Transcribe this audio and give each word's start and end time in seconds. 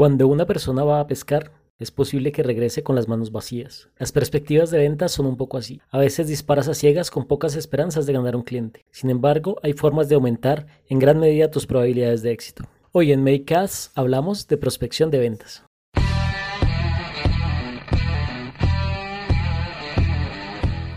Cuando 0.00 0.28
una 0.28 0.46
persona 0.46 0.82
va 0.82 0.98
a 0.98 1.06
pescar, 1.06 1.52
es 1.78 1.90
posible 1.90 2.32
que 2.32 2.42
regrese 2.42 2.82
con 2.82 2.96
las 2.96 3.06
manos 3.06 3.32
vacías. 3.32 3.90
Las 3.98 4.12
perspectivas 4.12 4.70
de 4.70 4.78
ventas 4.78 5.12
son 5.12 5.26
un 5.26 5.36
poco 5.36 5.58
así. 5.58 5.82
A 5.90 5.98
veces 5.98 6.26
disparas 6.26 6.68
a 6.68 6.74
ciegas 6.74 7.10
con 7.10 7.26
pocas 7.26 7.54
esperanzas 7.54 8.06
de 8.06 8.14
ganar 8.14 8.34
un 8.34 8.42
cliente. 8.42 8.86
Sin 8.90 9.10
embargo, 9.10 9.58
hay 9.62 9.74
formas 9.74 10.08
de 10.08 10.14
aumentar 10.14 10.66
en 10.88 11.00
gran 11.00 11.20
medida 11.20 11.50
tus 11.50 11.66
probabilidades 11.66 12.22
de 12.22 12.32
éxito. 12.32 12.64
Hoy 12.92 13.12
en 13.12 13.22
Makecast 13.22 13.92
hablamos 13.94 14.48
de 14.48 14.56
prospección 14.56 15.10
de 15.10 15.18
ventas. 15.18 15.64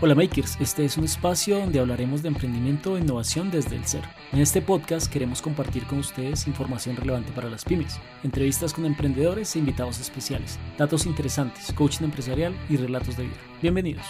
Hola 0.04 0.14
Makers, 0.14 0.58
este 0.60 0.84
es 0.84 0.98
un 0.98 1.04
espacio 1.04 1.58
donde 1.58 1.80
hablaremos 1.80 2.20
de 2.20 2.28
emprendimiento 2.28 2.94
e 2.94 3.00
innovación 3.00 3.50
desde 3.50 3.76
el 3.76 3.86
cero. 3.86 4.06
En 4.32 4.40
este 4.40 4.60
podcast 4.60 5.10
queremos 5.10 5.40
compartir 5.40 5.86
con 5.86 5.98
ustedes 5.98 6.46
información 6.46 6.94
relevante 6.94 7.32
para 7.32 7.48
las 7.48 7.64
pymes, 7.64 7.98
entrevistas 8.22 8.74
con 8.74 8.84
emprendedores 8.84 9.56
e 9.56 9.60
invitados 9.60 9.98
especiales, 10.00 10.58
datos 10.76 11.06
interesantes, 11.06 11.72
coaching 11.72 12.04
empresarial 12.04 12.54
y 12.68 12.76
relatos 12.76 13.16
de 13.16 13.22
vida. 13.22 13.36
Bienvenidos. 13.62 14.04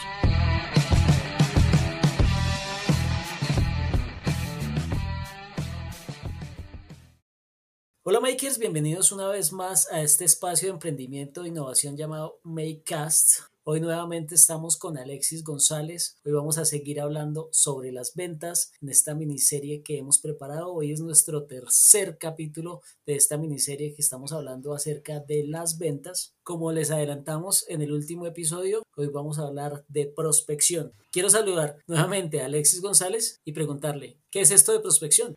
Hola 8.03 8.19
Makers, 8.19 8.59
bienvenidos 8.59 9.13
una 9.13 9.29
vez 9.29 9.53
más 9.53 9.89
a 9.93 10.03
este 10.03 10.25
espacio 10.25 10.67
de 10.67 10.73
emprendimiento 10.73 11.45
e 11.45 11.51
innovación 11.51 11.97
llamado 11.97 12.41
Makecast. 12.43 13.54
Hoy 13.67 13.81
nuevamente 13.81 14.35
estamos 14.35 14.77
con 14.77 14.99
Alexis 14.99 15.43
González. 15.43 16.19
Hoy 16.23 16.33
vamos 16.33 16.59
a 16.59 16.67
seguir 16.67 17.01
hablando 17.01 17.49
sobre 17.51 17.93
las 17.93 18.15
ventas 18.15 18.73
en 18.83 18.91
esta 18.91 19.15
miniserie 19.15 19.81
que 19.83 19.97
hemos 19.97 20.19
preparado. 20.19 20.75
Hoy 20.75 20.93
es 20.93 21.01
nuestro 21.01 21.45
tercer 21.45 22.19
capítulo 22.19 22.83
de 23.07 23.15
esta 23.15 23.39
miniserie 23.39 23.95
que 23.95 24.03
estamos 24.03 24.35
hablando 24.35 24.75
acerca 24.75 25.21
de 25.21 25.45
las 25.47 25.79
ventas. 25.79 26.35
Como 26.43 26.73
les 26.73 26.91
adelantamos 26.91 27.65
en 27.71 27.81
el 27.81 27.93
último 27.93 28.27
episodio, 28.27 28.83
hoy 28.99 29.07
vamos 29.07 29.39
a 29.39 29.47
hablar 29.47 29.83
de 29.89 30.13
prospección. 30.15 30.93
Quiero 31.11 31.31
saludar 31.31 31.79
nuevamente 31.87 32.43
a 32.43 32.45
Alexis 32.45 32.83
González 32.83 33.41
y 33.47 33.53
preguntarle, 33.53 34.19
¿qué 34.31 34.43
es 34.43 34.51
esto 34.51 34.73
de 34.73 34.81
prospección? 34.81 35.37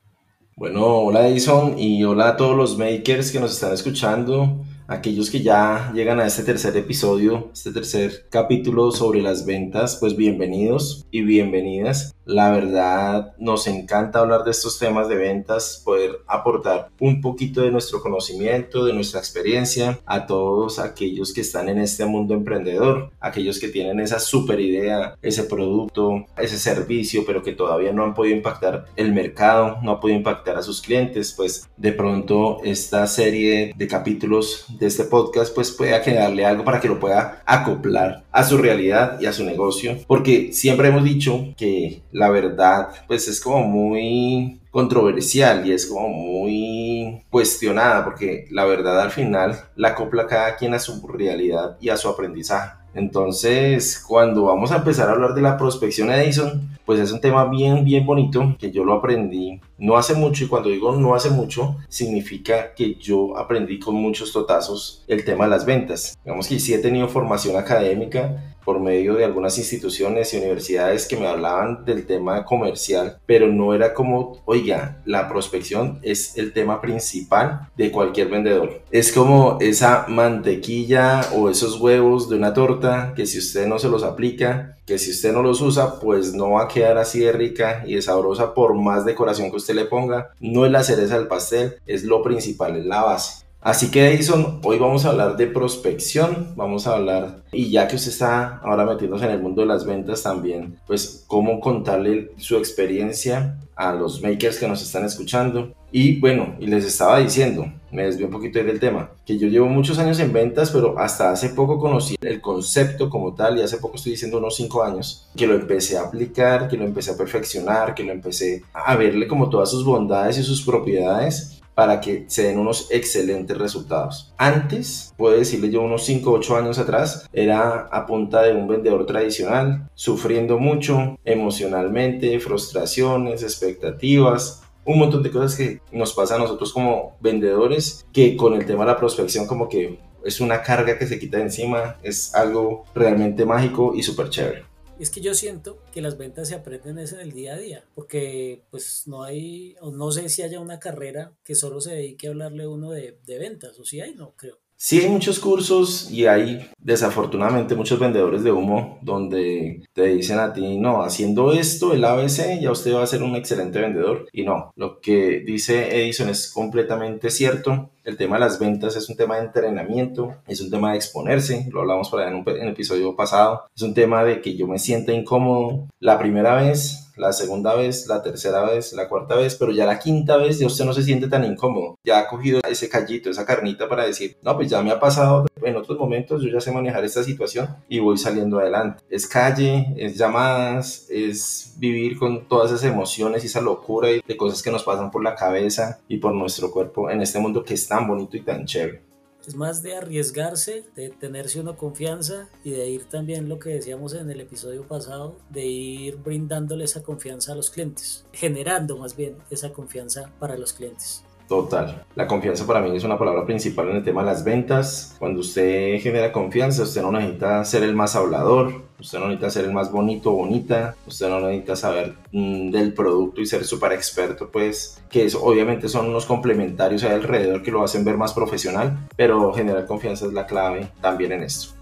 Bueno, 0.57 0.85
hola 0.97 1.29
Edison 1.29 1.79
y 1.79 2.03
hola 2.03 2.31
a 2.31 2.35
todos 2.35 2.57
los 2.57 2.77
makers 2.77 3.31
que 3.31 3.39
nos 3.39 3.53
están 3.53 3.71
escuchando 3.71 4.65
aquellos 4.87 5.29
que 5.29 5.43
ya 5.43 5.91
llegan 5.93 6.19
a 6.19 6.25
este 6.25 6.43
tercer 6.43 6.75
episodio, 6.77 7.49
este 7.53 7.71
tercer 7.71 8.27
capítulo 8.29 8.91
sobre 8.91 9.21
las 9.21 9.45
ventas, 9.45 9.97
pues 9.99 10.15
bienvenidos 10.15 11.05
y 11.11 11.21
bienvenidas. 11.21 12.16
La 12.27 12.51
verdad, 12.51 13.35
nos 13.37 13.67
encanta 13.67 14.19
hablar 14.19 14.43
de 14.43 14.51
estos 14.51 14.77
temas 14.77 15.07
de 15.07 15.15
ventas, 15.15 15.81
poder 15.85 16.19
aportar 16.27 16.89
un 16.99 17.21
poquito 17.21 17.61
de 17.61 17.71
nuestro 17.71 18.01
conocimiento, 18.01 18.83
de 18.83 18.91
nuestra 18.91 19.21
experiencia 19.21 19.97
a 20.05 20.25
todos 20.25 20.77
aquellos 20.77 21.33
que 21.33 21.39
están 21.39 21.69
en 21.69 21.77
este 21.77 22.05
mundo 22.05 22.33
emprendedor, 22.33 23.11
aquellos 23.21 23.59
que 23.59 23.69
tienen 23.69 24.01
esa 24.01 24.19
super 24.19 24.59
idea, 24.59 25.15
ese 25.21 25.43
producto, 25.43 26.25
ese 26.37 26.57
servicio, 26.57 27.23
pero 27.25 27.41
que 27.41 27.53
todavía 27.53 27.93
no 27.93 28.03
han 28.03 28.13
podido 28.13 28.35
impactar 28.35 28.87
el 28.97 29.13
mercado, 29.13 29.77
no 29.81 29.91
han 29.91 29.99
podido 30.01 30.17
impactar 30.17 30.57
a 30.57 30.63
sus 30.63 30.81
clientes, 30.81 31.31
pues 31.31 31.69
de 31.77 31.93
pronto 31.93 32.57
esta 32.65 33.07
serie 33.07 33.73
de 33.73 33.87
capítulos 33.87 34.65
de 34.77 34.87
este 34.87 35.05
podcast 35.05 35.55
pues 35.55 35.71
pueda 35.71 36.01
quedarle 36.01 36.45
algo 36.45 36.65
para 36.65 36.81
que 36.81 36.89
lo 36.89 36.99
pueda 36.99 37.41
acoplar 37.45 38.25
a 38.33 38.43
su 38.43 38.57
realidad 38.57 39.17
y 39.21 39.27
a 39.27 39.33
su 39.33 39.45
negocio, 39.45 39.97
porque 40.07 40.51
siempre 40.51 40.89
hemos 40.89 41.05
dicho 41.05 41.53
que 41.55 42.01
la 42.17 42.29
verdad 42.29 42.89
pues 43.07 43.27
es 43.27 43.39
como 43.39 43.63
muy 43.63 44.59
controversial 44.71 45.65
y 45.67 45.71
es 45.71 45.85
como 45.85 46.09
muy 46.09 47.23
cuestionada 47.29 48.03
porque 48.03 48.47
la 48.51 48.65
verdad 48.65 48.99
al 49.01 49.11
final 49.11 49.55
la 49.75 49.89
acopla 49.89 50.25
cada 50.25 50.55
quien 50.55 50.73
a 50.73 50.79
su 50.79 51.07
realidad 51.07 51.77
y 51.79 51.89
a 51.89 51.97
su 51.97 52.09
aprendizaje. 52.09 52.75
Entonces, 52.93 54.03
cuando 54.07 54.45
vamos 54.45 54.71
a 54.71 54.77
empezar 54.77 55.07
a 55.07 55.11
hablar 55.11 55.35
de 55.35 55.41
la 55.41 55.55
prospección 55.55 56.09
Edison, 56.11 56.75
pues 56.83 56.99
es 56.99 57.11
un 57.11 57.21
tema 57.21 57.45
bien, 57.45 57.85
bien 57.85 58.03
bonito 58.07 58.55
que 58.57 58.71
yo 58.71 58.83
lo 58.83 58.93
aprendí 58.93 59.61
no 59.77 59.97
hace 59.97 60.15
mucho 60.15 60.43
y 60.43 60.47
cuando 60.47 60.69
digo 60.69 60.95
no 60.95 61.13
hace 61.13 61.29
mucho, 61.29 61.77
significa 61.87 62.73
que 62.73 62.95
yo 62.95 63.37
aprendí 63.37 63.77
con 63.77 63.93
muchos 63.93 64.33
totazos 64.33 65.03
el 65.07 65.23
tema 65.23 65.45
de 65.45 65.51
las 65.51 65.65
ventas. 65.65 66.17
Digamos 66.25 66.47
que 66.47 66.59
sí 66.59 66.73
he 66.73 66.79
tenido 66.79 67.07
formación 67.07 67.55
académica 67.57 68.56
por 68.67 68.81
medio 68.81 69.15
de 69.15 69.23
algunas 69.23 69.57
instituciones 69.57 70.33
y 70.33 70.37
universidades 70.39 71.07
que 71.07 71.15
me 71.15 71.25
hablaban 71.25 71.85
del 71.85 72.05
tema 72.05 72.43
comercial, 72.43 73.17
pero 73.25 73.47
no 73.47 73.73
era 73.73 73.93
como, 73.93 74.41
oiga, 74.43 75.01
la 75.05 75.29
prospección 75.29 75.99
es 76.01 76.37
el 76.37 76.51
tema 76.51 76.81
principal 76.81 77.69
de 77.77 77.93
cualquier 77.93 78.27
vendedor. 78.27 78.81
Es 78.91 79.13
como 79.13 79.57
esa 79.61 80.05
mantequilla 80.09 81.21
o 81.33 81.49
esos 81.49 81.79
huevos 81.79 82.29
de 82.29 82.35
una 82.35 82.53
torta 82.53 83.13
que 83.15 83.25
si 83.25 83.39
usted 83.39 83.67
no 83.67 83.79
se 83.79 83.87
los 83.87 84.03
aplica, 84.03 84.75
que 84.85 84.97
si 84.97 85.11
usted 85.11 85.31
no 85.31 85.43
los 85.43 85.61
usa, 85.61 86.01
pues 86.01 86.33
no 86.33 86.51
va 86.51 86.63
a 86.63 86.67
quedar 86.67 86.97
así 86.97 87.21
de 87.21 87.31
rica 87.31 87.85
y 87.87 87.95
de 87.95 88.01
sabrosa 88.01 88.53
por 88.53 88.73
más 88.73 89.05
decoración 89.05 89.49
que 89.49 89.55
usted 89.55 89.75
le 89.75 89.85
ponga. 89.85 90.31
No 90.41 90.65
es 90.65 90.73
la 90.73 90.83
cereza 90.83 91.17
del 91.17 91.27
pastel, 91.27 91.75
es 91.85 92.03
lo 92.03 92.21
principal, 92.21 92.75
es 92.75 92.85
la 92.85 93.01
base. 93.01 93.46
Así 93.67 93.91
que 93.91 94.13
Edison, 94.13 94.61
hoy 94.63 94.79
vamos 94.79 95.03
a 95.03 95.09
hablar 95.09 95.35
de 95.35 95.45
prospección, 95.45 96.53
vamos 96.55 96.87
a 96.87 96.93
hablar, 96.93 97.41
y 97.51 97.69
ya 97.69 97.89
que 97.89 97.97
usted 97.97 98.11
está 98.11 98.59
ahora 98.59 98.85
metiéndose 98.85 99.25
en 99.25 99.31
el 99.31 99.41
mundo 99.41 99.59
de 99.59 99.67
las 99.67 99.85
ventas 99.85 100.23
también, 100.23 100.77
pues 100.87 101.25
cómo 101.27 101.59
contarle 101.59 102.31
su 102.37 102.55
experiencia 102.55 103.59
a 103.75 103.93
los 103.93 104.23
makers 104.23 104.57
que 104.57 104.69
nos 104.69 104.81
están 104.81 105.03
escuchando. 105.03 105.73
Y 105.91 106.17
bueno, 106.21 106.55
y 106.61 106.67
les 106.67 106.85
estaba 106.85 107.19
diciendo, 107.19 107.65
me 107.91 108.03
desvío 108.03 108.27
un 108.27 108.31
poquito 108.31 108.57
del 108.63 108.79
tema, 108.79 109.11
que 109.25 109.37
yo 109.37 109.49
llevo 109.49 109.67
muchos 109.67 109.99
años 109.99 110.17
en 110.21 110.31
ventas, 110.31 110.71
pero 110.71 110.97
hasta 110.97 111.31
hace 111.31 111.49
poco 111.49 111.77
conocí 111.77 112.15
el 112.21 112.39
concepto 112.39 113.09
como 113.09 113.33
tal, 113.33 113.57
y 113.57 113.63
hace 113.63 113.79
poco 113.79 113.97
estoy 113.97 114.13
diciendo 114.13 114.37
unos 114.37 114.55
5 114.55 114.81
años, 114.81 115.27
que 115.35 115.45
lo 115.45 115.55
empecé 115.55 115.97
a 115.97 116.03
aplicar, 116.03 116.69
que 116.69 116.77
lo 116.77 116.85
empecé 116.85 117.11
a 117.11 117.17
perfeccionar, 117.17 117.95
que 117.95 118.03
lo 118.05 118.13
empecé 118.13 118.63
a 118.73 118.95
verle 118.95 119.27
como 119.27 119.49
todas 119.49 119.69
sus 119.69 119.83
bondades 119.83 120.37
y 120.37 120.43
sus 120.43 120.61
propiedades 120.61 121.56
para 121.77 122.01
que 122.01 122.25
se 122.27 122.41
den 122.41 122.57
unos 122.57 122.87
excelentes 122.89 123.55
resultados. 123.55 124.33
Antes, 124.35 125.13
puedo 125.15 125.37
decirle 125.37 125.69
yo 125.69 125.83
unos 125.83 126.05
5 126.05 126.31
o 126.31 126.33
8 126.33 126.57
años 126.57 126.79
atrás, 126.79 127.29
era 127.31 127.81
a 127.91 128.07
punta 128.07 128.41
de 128.41 128.55
un 128.55 128.67
vendedor 128.67 129.05
tradicional, 129.05 129.87
sufriendo 129.93 130.57
mucho 130.57 131.19
emocionalmente, 131.23 132.39
frustraciones, 132.39 133.43
expectativas, 133.43 134.63
un 134.85 134.97
montón 134.97 135.21
de 135.21 135.29
cosas 135.29 135.55
que 135.55 135.79
nos 135.91 136.15
pasa 136.15 136.33
a 136.33 136.39
nosotros 136.39 136.73
como 136.73 137.15
vendedores, 137.19 138.07
que 138.11 138.35
con 138.35 138.55
el 138.55 138.65
tema 138.65 138.83
de 138.83 138.93
la 138.93 138.97
prospección 138.97 139.45
como 139.45 139.69
que 139.69 139.99
es 140.25 140.41
una 140.41 140.63
carga 140.63 140.97
que 140.97 141.05
se 141.05 141.19
quita 141.19 141.37
de 141.37 141.43
encima, 141.43 141.97
es 142.01 142.33
algo 142.33 142.85
realmente 142.95 143.45
mágico 143.45 143.93
y 143.93 144.01
súper 144.01 144.31
chévere 144.31 144.76
es 144.99 145.09
que 145.09 145.21
yo 145.21 145.33
siento 145.33 145.83
que 145.91 146.01
las 146.01 146.17
ventas 146.17 146.47
se 146.47 146.55
aprenden 146.55 146.97
en 146.97 147.19
el 147.19 147.31
día 147.31 147.53
a 147.53 147.57
día, 147.57 147.85
porque 147.93 148.63
pues 148.71 149.03
no 149.07 149.23
hay, 149.23 149.75
o 149.79 149.91
no 149.91 150.11
sé 150.11 150.29
si 150.29 150.41
haya 150.41 150.59
una 150.59 150.79
carrera 150.79 151.33
que 151.43 151.55
solo 151.55 151.81
se 151.81 151.93
dedique 151.93 152.27
a 152.27 152.31
hablarle 152.31 152.67
uno 152.67 152.91
de, 152.91 153.19
de 153.25 153.37
ventas, 153.37 153.79
o 153.79 153.85
si 153.85 154.01
hay, 154.01 154.15
no 154.15 154.35
creo. 154.35 154.59
Sí, 154.79 154.99
hay 154.99 155.09
muchos 155.09 155.39
cursos 155.39 156.11
y 156.11 156.27
hay 156.27 156.69
desafortunadamente 156.77 157.73
muchos 157.73 157.99
vendedores 157.99 158.43
de 158.43 158.51
humo 158.51 158.99
donde 159.01 159.81
te 159.93 160.03
dicen 160.03 160.37
a 160.37 160.53
ti, 160.53 160.77
no, 160.77 161.01
haciendo 161.01 161.51
esto, 161.51 161.93
el 161.93 162.05
ABC, 162.05 162.59
ya 162.61 162.69
usted 162.69 162.93
va 162.93 163.01
a 163.01 163.07
ser 163.07 163.23
un 163.23 163.35
excelente 163.35 163.79
vendedor. 163.79 164.27
Y 164.31 164.43
no, 164.43 164.71
lo 164.75 165.01
que 165.01 165.39
dice 165.39 165.99
Edison 165.99 166.29
es 166.29 166.51
completamente 166.51 167.31
cierto. 167.31 167.89
El 168.03 168.17
tema 168.17 168.35
de 168.35 168.41
las 168.41 168.59
ventas 168.59 168.95
es 168.95 169.09
un 169.09 169.17
tema 169.17 169.37
de 169.37 169.45
entrenamiento, 169.45 170.35
es 170.47 170.61
un 170.61 170.69
tema 170.69 170.91
de 170.91 170.97
exponerse, 170.97 171.67
lo 171.71 171.81
hablamos 171.81 172.09
por 172.09 172.21
ahí 172.21 172.27
en 172.27 172.35
un 172.35 172.47
en 172.47 172.67
el 172.67 172.73
episodio 172.73 173.15
pasado, 173.15 173.63
es 173.75 173.81
un 173.81 173.95
tema 173.95 174.23
de 174.23 174.41
que 174.41 174.55
yo 174.55 174.67
me 174.67 174.77
sienta 174.77 175.11
incómodo 175.11 175.87
la 175.99 176.19
primera 176.19 176.55
vez, 176.55 177.06
la 177.17 177.33
segunda 177.33 177.75
vez, 177.75 178.07
la 178.07 178.21
tercera 178.21 178.63
vez, 178.63 178.93
la 178.93 179.07
cuarta 179.07 179.35
vez, 179.35 179.55
pero 179.55 179.71
ya 179.71 179.85
la 179.85 179.99
quinta 179.99 180.37
vez 180.37 180.59
ya 180.59 180.67
usted 180.67 180.85
no 180.85 180.93
se 180.93 181.03
siente 181.03 181.27
tan 181.27 181.43
incómodo. 181.43 181.95
Ya 182.03 182.19
ha 182.19 182.27
cogido 182.27 182.59
ese 182.69 182.89
callito, 182.89 183.29
esa 183.29 183.45
carnita 183.45 183.89
para 183.89 184.05
decir, 184.05 184.37
no, 184.41 184.55
pues 184.55 184.69
ya 184.69 184.81
me 184.81 184.91
ha 184.91 184.99
pasado 184.99 185.45
en 185.61 185.75
otros 185.75 185.97
momentos, 185.97 186.41
yo 186.41 186.49
ya 186.49 186.61
sé 186.61 186.71
manejar 186.71 187.03
esta 187.03 187.23
situación 187.23 187.67
y 187.89 187.99
voy 187.99 188.17
saliendo 188.17 188.59
adelante. 188.59 189.03
Es 189.09 189.27
calle, 189.27 189.93
es 189.97 190.17
llamadas, 190.17 191.07
es 191.09 191.73
vivir 191.77 192.17
con 192.17 192.47
todas 192.47 192.71
esas 192.71 192.85
emociones 192.85 193.43
y 193.43 193.47
esa 193.47 193.61
locura 193.61 194.11
y 194.11 194.21
de 194.25 194.37
cosas 194.37 194.61
que 194.61 194.71
nos 194.71 194.83
pasan 194.83 195.11
por 195.11 195.23
la 195.23 195.35
cabeza 195.35 195.99
y 196.07 196.17
por 196.17 196.33
nuestro 196.33 196.71
cuerpo 196.71 197.09
en 197.09 197.21
este 197.21 197.39
mundo 197.39 197.63
que 197.63 197.73
es 197.73 197.87
tan 197.87 198.07
bonito 198.07 198.37
y 198.37 198.41
tan 198.41 198.65
chévere 198.65 199.06
es 199.47 199.55
más 199.55 199.81
de 199.81 199.95
arriesgarse, 199.95 200.83
de 200.95 201.09
tenerse 201.09 201.61
una 201.61 201.77
confianza 201.77 202.49
y 202.65 202.71
de 202.71 202.89
ir 202.89 203.05
también 203.05 203.47
lo 203.47 203.59
que 203.59 203.69
decíamos 203.69 204.13
en 204.13 204.29
el 204.29 204.41
episodio 204.41 204.85
pasado, 204.85 205.37
de 205.49 205.65
ir 205.65 206.17
brindándole 206.17 206.83
esa 206.83 207.01
confianza 207.01 207.53
a 207.53 207.55
los 207.55 207.69
clientes, 207.69 208.25
generando 208.33 208.97
más 208.97 209.15
bien 209.15 209.37
esa 209.49 209.71
confianza 209.71 210.33
para 210.39 210.57
los 210.57 210.73
clientes. 210.73 211.23
Total. 211.47 212.03
La 212.15 212.27
confianza 212.27 212.67
para 212.67 212.81
mí 212.81 212.95
es 212.95 213.03
una 213.05 213.17
palabra 213.17 213.45
principal 213.45 213.89
en 213.89 213.97
el 213.97 214.03
tema 214.03 214.21
de 214.21 214.27
las 214.27 214.43
ventas. 214.43 215.15
Cuando 215.17 215.39
usted 215.39 215.99
genera 216.01 216.31
confianza, 216.31 216.83
usted 216.83 217.01
no 217.01 217.11
necesita 217.11 217.63
ser 217.63 217.83
el 217.83 217.95
más 217.95 218.17
hablador, 218.17 218.83
usted 218.99 219.19
no 219.19 219.27
necesita 219.27 219.49
ser 219.49 219.65
el 219.65 219.73
más 219.73 219.89
bonito 219.89 220.31
o 220.31 220.35
bonita, 220.35 220.95
usted 221.05 221.29
no 221.29 221.39
necesita 221.39 221.77
saber 221.77 222.15
mm, 222.33 222.69
del 222.71 222.93
producto 222.93 223.39
y 223.39 223.45
ser 223.45 223.63
súper 223.63 223.93
experto, 223.93 224.49
pues 224.51 225.01
que 225.09 225.27
obviamente 225.41 225.87
son 225.87 226.07
unos 226.07 226.25
complementarios 226.25 227.03
alrededor 227.05 227.63
que 227.63 227.71
lo 227.71 227.81
hacen 227.81 228.03
ver 228.03 228.17
más 228.17 228.33
profesional, 228.33 229.07
pero 229.15 229.53
generar 229.53 229.85
confianza 229.85 230.25
es 230.25 230.33
la 230.33 230.45
clave 230.45 230.89
también 230.99 231.31
en 231.31 231.43
esto. 231.43 231.76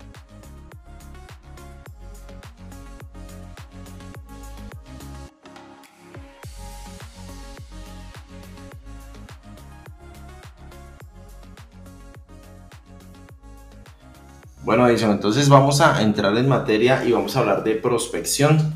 Bueno, 14.66 14.88
Edison, 14.88 15.12
entonces 15.12 15.48
vamos 15.48 15.80
a 15.80 16.02
entrar 16.02 16.36
en 16.36 16.50
materia 16.50 17.06
y 17.06 17.12
vamos 17.12 17.36
a 17.36 17.42
hablar 17.42 17.64
de 17.64 17.76
prospección. 17.76 18.74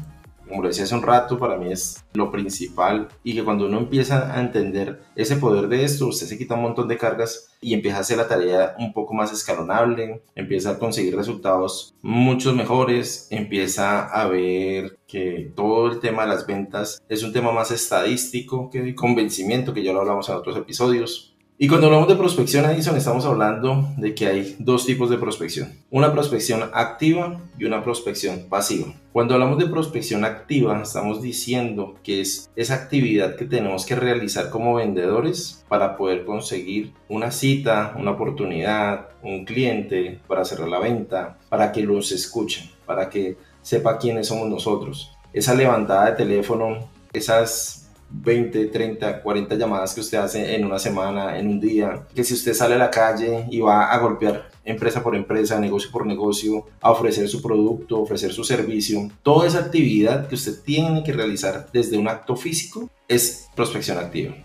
Como 0.48 0.62
lo 0.62 0.68
decía 0.68 0.84
hace 0.84 0.94
un 0.94 1.02
rato, 1.02 1.40
para 1.40 1.58
mí 1.58 1.72
es 1.72 2.06
lo 2.14 2.30
principal 2.30 3.08
y 3.24 3.34
que 3.34 3.44
cuando 3.44 3.66
uno 3.66 3.80
empieza 3.80 4.32
a 4.36 4.40
entender 4.40 5.02
ese 5.16 5.38
poder 5.38 5.68
de 5.68 5.84
esto, 5.84 6.06
usted 6.06 6.28
se 6.28 6.38
quita 6.38 6.54
un 6.54 6.62
montón 6.62 6.88
de 6.88 6.98
cargas 7.00 7.58
y 7.60 7.74
empieza 7.74 7.98
a 7.98 8.02
hacer 8.02 8.18
la 8.18 8.28
tarea 8.28 8.76
un 8.78 8.94
poco 8.94 9.16
más 9.16 9.34
escalonable, 9.34 10.22
empieza 10.36 10.72
a 10.72 10.78
conseguir 10.78 11.16
resultados 11.16 11.96
mucho 12.04 12.54
mejores, 12.54 13.28
empieza 13.32 14.06
a 14.06 14.28
ver 14.28 15.00
que 15.08 15.52
todo 15.56 15.92
el 15.92 16.00
tema 16.00 16.22
de 16.22 16.30
las 16.30 16.46
ventas 16.46 17.02
es 17.10 17.24
un 17.24 17.34
tema 17.34 17.52
más 17.52 17.72
estadístico 17.72 18.70
que 18.70 18.84
de 18.84 18.94
convencimiento, 18.94 19.74
que 19.74 19.84
ya 19.84 19.92
lo 19.92 20.02
hablamos 20.02 20.30
en 20.30 20.36
otros 20.36 20.56
episodios. 20.56 21.36
Y 21.62 21.68
cuando 21.68 21.88
hablamos 21.88 22.08
de 22.08 22.16
prospección, 22.16 22.64
Edison, 22.64 22.96
estamos 22.96 23.26
hablando 23.26 23.90
de 23.98 24.16
que 24.16 24.28
hay 24.28 24.56
dos 24.60 24.86
tipos 24.86 25.10
de 25.10 25.18
prospección. 25.18 25.74
Una 25.92 26.14
prospección 26.14 26.70
activa 26.72 27.42
y 27.58 27.66
una 27.66 27.84
prospección 27.84 28.46
pasiva. 28.48 28.94
Cuando 29.12 29.34
hablamos 29.34 29.58
de 29.58 29.68
prospección 29.68 30.24
activa, 30.24 30.82
estamos 30.82 31.22
diciendo 31.22 31.96
que 32.02 32.22
es 32.22 32.50
esa 32.56 32.76
actividad 32.76 33.36
que 33.36 33.44
tenemos 33.44 33.86
que 33.86 33.98
realizar 33.98 34.52
como 34.52 34.76
vendedores 34.76 35.66
para 35.68 35.98
poder 35.98 36.24
conseguir 36.24 36.94
una 37.10 37.30
cita, 37.30 37.94
una 38.00 38.12
oportunidad, 38.12 39.10
un 39.22 39.44
cliente, 39.44 40.22
para 40.30 40.46
cerrar 40.46 40.70
la 40.70 40.80
venta, 40.80 41.40
para 41.50 41.74
que 41.74 41.82
los 41.82 42.14
escuchen, 42.14 42.70
para 42.86 43.10
que 43.10 43.36
sepa 43.64 43.98
quiénes 43.98 44.28
somos 44.28 44.48
nosotros. 44.48 45.12
Esa 45.34 45.56
levantada 45.56 46.12
de 46.12 46.16
teléfono, 46.16 46.90
esas 47.12 47.89
20, 48.12 48.66
30, 48.68 49.22
40 49.22 49.56
llamadas 49.56 49.94
que 49.94 50.02
usted 50.02 50.18
hace 50.18 50.56
en 50.56 50.66
una 50.66 50.80
semana, 50.80 51.38
en 51.38 51.48
un 51.48 51.60
día, 51.60 52.08
que 52.14 52.24
si 52.24 52.34
usted 52.34 52.54
sale 52.54 52.76
a 52.76 52.80
la 52.80 52.90
calle 52.90 53.46
y 53.50 53.60
va 53.60 53.92
a 53.92 54.00
golpear 54.00 54.50
empresa 54.66 55.04
por 55.04 55.16
empresa, 55.16 55.60
negocio 55.60 55.92
por 55.92 56.06
negocio, 56.06 56.68
a 56.82 56.92
ofrecer 56.92 57.28
su 57.28 57.42
producto, 57.42 58.00
ofrecer 58.00 58.34
su 58.34 58.44
servicio, 58.44 59.10
toda 59.24 59.48
esa 59.48 59.60
actividad 59.60 60.28
que 60.28 60.36
usted 60.36 60.62
tiene 60.64 61.04
que 61.04 61.14
realizar 61.14 61.68
desde 61.72 61.98
un 61.98 62.08
acto 62.08 62.36
físico 62.36 62.90
es 63.08 63.48
prospección 63.56 63.98
activa. 63.98 64.36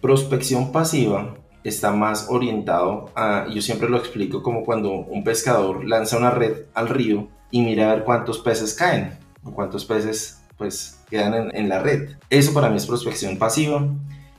Prospección 0.00 0.72
pasiva 0.72 1.34
está 1.64 1.92
más 1.92 2.26
orientado 2.28 3.10
a, 3.14 3.46
yo 3.52 3.62
siempre 3.62 3.88
lo 3.88 3.98
explico 3.98 4.42
como 4.42 4.64
cuando 4.64 4.90
un 4.92 5.22
pescador 5.22 5.84
lanza 5.84 6.16
una 6.16 6.30
red 6.30 6.64
al 6.74 6.88
río 6.88 7.28
y 7.50 7.62
mira 7.62 7.90
a 7.90 7.94
ver 7.94 8.04
cuántos 8.04 8.40
peces 8.40 8.74
caen 8.74 9.18
cuántos 9.50 9.84
peces 9.84 10.40
pues 10.56 10.98
quedan 11.12 11.54
en, 11.54 11.68
la 11.68 11.78
red. 11.78 12.16
Eso 12.30 12.52
para 12.52 12.70
mí 12.70 12.76
es 12.76 12.86
prospección 12.86 13.38
pasiva. 13.38 13.86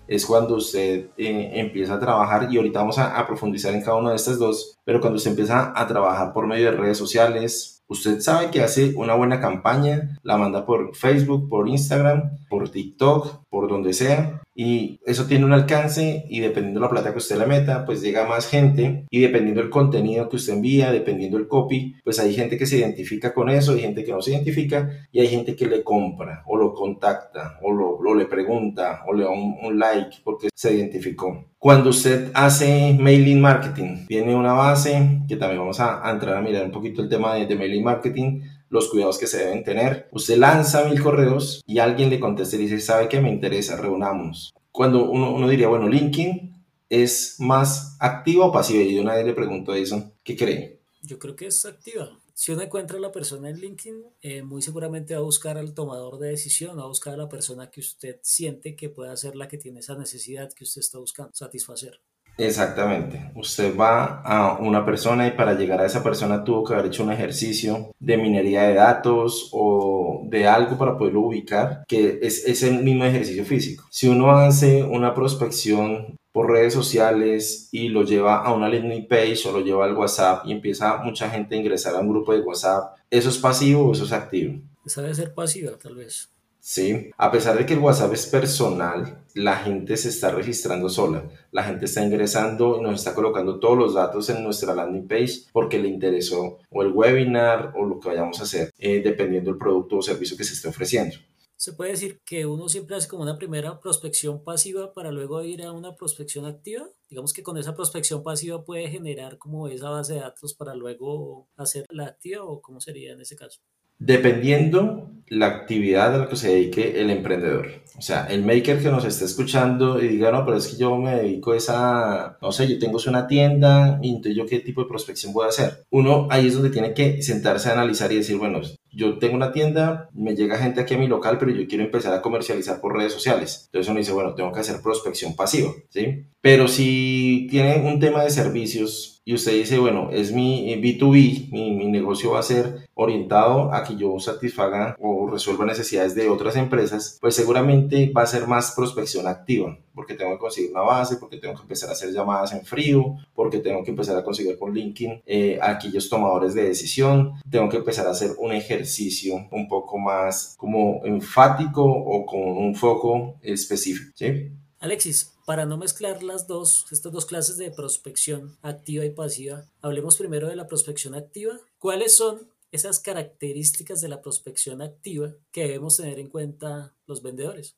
Es 0.07 0.25
cuando 0.25 0.55
usted 0.55 1.07
eh, 1.17 1.51
empieza 1.53 1.93
a 1.93 1.99
trabajar 1.99 2.51
y 2.51 2.57
ahorita 2.57 2.79
vamos 2.79 2.99
a, 2.99 3.25
profundizar 3.25 3.73
en 3.73 3.81
cada 3.81 3.95
una 3.95 4.09
de 4.09 4.17
estas 4.17 4.37
dos, 4.37 4.77
pero 4.83 4.99
cuando 4.99 5.17
usted 5.17 5.31
empieza 5.31 5.71
a 5.73 5.87
trabajar 5.87 6.33
por 6.33 6.45
medio 6.45 6.71
de 6.71 6.77
redes 6.77 6.97
sociales, 6.97 7.69
Usted 7.85 8.21
sabe 8.21 8.49
que 8.49 8.63
hace 8.63 8.93
una 8.95 9.13
buena 9.13 9.41
campaña, 9.41 10.17
la 10.23 10.37
manda 10.37 10.65
por 10.65 10.95
Facebook, 10.95 11.49
por 11.49 11.67
Instagram, 11.67 12.37
por 12.49 12.69
TikTok, 12.69 13.43
por 13.49 13.67
donde 13.67 13.93
sea, 13.93 14.41
y 14.55 14.99
eso 15.05 15.25
tiene 15.25 15.45
un 15.45 15.53
alcance 15.53 16.25
y 16.29 16.39
dependiendo 16.39 16.79
de 16.79 16.85
la 16.85 16.89
plata 16.89 17.11
que 17.11 17.17
usted 17.17 17.37
le 17.37 17.47
meta, 17.47 17.85
pues 17.85 18.01
llega 18.01 18.27
más 18.27 18.47
gente 18.47 19.05
y 19.09 19.21
dependiendo 19.21 19.61
del 19.61 19.69
contenido 19.69 20.29
que 20.29 20.35
usted 20.35 20.53
envía, 20.53 20.91
dependiendo 20.91 21.37
del 21.37 21.47
copy, 21.47 21.95
pues 22.03 22.19
hay 22.19 22.33
gente 22.33 22.57
que 22.57 22.65
se 22.65 22.77
identifica 22.77 23.33
con 23.33 23.49
eso, 23.49 23.71
hay 23.73 23.79
gente 23.79 24.03
que 24.03 24.11
no 24.11 24.21
se 24.21 24.31
identifica 24.31 24.89
y 25.11 25.21
hay 25.21 25.27
gente 25.27 25.55
que 25.55 25.65
le 25.65 25.83
compra 25.83 26.43
o 26.45 26.57
lo 26.57 26.73
contacta 26.73 27.59
o 27.61 27.71
lo, 27.71 28.15
le 28.15 28.25
pregunta 28.25 29.03
o 29.07 29.13
le 29.13 29.23
da 29.23 29.29
un, 29.31 29.79
like 29.79 30.17
porque 30.23 30.49
se 30.53 30.73
identificó. 30.73 31.45
Cuando 31.57 31.89
usted 31.89 32.29
hace 32.35 32.95
mailing 32.99 33.41
marketing, 33.41 34.05
tiene 34.07 34.35
una 34.35 34.53
base 34.53 35.21
que 35.27 35.35
también 35.35 35.61
vamos 35.61 35.79
a, 35.79 36.01
entrar 36.11 36.37
a 36.37 36.41
mirar 36.41 36.65
un 36.65 36.71
poquito 36.71 37.01
el 37.01 37.09
tema 37.09 37.33
de, 37.35 37.47
de 37.47 37.55
mailing 37.55 37.83
marketing 37.83 38.41
los 38.73 38.89
cuidados 38.89 39.19
que 39.19 39.27
se 39.27 39.37
deben 39.37 39.63
tener. 39.63 40.09
Usted 40.11 40.35
lanza 40.35 40.83
mil 40.85 41.01
correos 41.01 41.61
y 41.67 41.77
alguien 41.77 42.09
le 42.09 42.19
contesta 42.19 42.55
y 42.55 42.59
dice, 42.59 42.79
¿sabe 42.79 43.07
qué 43.07 43.21
me 43.21 43.29
interesa? 43.29 43.79
Reunámonos. 43.79 44.51
Cuando 44.71 45.09
uno, 45.09 45.47
diría, 45.47 45.67
bueno, 45.67 45.87
LinkedIn 45.87 46.65
es 46.89 47.35
más 47.37 47.95
activa 47.99 48.47
o 48.47 48.51
pasiva. 48.51 48.81
Y 48.81 48.95
de 48.95 49.01
una 49.01 49.13
vez 49.13 49.25
le 49.27 49.35
pregunto 49.35 49.71
a 49.71 49.77
Edison, 49.77 50.11
¿qué 50.23 50.35
cree? 50.35 50.81
Yo 51.03 51.19
creo 51.19 51.35
que 51.35 51.45
es 51.45 51.65
activa. 51.65 52.17
Si 52.33 52.51
uno 52.51 52.63
encuentra 52.63 52.97
a 52.97 53.01
la 53.01 53.11
persona 53.11 53.51
en 53.51 53.59
LinkedIn, 53.59 54.05
eh, 54.21 54.41
muy 54.41 54.63
seguramente 54.63 55.13
va 55.13 55.19
a 55.19 55.23
buscar 55.23 55.59
al 55.59 55.75
tomador 55.75 56.17
de 56.17 56.29
decisión, 56.29 56.79
va 56.79 56.83
a 56.83 56.87
buscar 56.87 57.13
a 57.13 57.17
la 57.17 57.29
persona 57.29 57.69
que 57.69 57.79
usted 57.79 58.17
siente 58.23 58.75
que 58.75 58.89
pueda 58.89 59.15
ser 59.15 59.35
la 59.35 59.47
que 59.47 59.59
tiene 59.59 59.81
esa 59.81 59.95
necesidad 59.95 60.51
que 60.51 60.63
usted 60.63 60.81
está 60.81 60.97
buscando 60.97 61.31
satisfacer. 61.35 62.01
Exactamente. 62.37 63.31
Usted 63.35 63.77
va 63.77 64.21
a 64.21 64.57
una 64.59 64.85
persona 64.85 65.27
y 65.27 65.31
para 65.31 65.53
llegar 65.53 65.81
a 65.81 65.85
esa 65.85 66.03
persona 66.03 66.43
tuvo 66.43 66.63
que 66.63 66.73
haber 66.73 66.87
hecho 66.87 67.03
un 67.03 67.11
ejercicio 67.11 67.91
de 67.99 68.17
minería 68.17 68.63
de 68.63 68.73
datos 68.73 69.49
o 69.51 70.23
de 70.25 70.47
algo 70.47 70.77
para 70.77 70.97
poderlo 70.97 71.21
ubicar, 71.21 71.83
que 71.87 72.19
es, 72.21 72.45
es 72.45 72.63
el 72.63 72.83
mismo 72.83 73.05
ejercicio 73.05 73.45
físico. 73.45 73.85
Si 73.91 74.07
uno 74.07 74.31
hace 74.31 74.83
una 74.83 75.13
prospección 75.13 76.17
por 76.31 76.49
redes 76.49 76.73
sociales 76.73 77.69
y 77.71 77.89
lo 77.89 78.03
lleva 78.03 78.43
a 78.43 78.51
una 78.53 78.67
landing 78.67 79.07
page 79.07 79.47
o 79.47 79.51
lo 79.51 79.61
lleva 79.61 79.85
al 79.85 79.95
WhatsApp 79.95 80.45
y 80.47 80.51
empieza 80.51 80.97
mucha 80.97 81.29
gente 81.29 81.55
a 81.55 81.59
ingresar 81.59 81.95
a 81.95 81.99
un 81.99 82.09
grupo 82.09 82.33
de 82.33 82.41
WhatsApp, 82.41 82.97
¿eso 83.11 83.29
es 83.29 83.37
pasivo 83.37 83.87
o 83.87 83.93
eso 83.93 84.05
es 84.05 84.11
activo? 84.11 84.59
Esa 84.83 85.03
debe 85.03 85.13
ser 85.13 85.33
pasiva, 85.33 85.77
tal 85.77 85.95
vez. 85.95 86.29
Sí, 86.59 87.11
a 87.17 87.29
pesar 87.29 87.57
de 87.57 87.65
que 87.65 87.73
el 87.73 87.79
WhatsApp 87.79 88.13
es 88.13 88.25
personal, 88.25 89.22
la 89.33 89.57
gente 89.57 89.97
se 89.97 90.09
está 90.09 90.31
registrando 90.31 90.89
sola. 90.89 91.29
La 91.51 91.63
gente 91.63 91.85
está 91.85 92.03
ingresando 92.03 92.77
y 92.77 92.81
nos 92.81 92.95
está 92.95 93.15
colocando 93.15 93.59
todos 93.59 93.77
los 93.77 93.93
datos 93.93 94.29
en 94.29 94.43
nuestra 94.43 94.75
landing 94.75 95.07
page 95.07 95.45
porque 95.51 95.79
le 95.79 95.87
interesó 95.87 96.59
o 96.69 96.81
el 96.81 96.91
webinar 96.91 97.73
o 97.75 97.85
lo 97.85 97.99
que 97.99 98.09
vayamos 98.09 98.39
a 98.39 98.43
hacer, 98.43 98.71
eh, 98.77 99.01
dependiendo 99.03 99.51
del 99.51 99.57
producto 99.57 99.97
o 99.97 100.01
servicio 100.01 100.37
que 100.37 100.43
se 100.43 100.53
esté 100.53 100.67
ofreciendo. 100.67 101.15
Se 101.55 101.71
puede 101.71 101.91
decir 101.91 102.19
que 102.25 102.45
uno 102.45 102.67
siempre 102.67 102.95
hace 102.95 103.07
como 103.07 103.23
una 103.23 103.37
primera 103.37 103.79
prospección 103.79 104.43
pasiva 104.43 104.93
para 104.93 105.11
luego 105.11 105.41
ir 105.43 105.63
a 105.63 105.71
una 105.71 105.95
prospección 105.95 106.45
activa. 106.45 106.89
Digamos 107.09 107.31
que 107.31 107.41
con 107.41 107.57
esa 107.57 107.73
prospección 107.73 108.21
pasiva 108.21 108.65
puede 108.65 108.89
generar 108.89 109.37
como 109.37 109.67
esa 109.69 109.89
base 109.89 110.15
de 110.15 110.19
datos 110.19 110.53
para 110.55 110.75
luego 110.75 111.47
hacer 111.55 111.85
la 111.89 112.07
activa 112.07 112.43
o 112.43 112.61
cómo 112.61 112.81
sería 112.81 113.13
en 113.13 113.21
ese 113.21 113.37
caso. 113.37 113.61
Dependiendo 114.05 115.09
la 115.29 115.47
actividad 115.47 116.13
a 116.13 116.17
la 116.17 116.27
que 116.27 116.35
se 116.35 116.49
dedique 116.49 116.99
el 116.99 117.09
emprendedor. 117.09 117.83
O 117.97 118.01
sea, 118.01 118.25
el 118.25 118.43
maker 118.43 118.81
que 118.81 118.89
nos 118.89 119.05
está 119.05 119.23
escuchando 119.23 120.01
y 120.01 120.07
diga, 120.07 120.31
no, 120.31 120.43
pero 120.43 120.57
es 120.57 120.67
que 120.67 120.77
yo 120.77 120.97
me 120.97 121.15
dedico 121.15 121.53
a 121.53 121.57
esa, 121.57 122.37
no 122.41 122.51
sé, 122.51 122.67
yo 122.67 122.79
tengo 122.79 122.99
una 123.07 123.27
tienda 123.27 123.99
y 124.01 124.09
entonces 124.09 124.35
yo 124.35 124.45
qué 124.45 124.59
tipo 124.59 124.81
de 124.81 124.87
prospección 124.87 125.31
voy 125.31 125.45
a 125.45 125.49
hacer. 125.49 125.85
Uno 125.89 126.27
ahí 126.29 126.47
es 126.47 126.55
donde 126.55 126.69
tiene 126.69 126.93
que 126.93 127.21
sentarse 127.21 127.69
a 127.69 127.73
analizar 127.73 128.11
y 128.11 128.17
decir, 128.17 128.37
bueno, 128.37 128.59
yo 128.91 129.19
tengo 129.19 129.35
una 129.35 129.51
tienda, 129.51 130.09
me 130.13 130.35
llega 130.35 130.57
gente 130.57 130.81
aquí 130.81 130.95
a 130.95 130.97
mi 130.97 131.07
local, 131.07 131.37
pero 131.39 131.51
yo 131.51 131.67
quiero 131.67 131.83
empezar 131.83 132.13
a 132.13 132.21
comercializar 132.21 132.81
por 132.81 132.97
redes 132.97 133.13
sociales. 133.13 133.65
Entonces 133.67 133.89
uno 133.89 133.99
dice, 133.99 134.11
bueno, 134.11 134.33
tengo 134.33 134.51
que 134.51 134.59
hacer 134.59 134.81
prospección 134.81 135.35
pasiva, 135.35 135.71
¿sí? 135.89 136.25
Pero 136.41 136.67
si 136.67 137.47
tiene 137.49 137.77
un 137.87 137.99
tema 137.99 138.23
de 138.23 138.31
servicios, 138.31 139.12
y 139.25 139.33
usted 139.33 139.53
dice, 139.53 139.79
bueno, 139.79 140.09
es 140.11 140.33
mi 140.33 140.75
B2B, 140.75 141.49
mi, 141.51 141.75
mi, 141.75 141.87
negocio 141.87 142.31
va 142.31 142.39
a 142.39 142.43
ser 142.43 142.87
orientado 142.93 143.73
a 143.73 143.83
que 143.83 143.95
yo 143.95 144.19
satisfaga 144.19 144.97
o 144.99 145.29
resuelva 145.29 145.65
necesidades 145.65 146.13
de 146.13 146.29
otras 146.29 146.57
empresas, 146.57 147.17
pues 147.21 147.35
seguramente 147.35 148.11
va 148.15 148.23
a 148.23 148.27
ser 148.27 148.47
más 148.47 148.73
prospección 148.75 149.27
activa, 149.27 149.77
porque 149.95 150.15
tengo 150.15 150.33
que 150.33 150.39
conseguir 150.39 150.71
una 150.71 150.81
base, 150.81 151.15
porque 151.17 151.37
tengo 151.37 151.55
que 151.55 151.61
empezar 151.61 151.89
a 151.89 151.93
hacer 151.93 152.11
llamadas 152.11 152.51
en 152.51 152.65
frío, 152.65 153.15
porque 153.33 153.59
tengo 153.59 153.83
que 153.83 153.91
empezar 153.91 154.17
a 154.17 154.23
conseguir 154.23 154.57
por 154.57 154.73
LinkedIn 154.73 155.21
eh, 155.25 155.57
aquellos 155.61 156.09
tomadores 156.09 156.53
de 156.53 156.63
decisión, 156.63 157.33
tengo 157.49 157.69
que 157.69 157.77
empezar 157.77 158.05
a 158.07 158.11
hacer 158.11 158.31
un 158.37 158.51
ejercicio 158.51 159.47
un 159.51 159.69
poco 159.69 159.97
más 159.97 160.55
como 160.57 161.01
enfático 161.05 161.83
o 161.83 162.25
con 162.25 162.41
un 162.41 162.75
foco 162.75 163.35
específico, 163.41 164.11
¿sí? 164.15 164.51
Alexis, 164.83 165.31
para 165.45 165.65
no 165.65 165.77
mezclar 165.77 166.23
las 166.23 166.45
dos, 166.45 166.87
estas 166.91 167.13
dos 167.13 167.25
clases 167.25 167.57
de 167.57 167.71
prospección 167.71 168.57
activa 168.61 169.05
y 169.05 169.11
pasiva, 169.11 169.63
hablemos 169.81 170.17
primero 170.17 170.49
de 170.49 170.57
la 170.57 170.67
prospección 170.67 171.15
activa. 171.15 171.53
¿Cuáles 171.79 172.13
son 172.13 172.49
esas 172.69 172.99
características 172.99 174.01
de 174.01 174.09
la 174.09 174.21
prospección 174.21 174.81
activa 174.81 175.29
que 175.53 175.61
debemos 175.61 175.95
tener 175.95 176.19
en 176.19 176.27
cuenta 176.27 176.93
los 177.07 177.23
vendedores? 177.23 177.77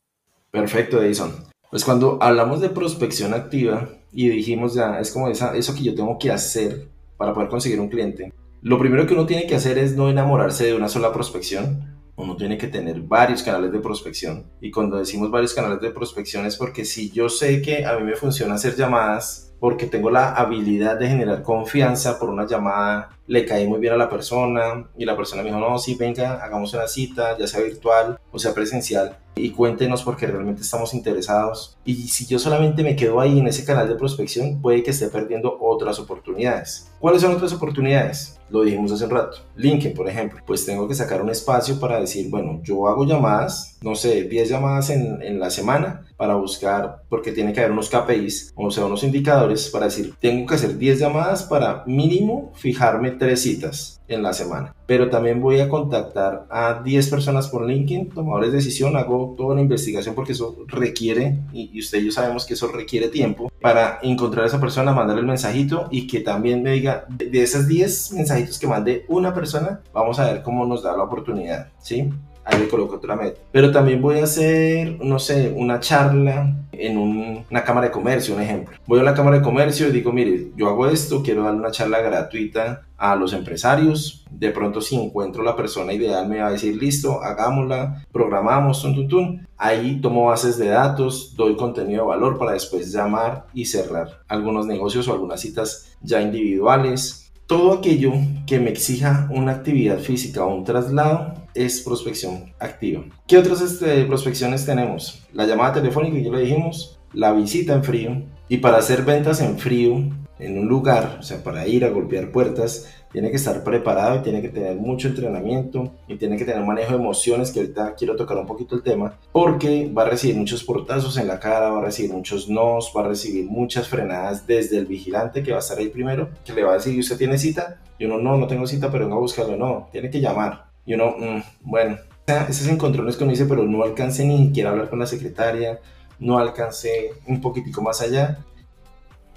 Perfecto, 0.50 1.00
Edison. 1.00 1.46
Pues 1.70 1.86
cuando 1.86 2.18
hablamos 2.24 2.60
de 2.60 2.70
prospección 2.70 3.36
activa 3.36 3.88
y 4.12 4.30
dijimos 4.30 4.74
ya, 4.74 5.00
es 5.00 5.12
como 5.12 5.30
esa, 5.30 5.56
eso 5.56 5.76
que 5.76 5.84
yo 5.84 5.94
tengo 5.94 6.18
que 6.18 6.32
hacer 6.32 6.88
para 7.18 7.36
poder 7.36 7.50
conseguir 7.50 7.80
un 7.80 7.90
cliente, 7.90 8.34
lo 8.64 8.80
primero 8.80 9.06
que 9.06 9.14
uno 9.14 9.28
tiene 9.28 9.46
que 9.46 9.54
hacer 9.54 9.78
es 9.78 9.96
no 9.96 10.10
enamorarse 10.10 10.66
de 10.66 10.74
una 10.74 10.90
sola 10.90 11.14
prospección, 11.14 11.95
uno 12.18 12.36
tiene 12.36 12.58
que 12.58 12.68
tener 12.68 13.02
varios 13.02 13.44
canales 13.44 13.72
de 13.72 13.80
prospección. 13.80 14.46
Y 14.62 14.72
cuando 14.72 14.98
decimos 14.98 15.30
varios 15.30 15.54
canales 15.54 15.82
de 15.82 15.92
prospección 15.92 16.46
es 16.46 16.56
porque 16.56 16.86
si 16.86 17.12
yo 17.12 17.30
sé 17.30 17.62
que 17.62 17.86
a 17.86 17.98
mí 17.98 18.04
me 18.04 18.16
funciona 18.16 18.56
hacer 18.56 18.76
llamadas, 18.76 19.54
porque 19.60 19.86
tengo 19.86 20.10
la 20.10 20.34
habilidad 20.34 20.98
de 20.98 21.08
generar 21.08 21.42
confianza 21.42 22.20
por 22.20 22.30
una 22.30 22.46
llamada, 22.46 23.18
le 23.28 23.46
caí 23.46 23.68
muy 23.68 23.80
bien 23.80 23.94
a 23.94 23.98
la 23.98 24.10
persona 24.10 24.90
y 24.98 25.06
la 25.06 25.16
persona 25.16 25.42
me 25.42 25.50
dijo, 25.50 25.60
no, 25.60 25.78
sí, 25.80 25.96
venga, 25.96 26.44
hagamos 26.44 26.74
una 26.74 26.88
cita, 26.88 27.38
ya 27.38 27.48
sea 27.48 27.62
virtual 27.62 28.20
o 28.32 28.40
sea 28.40 28.54
presencial, 28.54 29.18
y 29.36 29.52
cuéntenos 29.52 30.04
porque 30.04 30.28
realmente 30.28 30.62
estamos 30.62 30.94
interesados. 30.94 31.78
Y 31.86 32.08
si 32.08 32.26
yo 32.26 32.40
solamente 32.40 32.84
me 32.84 32.96
quedo 32.96 33.20
ahí 33.20 33.40
en 33.40 33.48
ese 33.48 33.66
canal 33.66 33.88
de 33.88 33.96
prospección, 33.96 34.62
puede 34.62 34.84
que 34.84 34.92
esté 34.92 35.08
perdiendo 35.08 35.58
otras 35.60 36.00
oportunidades. 36.00 36.92
¿Cuáles 37.00 37.22
son 37.22 37.34
otras 37.34 37.54
oportunidades? 37.54 38.40
Lo 38.50 38.64
dijimos 38.64 38.92
hace 38.92 39.06
un 39.06 39.12
rato. 39.12 39.38
LinkedIn, 39.56 39.96
por 39.96 40.08
ejemplo. 40.08 40.40
Pues 40.46 40.66
tengo 40.66 40.88
que 40.88 40.96
sacar 40.96 41.22
un 41.22 41.30
espacio 41.30 41.80
para 41.80 42.00
decir, 42.00 42.30
bueno, 42.30 42.62
yo 42.64 42.88
hago 42.88 43.06
llamadas, 43.06 43.78
no 43.82 43.96
sé, 43.96 44.24
10 44.24 44.50
llamadas 44.50 44.90
en, 44.90 45.22
en 45.22 45.40
la 45.40 45.50
semana 45.50 46.06
para 46.18 46.36
buscar, 46.36 47.04
porque 47.10 47.32
tiene 47.32 47.54
que 47.54 47.60
haber 47.60 47.72
unos 47.72 47.90
KPIs, 47.90 48.54
o 48.56 48.72
sea, 48.72 48.86
unos 48.86 49.04
indicadores 49.04 49.70
para 49.70 49.86
decir, 49.86 50.14
tengo 50.20 50.46
que 50.46 50.56
hacer 50.56 50.78
10 50.78 51.00
llamadas 51.00 51.44
para 51.44 51.84
mínimo 51.86 52.54
fijarme 52.56 53.12
tres 53.18 53.42
citas 53.42 54.02
en 54.08 54.24
la 54.24 54.34
semana. 54.34 54.76
Pero 54.86 55.10
también 55.10 55.42
voy 55.42 55.60
a 55.60 55.70
contactar 55.70 56.46
a 56.50 56.82
10 56.84 57.10
personas 57.10 57.48
por 57.48 57.66
LinkedIn, 57.66 58.10
tomadores 58.10 58.52
de 58.52 58.58
decisión, 58.58 58.96
hago 58.96 59.34
toda 59.38 59.56
la 59.56 59.62
investigación 59.62 60.14
porque 60.16 60.34
eso 60.34 60.56
requiere, 60.68 61.40
y, 61.54 61.80
usted 61.80 62.00
y 62.00 62.06
yo 62.06 62.12
sabemos 62.12 62.46
que 62.46 62.54
eso 62.54 62.68
requiere 62.68 63.08
tiempo, 63.08 63.52
para 63.62 64.00
encontrar 64.04 64.46
a 64.46 64.48
esa 64.48 64.62
persona, 64.62 64.94
mandarle 64.94 65.22
el 65.22 65.28
mensajito 65.28 65.88
y 65.90 66.08
que 66.08 66.20
también 66.20 66.62
me 66.62 66.72
diga, 66.72 67.06
de, 67.10 67.30
de 67.30 67.44
esas 67.44 67.68
10 67.68 68.14
mensajitos 68.14 68.60
que 68.60 68.68
mande 68.68 69.06
una 69.08 69.34
persona, 69.34 69.82
vamos 69.94 70.20
a 70.20 70.32
ver 70.32 70.44
cómo 70.44 70.66
nos 70.66 70.84
da 70.84 70.96
la 70.96 71.04
oportunidad, 71.04 71.70
¿sí? 71.80 72.10
Ahí 72.46 72.60
le 72.60 72.70
coloco 72.70 72.96
otra 72.96 73.16
meta. 73.16 73.40
Pero 73.52 73.72
también 73.72 74.02
voy 74.02 74.20
a 74.20 74.24
hacer, 74.24 74.98
no 75.04 75.20
sé, 75.20 75.52
una 75.56 75.80
charla 75.80 76.56
en 76.72 76.98
una 76.98 77.64
cámara 77.64 77.88
de 77.88 77.92
comercio, 77.92 78.36
un 78.36 78.42
ejemplo. 78.42 78.78
Voy 78.86 79.00
a 79.00 79.04
la 79.04 79.14
cámara 79.14 79.38
de 79.38 79.44
comercio 79.44 79.88
y 79.88 79.92
digo, 79.92 80.12
mire, 80.14 80.52
yo 80.56 80.68
hago 80.68 80.88
esto, 80.88 81.24
quiero 81.24 81.44
dar 81.44 81.56
una 81.56 81.72
charla 81.72 82.02
gratuita 82.02 82.84
a 82.98 83.16
los 83.16 83.34
empresarios. 83.34 84.26
De 84.30 84.52
pronto 84.52 84.82
si 84.82 84.96
encuentro 84.96 85.44
la 85.44 85.56
persona 85.56 85.94
ideal 85.94 86.28
me 86.28 86.40
va 86.40 86.48
a 86.48 86.52
decir, 86.52 86.76
listo, 86.76 87.22
hagámosla, 87.22 88.06
programamos, 88.12 88.82
tun, 88.82 88.96
tun, 88.96 89.08
tun. 89.08 89.48
Ahí 89.58 90.00
tomo 90.02 90.26
bases 90.26 90.58
de 90.58 90.68
datos, 90.68 91.34
doy 91.36 91.56
contenido 91.56 92.04
de 92.04 92.10
valor 92.10 92.38
para 92.38 92.52
después 92.52 92.92
llamar 92.92 93.48
y 93.54 93.66
cerrar 93.66 94.22
algunos 94.28 94.68
negocios 94.68 95.08
o 95.08 95.14
algunas 95.14 95.42
citas 95.42 95.98
ya 96.02 96.22
individuales 96.22 97.22
todo 97.48 97.74
aquello 97.74 98.12
que 98.48 98.60
me 98.60 98.72
exija 98.72 99.28
una 99.30 99.52
actividad 99.52 100.00
física 100.00 100.44
o 100.44 100.56
un 100.56 100.64
traslado 100.64 101.45
es 101.56 101.82
prospección 101.82 102.54
activa. 102.60 103.04
¿Qué 103.26 103.38
otras 103.38 103.62
este, 103.62 104.06
prospecciones 104.06 104.66
tenemos? 104.66 105.26
La 105.34 105.48
llamada 105.48 105.74
telefónica, 105.74 106.20
ya 106.20 106.30
lo 106.30 106.40
dijimos, 106.40 107.00
la 107.14 107.32
visita 107.32 107.74
en 107.74 107.84
frío. 107.84 108.24
Y 108.48 108.58
para 108.58 108.78
hacer 108.78 109.04
ventas 109.04 109.42
en 109.42 109.58
frío, 109.58 110.04
en 110.38 110.60
un 110.60 110.68
lugar, 110.68 111.18
o 111.20 111.24
sea, 111.24 111.44
para 111.44 111.68
ir 111.68 111.86
a 111.86 111.90
golpear 111.90 112.32
puertas, 112.32 112.88
tiene 113.12 113.30
que 113.30 113.38
estar 113.38 113.64
preparado 113.64 114.18
y 114.18 114.24
tiene 114.24 114.42
que 114.42 114.50
tener 114.50 114.76
mucho 114.76 115.08
entrenamiento 115.08 115.94
y 116.06 116.18
tiene 116.18 116.36
que 116.36 116.44
tener 116.44 116.62
manejo 116.66 116.92
de 116.92 116.98
emociones, 116.98 117.52
que 117.52 117.62
ahorita 117.62 117.96
quiero 117.96 118.18
tocar 118.18 118.38
un 118.38 118.46
poquito 118.46 118.76
el 118.76 118.84
tema, 118.84 119.18
porque 119.32 119.90
va 119.90 120.04
a 120.04 120.10
recibir 120.10 120.36
muchos 120.36 120.66
portazos 120.66 121.18
en 121.18 121.30
la 121.30 121.40
cara, 121.40 121.70
va 121.70 121.80
a 121.80 121.86
recibir 121.86 122.12
muchos 122.12 122.50
nos, 122.50 122.92
va 122.96 123.06
a 123.06 123.08
recibir 123.08 123.46
muchas 123.46 123.88
frenadas 123.88 124.46
desde 124.46 124.78
el 124.78 124.86
vigilante 124.86 125.42
que 125.42 125.52
va 125.52 125.58
a 125.58 125.62
estar 125.62 125.78
ahí 125.78 125.88
primero, 125.88 126.30
que 126.44 126.52
le 126.52 126.64
va 126.64 126.72
a 126.72 126.76
decir, 126.76 127.00
¿usted 127.00 127.18
tiene 127.18 127.38
cita? 127.38 127.80
Y 127.98 128.04
uno, 128.04 128.18
no, 128.18 128.38
no 128.38 128.48
tengo 128.48 128.68
cita, 128.68 128.92
pero 128.92 129.06
venga 129.06 129.16
a 129.16 129.20
buscarlo. 129.20 129.56
No, 129.56 129.88
tiene 129.94 130.10
que 130.10 130.20
llamar. 130.20 130.65
Y 130.86 130.94
uno, 130.94 131.16
mm, 131.18 131.42
bueno, 131.62 131.98
esos 132.28 132.68
encontrones 132.68 133.16
que 133.16 133.26
dice, 133.26 133.46
pero 133.46 133.64
no 133.64 133.84
alcancé 133.84 134.26
ni 134.26 134.48
siquiera 134.48 134.72
hablar 134.72 134.90
con 134.90 135.00
la 135.00 135.06
secretaria, 135.06 135.80
no 136.20 136.38
alcancé 136.38 137.12
un 137.28 137.42
poquitico 137.42 137.82
más 137.82 138.02
allá. 138.02 138.40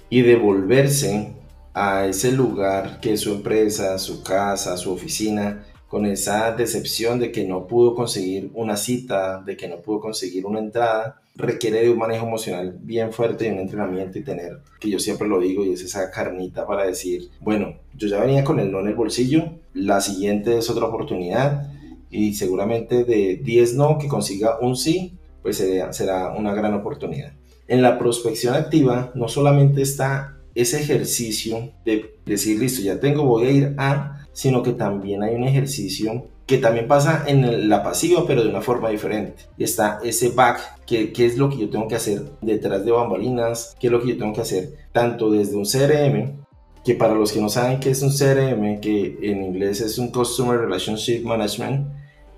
Y 0.09 0.21
devolverse 0.21 1.33
a 1.73 2.05
ese 2.05 2.31
lugar 2.31 2.99
que 2.99 3.13
es 3.13 3.21
su 3.21 3.31
empresa, 3.33 3.97
su 3.99 4.23
casa, 4.23 4.75
su 4.77 4.91
oficina, 4.91 5.65
con 5.87 6.05
esa 6.05 6.51
decepción 6.51 7.19
de 7.19 7.31
que 7.31 7.45
no 7.45 7.65
pudo 7.67 7.95
conseguir 7.95 8.51
una 8.53 8.77
cita, 8.77 9.41
de 9.41 9.57
que 9.57 9.67
no 9.67 9.77
pudo 9.77 9.99
conseguir 9.99 10.45
una 10.45 10.59
entrada, 10.59 11.18
requiere 11.35 11.81
de 11.81 11.89
un 11.89 11.97
manejo 11.97 12.25
emocional 12.25 12.77
bien 12.81 13.13
fuerte 13.13 13.47
y 13.47 13.51
un 13.51 13.59
entrenamiento 13.59 14.19
y 14.19 14.23
tener, 14.23 14.59
que 14.79 14.89
yo 14.89 14.99
siempre 14.99 15.27
lo 15.27 15.39
digo, 15.39 15.63
y 15.63 15.71
es 15.71 15.81
esa 15.81 16.11
carnita 16.11 16.67
para 16.67 16.85
decir, 16.85 17.29
bueno, 17.39 17.75
yo 17.95 18.07
ya 18.07 18.19
venía 18.19 18.43
con 18.43 18.59
el 18.59 18.71
no 18.71 18.79
en 18.79 18.87
el 18.87 18.95
bolsillo, 18.95 19.59
la 19.73 20.01
siguiente 20.01 20.57
es 20.57 20.69
otra 20.69 20.85
oportunidad 20.85 21.71
y 22.09 22.33
seguramente 22.33 23.03
de 23.03 23.39
10 23.41 23.75
no 23.75 23.97
que 23.97 24.07
consiga 24.07 24.59
un 24.59 24.75
sí, 24.75 25.13
pues 25.41 25.57
será, 25.57 25.93
será 25.93 26.31
una 26.31 26.53
gran 26.53 26.73
oportunidad. 26.73 27.33
En 27.67 27.81
la 27.81 27.99
prospección 27.99 28.55
activa 28.55 29.11
no 29.15 29.27
solamente 29.27 29.81
está 29.81 30.37
ese 30.55 30.81
ejercicio 30.81 31.71
de 31.85 32.15
decir, 32.25 32.59
listo, 32.59 32.81
ya 32.81 32.99
tengo, 32.99 33.23
voy 33.23 33.45
a 33.45 33.51
ir 33.51 33.75
a, 33.77 34.27
sino 34.33 34.63
que 34.63 34.73
también 34.73 35.23
hay 35.23 35.35
un 35.35 35.43
ejercicio 35.43 36.25
que 36.49 36.57
también 36.57 36.87
pasa 36.87 37.25
en 37.27 37.69
la 37.69 37.83
pasiva, 37.83 38.25
pero 38.25 38.41
de 38.41 38.49
una 38.49 38.61
forma 38.61 38.89
diferente. 38.89 39.43
Está 39.59 39.99
ese 40.03 40.29
back, 40.29 40.83
que, 40.87 41.13
es 41.15 41.37
lo 41.37 41.47
que 41.47 41.57
yo 41.57 41.69
tengo 41.69 41.87
que 41.87 41.93
hacer 41.93 42.23
detrás 42.41 42.83
de 42.83 42.91
bambalinas, 42.91 43.77
qué 43.79 43.85
es 43.85 43.93
lo 43.93 44.01
que 44.01 44.07
yo 44.09 44.17
tengo 44.17 44.33
que 44.33 44.41
hacer 44.41 44.73
tanto 44.91 45.29
desde 45.29 45.55
un 45.55 45.65
CRM, 45.65 46.43
que 46.83 46.95
para 46.95 47.13
los 47.13 47.31
que 47.31 47.39
no 47.39 47.49
saben 47.49 47.79
qué 47.79 47.91
es 47.91 48.01
un 48.01 48.09
CRM, 48.09 48.79
que 48.81 49.19
en 49.21 49.43
inglés 49.43 49.79
es 49.81 49.99
un 49.99 50.09
Customer 50.09 50.59
Relationship 50.59 51.23
Management, 51.23 51.87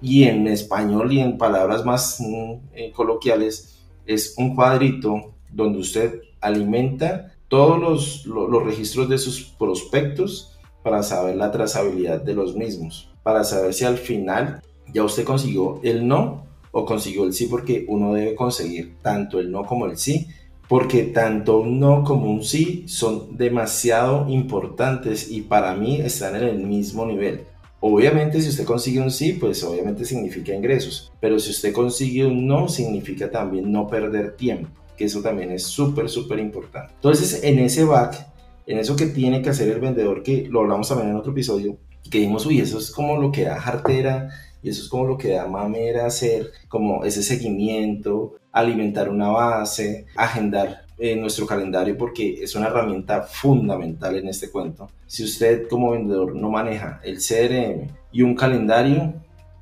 y 0.01 0.23
en 0.25 0.45
español 0.47 1.13
y 1.13 1.21
en 1.21 1.37
palabras 1.37 1.85
más 1.85 2.19
mm, 2.19 2.53
eh, 2.73 2.91
coloquiales, 2.91 3.79
es 4.05 4.33
un 4.37 4.57
cuadrito 4.57 5.35
donde 5.49 5.79
usted 5.79 6.19
alimenta 6.41 7.33
todos 7.47 7.79
los, 7.79 8.25
los, 8.25 8.61
registros 8.61 9.07
de 9.07 9.17
sus 9.17 9.41
prospectos 9.57 10.59
para 10.83 11.01
saber 11.01 11.37
la 11.37 11.49
trazabilidad 11.49 12.21
de 12.21 12.33
los 12.33 12.57
mismos, 12.57 13.10
para 13.23 13.43
saber 13.43 13.73
si 13.73 13.85
al 13.85 13.97
final 13.97 14.61
ya 14.93 15.03
usted 15.03 15.23
consiguió 15.23 15.79
el 15.83 16.07
no 16.07 16.45
o 16.71 16.85
consiguió 16.85 17.23
el 17.25 17.33
sí, 17.33 17.47
porque 17.47 17.85
uno 17.87 18.13
debe 18.13 18.35
conseguir 18.35 18.95
tanto 19.01 19.39
el 19.39 19.51
no 19.51 19.65
como 19.65 19.85
el 19.85 19.97
sí, 19.97 20.27
porque 20.67 21.03
tanto 21.03 21.59
un 21.59 21.79
no 21.79 22.03
como 22.03 22.31
un 22.31 22.43
sí 22.43 22.85
son 22.87 23.37
demasiado 23.37 24.29
importantes 24.29 25.29
y 25.29 25.41
para 25.41 25.75
mí 25.75 25.99
están 25.99 26.35
en 26.35 26.43
el 26.43 26.59
mismo 26.59 27.05
nivel. 27.05 27.41
Obviamente 27.81 28.41
si 28.41 28.49
usted 28.49 28.63
consigue 28.63 29.01
un 29.01 29.11
sí, 29.11 29.33
pues 29.33 29.63
obviamente 29.63 30.05
significa 30.05 30.53
ingresos, 30.53 31.11
pero 31.19 31.39
si 31.39 31.51
usted 31.51 31.73
consigue 31.73 32.25
un 32.25 32.47
no, 32.47 32.69
significa 32.69 33.29
también 33.29 33.71
no 33.71 33.87
perder 33.87 34.35
tiempo 34.35 34.69
que 35.01 35.05
eso 35.05 35.21
también 35.23 35.51
es 35.51 35.63
súper, 35.63 36.09
súper 36.09 36.37
importante. 36.37 36.93
Entonces, 36.93 37.43
en 37.43 37.57
ese 37.57 37.83
back, 37.83 38.23
en 38.67 38.77
eso 38.77 38.95
que 38.95 39.07
tiene 39.07 39.41
que 39.41 39.49
hacer 39.49 39.67
el 39.67 39.79
vendedor, 39.79 40.21
que 40.21 40.47
lo 40.47 40.61
hablamos 40.61 40.89
también 40.89 41.09
en 41.09 41.15
otro 41.15 41.31
episodio, 41.31 41.77
que 42.09 42.19
dijimos, 42.19 42.45
uy, 42.45 42.59
eso 42.59 42.77
es 42.77 42.91
como 42.91 43.17
lo 43.17 43.31
que 43.31 43.43
da 43.43 43.59
jartera 43.59 44.29
y 44.63 44.69
eso 44.69 44.83
es 44.83 44.89
como 44.89 45.05
lo 45.05 45.17
que 45.17 45.29
da 45.29 45.47
mamera 45.47 46.05
hacer, 46.05 46.51
como 46.67 47.03
ese 47.03 47.23
seguimiento, 47.23 48.35
alimentar 48.51 49.09
una 49.09 49.29
base, 49.29 50.05
agendar 50.15 50.85
en 50.97 51.19
nuestro 51.19 51.47
calendario 51.47 51.97
porque 51.97 52.43
es 52.43 52.55
una 52.55 52.67
herramienta 52.67 53.23
fundamental 53.23 54.15
en 54.17 54.27
este 54.27 54.51
cuento. 54.51 54.89
Si 55.07 55.23
usted 55.23 55.67
como 55.67 55.91
vendedor 55.91 56.35
no 56.35 56.49
maneja 56.49 57.01
el 57.03 57.17
CRM 57.17 57.87
y 58.11 58.21
un 58.21 58.35
calendario, 58.35 59.13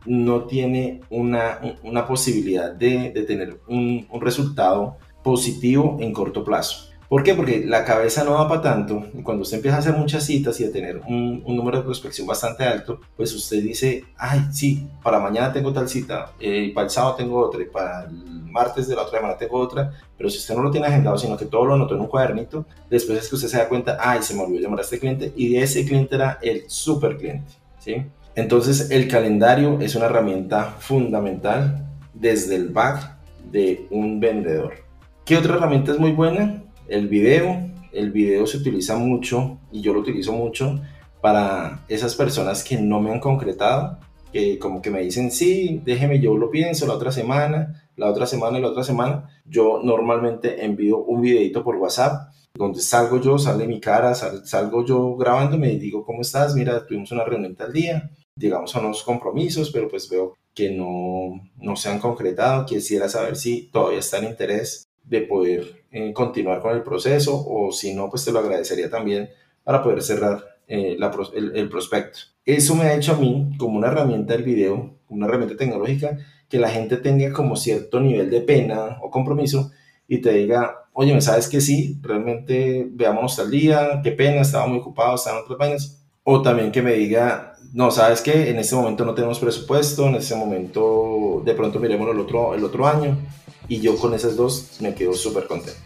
no 0.06 0.44
tiene 0.44 1.02
una, 1.10 1.60
una 1.84 2.08
posibilidad 2.08 2.72
de, 2.72 3.12
de 3.12 3.24
tener 3.24 3.60
un, 3.68 4.06
un 4.10 4.22
resultado 4.22 4.98
positivo 5.24 5.98
en 6.00 6.12
corto 6.14 6.44
plazo. 6.44 6.89
¿Por 7.10 7.24
qué? 7.24 7.34
Porque 7.34 7.66
la 7.66 7.84
cabeza 7.86 8.24
no 8.24 8.34
va 8.34 8.48
para 8.48 8.62
tanto 8.62 9.08
y 9.18 9.24
cuando 9.24 9.42
usted 9.42 9.58
empieza 9.58 9.78
a 9.78 9.80
hacer 9.80 9.94
muchas 9.94 10.24
citas 10.24 10.60
y 10.60 10.66
a 10.66 10.72
tener 10.72 11.02
un, 11.08 11.44
número 11.44 11.80
de 11.80 11.84
prospección 11.84 12.28
bastante 12.28 12.64
alto, 12.64 13.02
pues 13.18 13.34
usted 13.34 13.64
dice, 13.64 14.04
ay, 14.16 14.42
sí, 14.52 14.88
para 15.02 15.20
mañana 15.20 15.52
tengo 15.52 15.74
tal 15.74 15.90
cita, 15.90 16.34
eh, 16.40 16.72
para 16.72 16.86
el 16.86 16.92
sábado 16.92 17.16
tengo 17.16 17.40
otra, 17.40 17.64
y 17.64 17.66
para 17.66 18.04
el 18.04 18.44
martes 18.52 18.88
de 18.88 18.96
la 18.96 19.02
otra 19.02 19.18
semana 19.18 19.38
tengo 19.40 19.58
otra, 19.58 19.92
pero 20.16 20.30
si 20.30 20.38
usted 20.38 20.54
no 20.54 20.62
lo 20.62 20.70
tiene 20.70 20.86
agendado, 20.86 21.18
sino 21.18 21.36
que 21.36 21.46
todo 21.46 21.66
lo 21.66 21.74
anotó 21.74 21.96
en 21.96 22.02
un 22.02 22.08
cuadernito, 22.08 22.68
después 22.92 23.18
es 23.18 23.28
que 23.28 23.36
usted 23.36 23.48
se 23.48 23.58
da 23.58 23.68
cuenta, 23.68 23.98
ay, 24.00 24.22
se 24.22 24.36
me 24.36 24.44
olvidó 24.44 24.62
llamar 24.62 24.80
a 24.80 24.84
este 24.84 25.00
cliente 25.00 25.34
y 25.36 25.56
ese 25.56 25.84
cliente 25.86 26.14
era 26.14 26.38
el 26.44 26.66
super 26.68 27.18
cliente, 27.18 27.52
¿sí? 27.80 28.06
Entonces 28.36 28.92
el 28.92 29.08
calendario 29.08 29.80
es 29.82 29.96
una 29.96 30.06
herramienta 30.06 30.76
fundamental 30.78 31.88
desde 32.14 32.56
el 32.56 32.70
back 32.70 33.18
de 33.52 33.88
un 33.90 34.20
vendedor. 34.20 34.74
¿Qué 35.26 35.38
otra 35.38 35.56
herramienta 35.56 35.92
es 35.92 36.00
muy 36.00 36.12
buena? 36.12 36.64
El 36.90 37.08
video. 37.08 37.70
El 37.92 38.12
video 38.12 38.46
se 38.46 38.58
utiliza 38.58 38.98
mucho 38.98 39.60
y 39.72 39.82
yo 39.82 39.94
lo 39.94 40.02
utilizo 40.02 40.34
mucho 40.34 40.80
para 41.22 41.84
esas 41.88 42.16
personas 42.16 42.64
que 42.64 42.78
no 42.78 43.00
me 43.00 43.12
han 43.12 43.20
concretado 43.20 44.00
que 44.32 44.60
como 44.60 44.82
que 44.82 44.92
me 44.92 45.02
dicen, 45.02 45.32
sí, 45.32 45.82
déjeme, 45.84 46.20
yo 46.20 46.38
lo 46.38 46.52
pienso 46.52 46.86
la 46.86 46.94
otra 46.94 47.12
semana, 47.12 47.90
la 47.96 48.10
otra 48.10 48.26
semana 48.26 48.60
y 48.60 48.62
la 48.62 48.70
otra 48.70 48.84
semana, 48.84 49.30
yo 49.46 49.82
normalmente 49.84 50.64
envío 50.64 51.00
un 51.00 51.22
videito 51.22 51.64
por 51.64 51.78
WhatsApp 51.78 52.30
donde 52.54 52.80
salgo 52.80 53.20
yo, 53.22 53.38
sale 53.38 53.68
mi 53.68 53.80
cara, 53.80 54.14
salgo 54.16 54.86
yo 54.86 55.16
grabándome 55.16 55.72
y 55.74 55.80
digo, 55.80 56.06
¿cómo 56.06 56.22
estás? 56.22 56.56
Mira, 56.56 56.86
tuvimos 56.86 57.12
una 57.12 57.24
reunión 57.24 57.56
tal 57.56 57.72
día, 57.72 58.12
llegamos 58.36 58.76
a 58.76 58.80
unos 58.80 59.04
compromisos, 59.04 59.72
pero 59.72 59.88
pues 59.88 60.10
veo 60.10 60.36
que 60.54 60.72
no, 60.72 61.42
no 61.58 61.76
se 61.76 61.90
han 61.90 62.00
concretado. 62.00 62.66
Quisiera 62.66 63.08
saber 63.08 63.36
si 63.36 63.70
todavía 63.72 64.00
está 64.00 64.18
en 64.18 64.26
interés 64.26 64.89
de 65.04 65.22
poder 65.22 65.84
eh, 65.92 66.14
continuar 66.14 66.62
con 66.62 66.76
el 66.76 66.84
proceso 66.84 67.44
o 67.48 67.72
si 67.72 67.94
no, 67.94 68.10
pues 68.10 68.26
te 68.26 68.32
lo 68.32 68.40
agradecería 68.40 68.90
también 68.90 69.30
para 69.64 69.84
poder 69.84 70.02
cerrar 70.02 70.44
eh, 70.68 70.98
el, 71.00 71.70
prospecto. 71.70 72.20
Eso 72.46 72.76
me 72.76 72.84
ha 72.84 72.96
hecho 72.96 73.14
a 73.14 73.18
mí 73.18 73.52
como 73.58 73.78
una 73.78 73.88
herramienta 73.88 74.34
del 74.34 74.44
video, 74.44 74.96
una 75.10 75.26
herramienta 75.26 75.58
tecnológica, 75.58 76.18
que 76.48 76.60
la 76.60 76.70
gente 76.70 76.98
tenga 76.98 77.32
como 77.34 77.56
cierto 77.56 78.00
nivel 78.00 78.30
de 78.30 78.42
pena 78.42 78.98
o 79.02 79.10
compromiso 79.10 79.72
y 80.08 80.20
te 80.20 80.34
diga, 80.34 80.90
oye, 80.94 81.14
¿me 81.14 81.22
sabes 81.22 81.48
que 81.48 81.62
sí? 81.62 82.00
Realmente 82.02 82.88
veámonos 82.92 83.36
tal 83.36 83.52
día, 83.52 84.02
qué 84.04 84.12
pena, 84.12 84.42
estaba 84.42 84.68
muy 84.68 84.80
ocupado, 84.80 85.16
estaba 85.16 85.38
en 85.38 85.44
otras 85.44 85.58
vainas. 85.60 86.04
O 86.24 86.42
también 86.42 86.72
que 86.72 86.82
me 86.82 86.94
diga, 86.94 87.56
no, 87.74 87.92
sabes 87.92 88.22
que 88.22 88.50
en 88.50 88.58
este 88.58 88.76
momento 88.76 89.06
no 89.06 89.14
tenemos 89.14 89.40
presupuesto, 89.40 90.08
en 90.08 90.16
este 90.16 90.36
momento 90.36 91.42
de 91.46 91.54
pronto 91.54 91.80
miremos 91.80 92.10
el 92.12 92.20
otro, 92.20 92.56
el 92.56 92.64
otro 92.64 92.88
año. 92.88 93.18
Y 93.70 93.80
yo 93.82 93.96
con 93.98 94.16
esas 94.16 94.36
dos 94.36 94.78
me 94.82 94.96
quedo 94.96 95.14
súper 95.14 95.46
contento. 95.46 95.80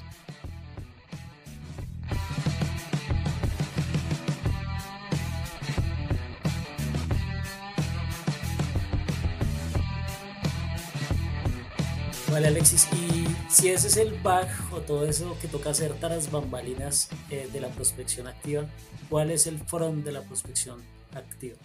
Vale, 12.32 12.48
Alexis, 12.48 12.88
y 12.94 13.28
si 13.48 13.70
ese 13.70 13.88
es 13.88 13.98
el 13.98 14.14
bug 14.14 14.48
o 14.72 14.78
todo 14.80 15.06
eso 15.06 15.38
que 15.40 15.48
toca 15.48 15.70
hacer 15.70 15.94
tras 16.00 16.32
bambalinas 16.32 17.10
eh, 17.30 17.48
de 17.52 17.60
la 17.60 17.68
prospección 17.68 18.28
activa, 18.28 18.66
¿cuál 19.10 19.30
es 19.30 19.46
el 19.46 19.60
front 19.60 20.04
de 20.04 20.14
la 20.14 20.22
prospección 20.22 20.80
activa? 21.14 21.58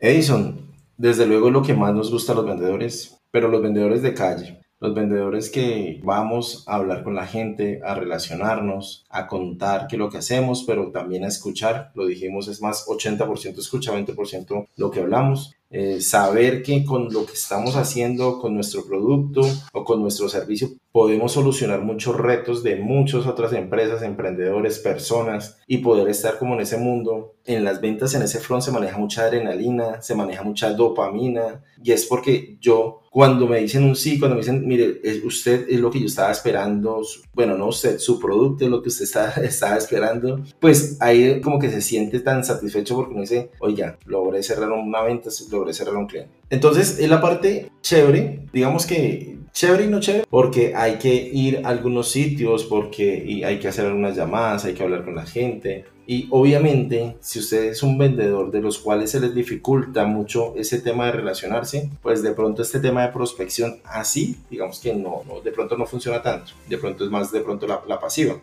Edison, 0.00 0.58
desde 0.96 1.26
luego 1.26 1.50
lo 1.50 1.62
que 1.62 1.74
más 1.74 1.94
nos 1.94 2.10
gusta 2.10 2.32
a 2.32 2.34
los 2.34 2.44
vendedores, 2.46 3.16
pero 3.30 3.48
los 3.48 3.62
vendedores 3.62 4.02
de 4.02 4.14
calle, 4.14 4.63
los 4.84 4.94
vendedores 4.94 5.48
que 5.48 5.98
vamos 6.04 6.62
a 6.66 6.74
hablar 6.74 7.04
con 7.04 7.14
la 7.14 7.26
gente, 7.26 7.80
a 7.82 7.94
relacionarnos, 7.94 9.06
a 9.08 9.26
contar 9.26 9.86
qué 9.88 9.96
es 9.96 9.98
lo 9.98 10.10
que 10.10 10.18
hacemos, 10.18 10.64
pero 10.66 10.90
también 10.90 11.24
a 11.24 11.28
escuchar, 11.28 11.90
lo 11.94 12.04
dijimos, 12.04 12.48
es 12.48 12.60
más 12.60 12.86
80% 12.86 13.58
escucha, 13.58 13.94
20% 13.94 14.68
lo 14.76 14.90
que 14.90 15.00
hablamos. 15.00 15.54
Eh, 15.70 16.00
saber 16.00 16.62
que 16.62 16.84
con 16.84 17.12
lo 17.12 17.26
que 17.26 17.32
estamos 17.32 17.74
haciendo, 17.76 18.38
con 18.40 18.54
nuestro 18.54 18.86
producto 18.86 19.40
o 19.72 19.84
con 19.84 20.00
nuestro 20.00 20.28
servicio, 20.28 20.70
podemos 20.94 21.32
solucionar 21.32 21.82
muchos 21.82 22.16
retos 22.16 22.62
de 22.62 22.76
muchas 22.76 23.26
otras 23.26 23.52
empresas, 23.52 24.02
emprendedores, 24.02 24.78
personas 24.78 25.58
y 25.66 25.78
poder 25.78 26.08
estar 26.08 26.38
como 26.38 26.54
en 26.54 26.60
ese 26.60 26.76
mundo. 26.76 27.34
En 27.46 27.64
las 27.64 27.80
ventas, 27.80 28.14
en 28.14 28.22
ese 28.22 28.38
front 28.38 28.62
se 28.62 28.70
maneja 28.70 28.96
mucha 28.96 29.24
adrenalina, 29.24 30.00
se 30.00 30.14
maneja 30.14 30.44
mucha 30.44 30.70
dopamina 30.70 31.64
y 31.82 31.90
es 31.90 32.06
porque 32.06 32.56
yo, 32.60 33.02
cuando 33.10 33.46
me 33.46 33.58
dicen 33.58 33.84
un 33.84 33.96
sí, 33.96 34.18
cuando 34.18 34.36
me 34.36 34.42
dicen, 34.42 34.66
mire, 34.66 35.00
usted 35.24 35.66
es 35.68 35.80
lo 35.80 35.90
que 35.90 36.00
yo 36.00 36.06
estaba 36.06 36.30
esperando, 36.30 37.02
bueno, 37.34 37.58
no 37.58 37.66
usted, 37.66 37.98
su 37.98 38.18
producto 38.18 38.64
es 38.64 38.70
lo 38.70 38.80
que 38.80 38.88
usted 38.88 39.04
está, 39.04 39.30
estaba 39.42 39.76
esperando, 39.76 40.42
pues 40.60 40.96
ahí 41.00 41.40
como 41.40 41.58
que 41.58 41.70
se 41.70 41.82
siente 41.82 42.20
tan 42.20 42.44
satisfecho 42.44 42.94
porque 42.94 43.12
uno 43.12 43.22
dice, 43.22 43.50
oiga, 43.58 43.98
logré 44.06 44.42
cerrar 44.44 44.70
una 44.70 45.02
venta, 45.02 45.30
logré 45.54 45.72
cerrar 45.72 45.96
un 45.96 46.06
cliente. 46.06 46.30
Entonces, 46.50 46.98
es 46.98 47.08
la 47.08 47.20
parte 47.20 47.70
chévere, 47.80 48.40
digamos 48.52 48.86
que 48.86 49.38
chévere 49.52 49.84
y 49.84 49.88
no 49.88 50.00
chévere, 50.00 50.26
porque 50.28 50.74
hay 50.74 50.98
que 50.98 51.14
ir 51.14 51.62
a 51.64 51.68
algunos 51.68 52.10
sitios, 52.10 52.64
porque 52.64 53.42
hay 53.46 53.58
que 53.58 53.68
hacer 53.68 53.86
algunas 53.86 54.16
llamadas, 54.16 54.64
hay 54.64 54.74
que 54.74 54.82
hablar 54.82 55.04
con 55.04 55.14
la 55.14 55.24
gente. 55.24 55.84
Y 56.06 56.28
obviamente, 56.30 57.16
si 57.20 57.38
usted 57.38 57.64
es 57.64 57.82
un 57.82 57.96
vendedor 57.96 58.50
de 58.50 58.60
los 58.60 58.78
cuales 58.78 59.10
se 59.10 59.20
les 59.20 59.34
dificulta 59.34 60.04
mucho 60.04 60.54
ese 60.56 60.80
tema 60.80 61.06
de 61.06 61.12
relacionarse, 61.12 61.88
pues 62.02 62.22
de 62.22 62.32
pronto 62.32 62.60
este 62.60 62.80
tema 62.80 63.06
de 63.06 63.12
prospección 63.12 63.78
así, 63.84 64.36
digamos 64.50 64.80
que 64.80 64.92
no, 64.94 65.22
de 65.42 65.52
pronto 65.52 65.78
no 65.78 65.86
funciona 65.86 66.20
tanto, 66.20 66.52
de 66.68 66.76
pronto 66.76 67.04
es 67.04 67.10
más 67.10 67.32
de 67.32 67.40
pronto 67.40 67.66
la, 67.66 67.80
la 67.88 67.98
pasiva. 67.98 68.36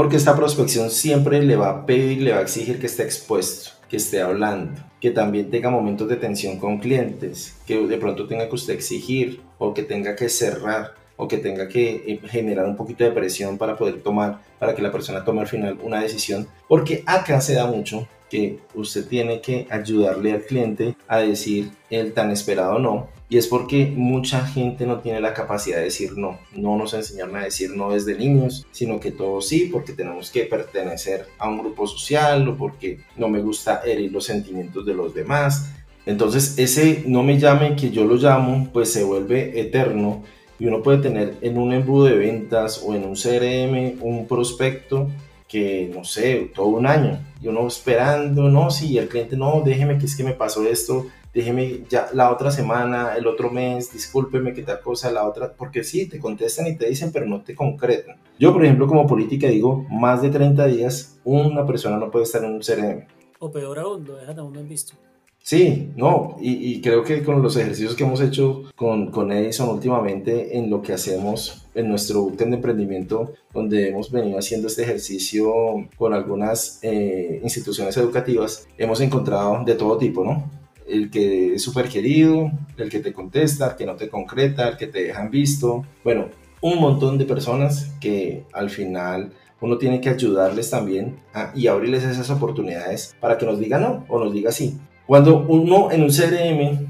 Porque 0.00 0.16
esta 0.16 0.34
prospección 0.34 0.90
siempre 0.90 1.42
le 1.42 1.56
va 1.56 1.68
a 1.68 1.84
pedir, 1.84 2.22
le 2.22 2.32
va 2.32 2.38
a 2.38 2.40
exigir 2.40 2.80
que 2.80 2.86
esté 2.86 3.02
expuesto, 3.02 3.72
que 3.86 3.98
esté 3.98 4.22
hablando, 4.22 4.80
que 4.98 5.10
también 5.10 5.50
tenga 5.50 5.68
momentos 5.68 6.08
de 6.08 6.16
tensión 6.16 6.58
con 6.58 6.78
clientes, 6.78 7.58
que 7.66 7.86
de 7.86 7.98
pronto 7.98 8.26
tenga 8.26 8.48
que 8.48 8.54
usted 8.54 8.72
exigir 8.72 9.42
o 9.58 9.74
que 9.74 9.82
tenga 9.82 10.16
que 10.16 10.30
cerrar 10.30 10.94
o 11.18 11.28
que 11.28 11.36
tenga 11.36 11.68
que 11.68 11.96
eh, 12.06 12.20
generar 12.30 12.64
un 12.64 12.76
poquito 12.76 13.04
de 13.04 13.10
presión 13.10 13.58
para 13.58 13.76
poder 13.76 14.00
tomar, 14.00 14.40
para 14.58 14.74
que 14.74 14.80
la 14.80 14.90
persona 14.90 15.22
tome 15.22 15.42
al 15.42 15.48
final 15.48 15.78
una 15.82 16.00
decisión, 16.00 16.48
porque 16.66 17.02
acá 17.04 17.42
se 17.42 17.52
da 17.52 17.66
mucho 17.66 18.08
que 18.30 18.58
usted 18.74 19.06
tiene 19.06 19.42
que 19.42 19.66
ayudarle 19.68 20.32
al 20.32 20.44
cliente 20.44 20.96
a 21.08 21.18
decir 21.18 21.72
el 21.90 22.14
tan 22.14 22.30
esperado 22.30 22.78
no. 22.78 23.10
Y 23.30 23.38
es 23.38 23.46
porque 23.46 23.86
mucha 23.86 24.44
gente 24.44 24.84
no 24.86 24.98
tiene 24.98 25.20
la 25.20 25.32
capacidad 25.32 25.76
de 25.76 25.84
decir 25.84 26.18
no. 26.18 26.40
No 26.52 26.76
nos 26.76 26.92
enseñaron 26.94 27.36
a 27.36 27.44
decir 27.44 27.70
no 27.70 27.92
desde 27.92 28.18
niños, 28.18 28.66
sino 28.72 28.98
que 28.98 29.12
todos 29.12 29.46
sí, 29.46 29.70
porque 29.72 29.92
tenemos 29.92 30.30
que 30.30 30.42
pertenecer 30.42 31.26
a 31.38 31.48
un 31.48 31.58
grupo 31.58 31.86
social 31.86 32.46
o 32.48 32.56
porque 32.56 32.98
no 33.16 33.28
me 33.28 33.40
gusta 33.40 33.82
herir 33.86 34.10
los 34.10 34.24
sentimientos 34.24 34.84
de 34.84 34.94
los 34.94 35.14
demás. 35.14 35.70
Entonces 36.06 36.58
ese 36.58 37.04
no 37.06 37.22
me 37.22 37.38
llame 37.38 37.76
que 37.76 37.90
yo 37.90 38.04
lo 38.04 38.16
llamo, 38.16 38.68
pues 38.72 38.92
se 38.92 39.04
vuelve 39.04 39.60
eterno 39.60 40.24
y 40.58 40.66
uno 40.66 40.82
puede 40.82 40.98
tener 40.98 41.36
en 41.40 41.56
un 41.56 41.72
embudo 41.72 42.06
de 42.06 42.16
ventas 42.16 42.82
o 42.84 42.94
en 42.96 43.04
un 43.04 43.14
CRM 43.14 44.02
un 44.02 44.26
prospecto 44.26 45.08
que, 45.50 45.90
no 45.92 46.04
sé, 46.04 46.52
todo 46.54 46.66
un 46.66 46.86
año, 46.86 47.18
y 47.42 47.48
uno 47.48 47.66
esperando, 47.66 48.48
no, 48.48 48.70
sí, 48.70 48.96
el 48.98 49.08
cliente, 49.08 49.36
no, 49.36 49.62
déjeme 49.64 49.98
que 49.98 50.06
es 50.06 50.14
que 50.14 50.22
me 50.22 50.32
pasó 50.32 50.64
esto, 50.64 51.08
déjeme 51.34 51.82
ya 51.88 52.08
la 52.12 52.30
otra 52.30 52.50
semana, 52.50 53.16
el 53.16 53.26
otro 53.26 53.50
mes, 53.50 53.92
discúlpeme 53.92 54.52
que 54.52 54.62
tal 54.62 54.80
cosa, 54.80 55.10
la 55.10 55.26
otra, 55.28 55.52
porque 55.52 55.84
sí, 55.84 56.06
te 56.06 56.18
contestan 56.18 56.66
y 56.66 56.76
te 56.76 56.88
dicen, 56.88 57.12
pero 57.12 57.26
no 57.26 57.42
te 57.42 57.54
concretan. 57.54 58.16
Yo, 58.38 58.52
por 58.52 58.64
ejemplo, 58.64 58.86
como 58.86 59.06
política 59.06 59.48
digo, 59.48 59.86
más 59.90 60.22
de 60.22 60.30
30 60.30 60.66
días, 60.66 61.18
una 61.24 61.66
persona 61.66 61.98
no 61.98 62.10
puede 62.10 62.24
estar 62.24 62.42
en 62.44 62.54
un 62.54 62.60
CRM. 62.60 63.06
O 63.38 63.50
peor 63.50 63.78
aún, 63.78 64.04
lo 64.04 64.16
dejan 64.16 64.38
a 64.38 64.42
uno 64.42 64.60
en 64.60 64.68
visto. 64.68 64.94
Sí, 65.42 65.90
no, 65.96 66.36
y, 66.38 66.82
creo 66.82 67.02
que 67.02 67.24
con 67.24 67.42
los 67.42 67.56
ejercicios 67.56 67.96
que 67.96 68.04
hemos 68.04 68.20
hecho 68.20 68.64
con, 68.76 69.10
con 69.10 69.32
Edison 69.32 69.70
últimamente 69.70 70.58
en 70.58 70.68
lo 70.68 70.82
que 70.82 70.92
hacemos 70.92 71.66
en 71.74 71.88
nuestro 71.88 72.22
bootcamp 72.22 72.50
de 72.50 72.56
emprendimiento, 72.56 73.32
donde 73.52 73.88
hemos 73.88 74.12
venido 74.12 74.38
haciendo 74.38 74.68
este 74.68 74.82
ejercicio 74.82 75.50
con 75.96 76.12
algunas 76.12 76.78
eh, 76.82 77.40
instituciones 77.42 77.96
educativas, 77.96 78.68
hemos 78.76 79.00
encontrado 79.00 79.64
de 79.64 79.74
todo 79.74 79.96
tipo, 79.96 80.24
¿no? 80.24 80.59
El 80.90 81.10
que 81.10 81.54
es 81.54 81.62
súper 81.62 81.88
querido, 81.88 82.50
el 82.76 82.90
que 82.90 83.00
te 83.00 83.12
contesta, 83.12 83.68
el 83.68 83.76
que 83.76 83.86
no 83.86 83.96
te 83.96 84.08
concreta, 84.08 84.68
el 84.68 84.76
que 84.76 84.86
te 84.86 85.04
dejan 85.04 85.30
visto, 85.30 85.84
bueno, 86.02 86.26
un 86.60 86.78
montón 86.78 87.16
de 87.16 87.24
personas 87.24 87.92
que 88.00 88.44
al 88.52 88.70
final 88.70 89.32
uno 89.60 89.78
tiene 89.78 90.00
que 90.00 90.08
ayudarles 90.08 90.70
también 90.70 91.16
y 91.54 91.66
abrirles 91.66 92.04
esas 92.04 92.30
oportunidades 92.30 93.14
para 93.20 93.38
que 93.38 93.46
nos 93.46 93.58
digan 93.58 93.82
no 93.82 94.04
o 94.08 94.18
nos 94.18 94.32
diga 94.32 94.52
sí. 94.52 94.78
Cuando 95.06 95.44
uno 95.48 95.90
en 95.90 96.02
un 96.02 96.10
CRM, 96.10 96.86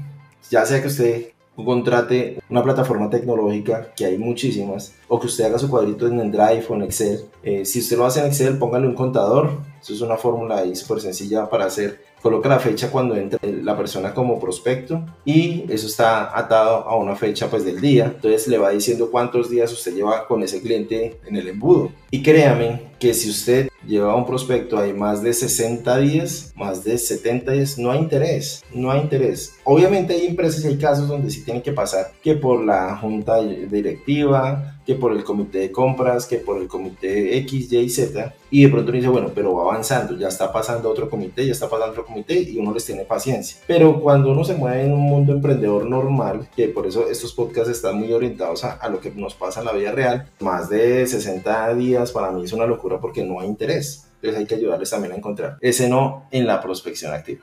ya 0.49 0.65
sea 0.65 0.81
que 0.81 0.87
usted 0.87 1.31
contrate 1.55 2.39
una 2.49 2.63
plataforma 2.63 3.09
tecnológica, 3.09 3.93
que 3.95 4.05
hay 4.05 4.17
muchísimas, 4.17 4.95
o 5.07 5.19
que 5.19 5.27
usted 5.27 5.45
haga 5.45 5.59
su 5.59 5.69
cuadrito 5.69 6.07
en 6.07 6.31
Drive 6.31 6.65
o 6.69 6.75
en 6.75 6.83
Excel, 6.83 7.25
eh, 7.43 7.65
si 7.65 7.79
usted 7.79 7.97
lo 7.97 8.05
hace 8.05 8.21
en 8.21 8.27
Excel, 8.27 8.57
póngale 8.57 8.87
un 8.87 8.95
contador, 8.95 9.49
eso 9.81 9.93
es 9.93 10.01
una 10.01 10.17
fórmula 10.17 10.57
ahí 10.57 10.75
súper 10.75 11.01
sencilla 11.01 11.49
para 11.49 11.65
hacer 11.65 12.03
coloca 12.21 12.49
la 12.49 12.59
fecha 12.59 12.89
cuando 12.91 13.15
entra 13.15 13.39
la 13.43 13.77
persona 13.77 14.13
como 14.13 14.39
prospecto 14.39 15.03
y 15.25 15.65
eso 15.69 15.87
está 15.87 16.37
atado 16.37 16.87
a 16.87 16.95
una 16.95 17.15
fecha 17.15 17.49
pues 17.49 17.65
del 17.65 17.81
día. 17.81 18.05
Entonces 18.15 18.47
le 18.47 18.57
va 18.57 18.69
diciendo 18.69 19.09
cuántos 19.11 19.49
días 19.49 19.71
usted 19.71 19.95
lleva 19.95 20.27
con 20.27 20.43
ese 20.43 20.61
cliente 20.61 21.19
en 21.25 21.35
el 21.35 21.47
embudo. 21.47 21.91
Y 22.09 22.21
créame 22.21 22.91
que 22.99 23.13
si 23.13 23.29
usted 23.29 23.69
lleva 23.87 24.15
un 24.15 24.25
prospecto 24.25 24.77
hay 24.77 24.93
más 24.93 25.23
de 25.23 25.33
60 25.33 25.97
días, 25.97 26.53
más 26.55 26.83
de 26.83 26.97
70 26.97 27.51
días, 27.51 27.77
no 27.77 27.91
hay 27.91 27.99
interés, 27.99 28.63
no 28.73 28.91
hay 28.91 29.01
interés. 29.01 29.55
Obviamente 29.63 30.13
hay 30.13 30.27
empresas 30.27 30.63
y 30.63 30.67
hay 30.67 30.77
casos 30.77 31.07
donde 31.07 31.31
sí 31.31 31.43
tiene 31.43 31.63
que 31.63 31.71
pasar 31.71 32.11
que 32.21 32.35
por 32.35 32.63
la 32.63 32.97
junta 32.97 33.41
directiva, 33.41 34.79
que 34.85 34.95
por 34.95 35.13
el 35.13 35.23
comité 35.23 35.59
de 35.59 35.71
compras, 35.71 36.25
que 36.25 36.37
por 36.37 36.61
el 36.61 36.67
comité 36.67 37.37
X, 37.37 37.71
Y, 37.71 37.89
Z, 37.89 38.35
y 38.51 38.63
de 38.63 38.69
pronto 38.69 38.89
uno 38.89 38.97
dice, 38.97 39.09
bueno, 39.09 39.31
pero 39.33 39.55
va 39.55 39.63
avanzando, 39.63 40.17
ya 40.17 40.27
está 40.27 40.51
pasando 40.51 40.89
otro 40.89 41.09
comité, 41.09 41.45
ya 41.45 41.53
está 41.53 41.69
pasando 41.69 41.91
otro 41.91 42.05
comité, 42.05 42.39
y 42.39 42.57
uno 42.57 42.73
les 42.73 42.85
tiene 42.85 43.05
paciencia. 43.05 43.57
Pero 43.67 43.99
cuando 43.99 44.31
uno 44.31 44.43
se 44.43 44.55
mueve 44.55 44.83
en 44.83 44.93
un 44.93 45.01
mundo 45.01 45.33
emprendedor 45.33 45.85
normal, 45.85 46.49
que 46.55 46.67
por 46.67 46.85
eso 46.85 47.09
estos 47.09 47.33
podcasts 47.33 47.71
están 47.71 47.97
muy 47.97 48.11
orientados 48.11 48.63
a, 48.63 48.73
a 48.73 48.89
lo 48.89 48.99
que 48.99 49.11
nos 49.11 49.33
pasa 49.33 49.61
en 49.61 49.65
la 49.65 49.73
vida 49.73 49.91
real, 49.91 50.27
más 50.39 50.69
de 50.69 51.07
60 51.07 51.73
días 51.75 52.11
para 52.11 52.31
mí 52.31 52.43
es 52.43 52.53
una 52.53 52.65
locura 52.65 52.99
porque 52.99 53.23
no 53.23 53.39
hay 53.39 53.47
interés 53.47 53.71
es. 53.71 54.07
Entonces 54.15 54.39
hay 54.39 54.45
que 54.45 54.55
ayudarles 54.55 54.89
también 54.89 55.13
a 55.13 55.17
encontrar 55.17 55.57
ese 55.61 55.89
no 55.89 56.27
en 56.31 56.45
la 56.45 56.61
prospección 56.61 57.13
activa. 57.13 57.41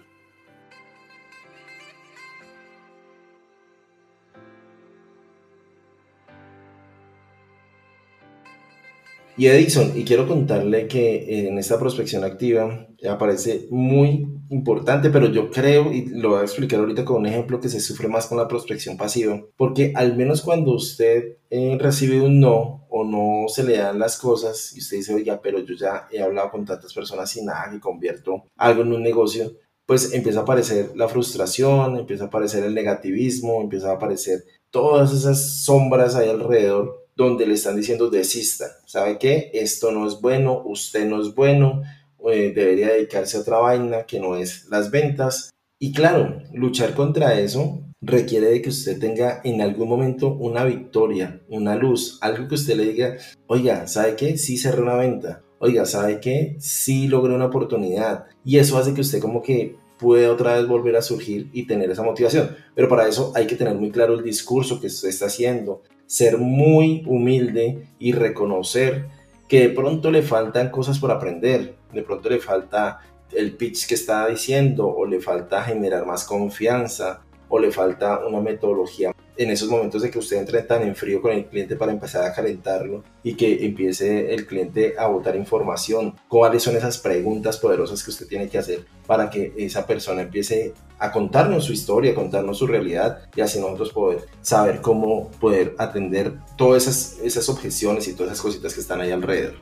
Y 9.38 9.46
Edison, 9.46 9.92
y 9.94 10.04
quiero 10.04 10.26
contarle 10.26 10.88
que 10.88 11.46
en 11.46 11.58
esta 11.58 11.78
prospección 11.78 12.24
activa 12.24 12.88
aparece 13.08 13.68
muy 13.70 14.26
importante, 14.50 15.10
pero 15.10 15.30
yo 15.30 15.48
creo, 15.48 15.92
y 15.92 16.06
lo 16.06 16.30
voy 16.30 16.40
a 16.40 16.42
explicar 16.42 16.80
ahorita 16.80 17.04
con 17.04 17.18
un 17.18 17.26
ejemplo 17.26 17.60
que 17.60 17.68
se 17.68 17.78
sufre 17.78 18.08
más 18.08 18.26
con 18.26 18.36
la 18.36 18.48
prospección 18.48 18.96
pasiva, 18.96 19.40
porque 19.56 19.92
al 19.94 20.16
menos 20.16 20.42
cuando 20.42 20.72
usted 20.72 21.36
eh, 21.50 21.78
recibe 21.80 22.20
un 22.20 22.40
no 22.40 22.84
o 22.90 23.04
no 23.04 23.46
se 23.48 23.62
le 23.62 23.76
dan 23.76 24.00
las 24.00 24.18
cosas 24.18 24.74
y 24.74 24.80
usted 24.80 24.96
dice, 24.96 25.14
oiga, 25.14 25.40
pero 25.40 25.60
yo 25.60 25.76
ya 25.76 26.08
he 26.10 26.20
hablado 26.20 26.50
con 26.50 26.64
tantas 26.64 26.92
personas 26.92 27.30
sin 27.30 27.44
nada 27.44 27.70
que 27.70 27.78
convierto 27.78 28.42
algo 28.56 28.82
en 28.82 28.92
un 28.92 29.04
negocio, 29.04 29.52
pues 29.86 30.14
empieza 30.14 30.40
a 30.40 30.42
aparecer 30.42 30.90
la 30.96 31.06
frustración, 31.06 31.96
empieza 31.96 32.24
a 32.24 32.26
aparecer 32.26 32.64
el 32.64 32.74
negativismo, 32.74 33.60
empieza 33.60 33.90
a 33.90 33.94
aparecer 33.94 34.42
todas 34.70 35.12
esas 35.12 35.62
sombras 35.62 36.16
ahí 36.16 36.28
alrededor 36.28 37.07
donde 37.18 37.48
le 37.48 37.54
están 37.54 37.74
diciendo 37.74 38.10
desista, 38.10 38.66
¿sabe 38.86 39.18
qué? 39.18 39.50
Esto 39.52 39.90
no 39.90 40.06
es 40.06 40.20
bueno, 40.20 40.62
usted 40.64 41.04
no 41.04 41.20
es 41.20 41.34
bueno, 41.34 41.82
eh, 42.30 42.52
debería 42.54 42.90
dedicarse 42.92 43.36
a 43.36 43.40
otra 43.40 43.58
vaina 43.58 44.04
que 44.04 44.20
no 44.20 44.36
es 44.36 44.68
las 44.70 44.92
ventas. 44.92 45.50
Y 45.80 45.92
claro, 45.92 46.40
luchar 46.52 46.94
contra 46.94 47.40
eso 47.40 47.80
requiere 48.00 48.46
de 48.46 48.62
que 48.62 48.68
usted 48.68 49.00
tenga 49.00 49.40
en 49.42 49.60
algún 49.60 49.88
momento 49.88 50.32
una 50.32 50.62
victoria, 50.62 51.42
una 51.48 51.74
luz, 51.74 52.18
algo 52.20 52.46
que 52.46 52.54
usted 52.54 52.76
le 52.76 52.84
diga, 52.84 53.16
oiga, 53.48 53.88
¿sabe 53.88 54.14
qué? 54.14 54.38
Sí 54.38 54.56
cerré 54.56 54.80
una 54.80 54.94
venta, 54.94 55.42
oiga, 55.58 55.86
¿sabe 55.86 56.20
qué? 56.20 56.54
Sí 56.60 57.08
logré 57.08 57.34
una 57.34 57.46
oportunidad. 57.46 58.26
Y 58.44 58.58
eso 58.58 58.78
hace 58.78 58.94
que 58.94 59.00
usted 59.00 59.20
como 59.20 59.42
que 59.42 59.74
puede 59.98 60.28
otra 60.28 60.54
vez 60.54 60.68
volver 60.68 60.94
a 60.94 61.02
surgir 61.02 61.50
y 61.52 61.66
tener 61.66 61.90
esa 61.90 62.04
motivación. 62.04 62.56
Pero 62.76 62.88
para 62.88 63.08
eso 63.08 63.32
hay 63.34 63.48
que 63.48 63.56
tener 63.56 63.74
muy 63.74 63.90
claro 63.90 64.14
el 64.14 64.22
discurso 64.22 64.80
que 64.80 64.86
usted 64.86 65.08
está 65.08 65.26
haciendo, 65.26 65.82
ser 66.08 66.38
muy 66.38 67.04
humilde 67.06 67.86
y 67.98 68.12
reconocer 68.12 69.06
que 69.46 69.60
de 69.60 69.68
pronto 69.68 70.10
le 70.10 70.22
faltan 70.22 70.70
cosas 70.70 70.98
por 70.98 71.10
aprender, 71.10 71.76
de 71.92 72.02
pronto 72.02 72.30
le 72.30 72.40
falta 72.40 73.00
el 73.30 73.52
pitch 73.56 73.86
que 73.86 73.94
está 73.94 74.26
diciendo 74.26 74.88
o 74.88 75.04
le 75.04 75.20
falta 75.20 75.62
generar 75.62 76.06
más 76.06 76.24
confianza 76.24 77.22
o 77.50 77.58
le 77.58 77.70
falta 77.70 78.26
una 78.26 78.40
metodología 78.40 79.14
en 79.38 79.50
esos 79.50 79.68
momentos 79.68 80.02
de 80.02 80.10
que 80.10 80.18
usted 80.18 80.36
entre 80.36 80.62
tan 80.62 80.82
en 80.82 80.96
frío 80.96 81.22
con 81.22 81.32
el 81.32 81.46
cliente 81.46 81.76
para 81.76 81.92
empezar 81.92 82.24
a 82.24 82.34
calentarlo 82.34 83.04
y 83.22 83.34
que 83.34 83.64
empiece 83.64 84.34
el 84.34 84.46
cliente 84.46 84.96
a 84.98 85.06
botar 85.06 85.36
información, 85.36 86.16
cuáles 86.26 86.64
son 86.64 86.76
esas 86.76 86.98
preguntas 86.98 87.56
poderosas 87.56 88.02
que 88.02 88.10
usted 88.10 88.26
tiene 88.26 88.48
que 88.48 88.58
hacer 88.58 88.84
para 89.06 89.30
que 89.30 89.54
esa 89.56 89.86
persona 89.86 90.22
empiece 90.22 90.74
a 90.98 91.12
contarnos 91.12 91.64
su 91.64 91.72
historia, 91.72 92.12
a 92.12 92.14
contarnos 92.16 92.58
su 92.58 92.66
realidad 92.66 93.20
y 93.36 93.40
así 93.40 93.60
nosotros 93.60 93.92
poder 93.92 94.26
saber 94.42 94.80
cómo 94.80 95.30
poder 95.40 95.76
atender 95.78 96.34
todas 96.56 96.82
esas, 96.82 97.18
esas 97.22 97.48
objeciones 97.48 98.08
y 98.08 98.14
todas 98.14 98.32
esas 98.32 98.42
cositas 98.42 98.74
que 98.74 98.80
están 98.80 99.00
ahí 99.00 99.12
alrededor. 99.12 99.54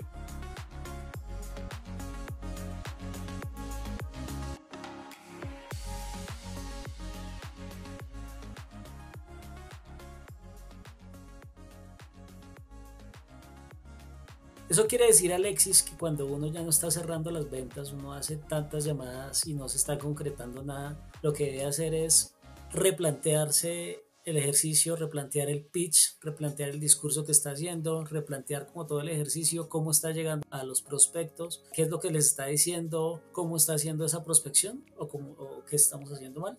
Eso 14.68 14.88
quiere 14.88 15.06
decir, 15.06 15.32
Alexis, 15.32 15.84
que 15.84 15.96
cuando 15.96 16.26
uno 16.26 16.48
ya 16.48 16.60
no 16.60 16.70
está 16.70 16.90
cerrando 16.90 17.30
las 17.30 17.48
ventas, 17.48 17.92
uno 17.92 18.12
hace 18.12 18.36
tantas 18.36 18.84
llamadas 18.84 19.46
y 19.46 19.54
no 19.54 19.68
se 19.68 19.76
está 19.76 19.96
concretando 19.96 20.64
nada, 20.64 21.08
lo 21.22 21.32
que 21.32 21.46
debe 21.46 21.64
hacer 21.66 21.94
es 21.94 22.34
replantearse 22.72 24.02
el 24.24 24.36
ejercicio, 24.36 24.96
replantear 24.96 25.48
el 25.48 25.64
pitch, 25.64 26.18
replantear 26.20 26.70
el 26.70 26.80
discurso 26.80 27.24
que 27.24 27.30
está 27.30 27.52
haciendo, 27.52 28.04
replantear 28.04 28.66
como 28.66 28.86
todo 28.86 29.00
el 29.00 29.08
ejercicio, 29.08 29.68
cómo 29.68 29.92
está 29.92 30.10
llegando 30.10 30.44
a 30.50 30.64
los 30.64 30.82
prospectos, 30.82 31.62
qué 31.72 31.82
es 31.82 31.88
lo 31.88 32.00
que 32.00 32.10
les 32.10 32.26
está 32.26 32.46
diciendo, 32.46 33.22
cómo 33.30 33.56
está 33.56 33.74
haciendo 33.74 34.04
esa 34.04 34.24
prospección 34.24 34.84
o, 34.98 35.06
cómo, 35.06 35.30
o 35.38 35.64
qué 35.64 35.76
estamos 35.76 36.10
haciendo 36.10 36.40
mal. 36.40 36.58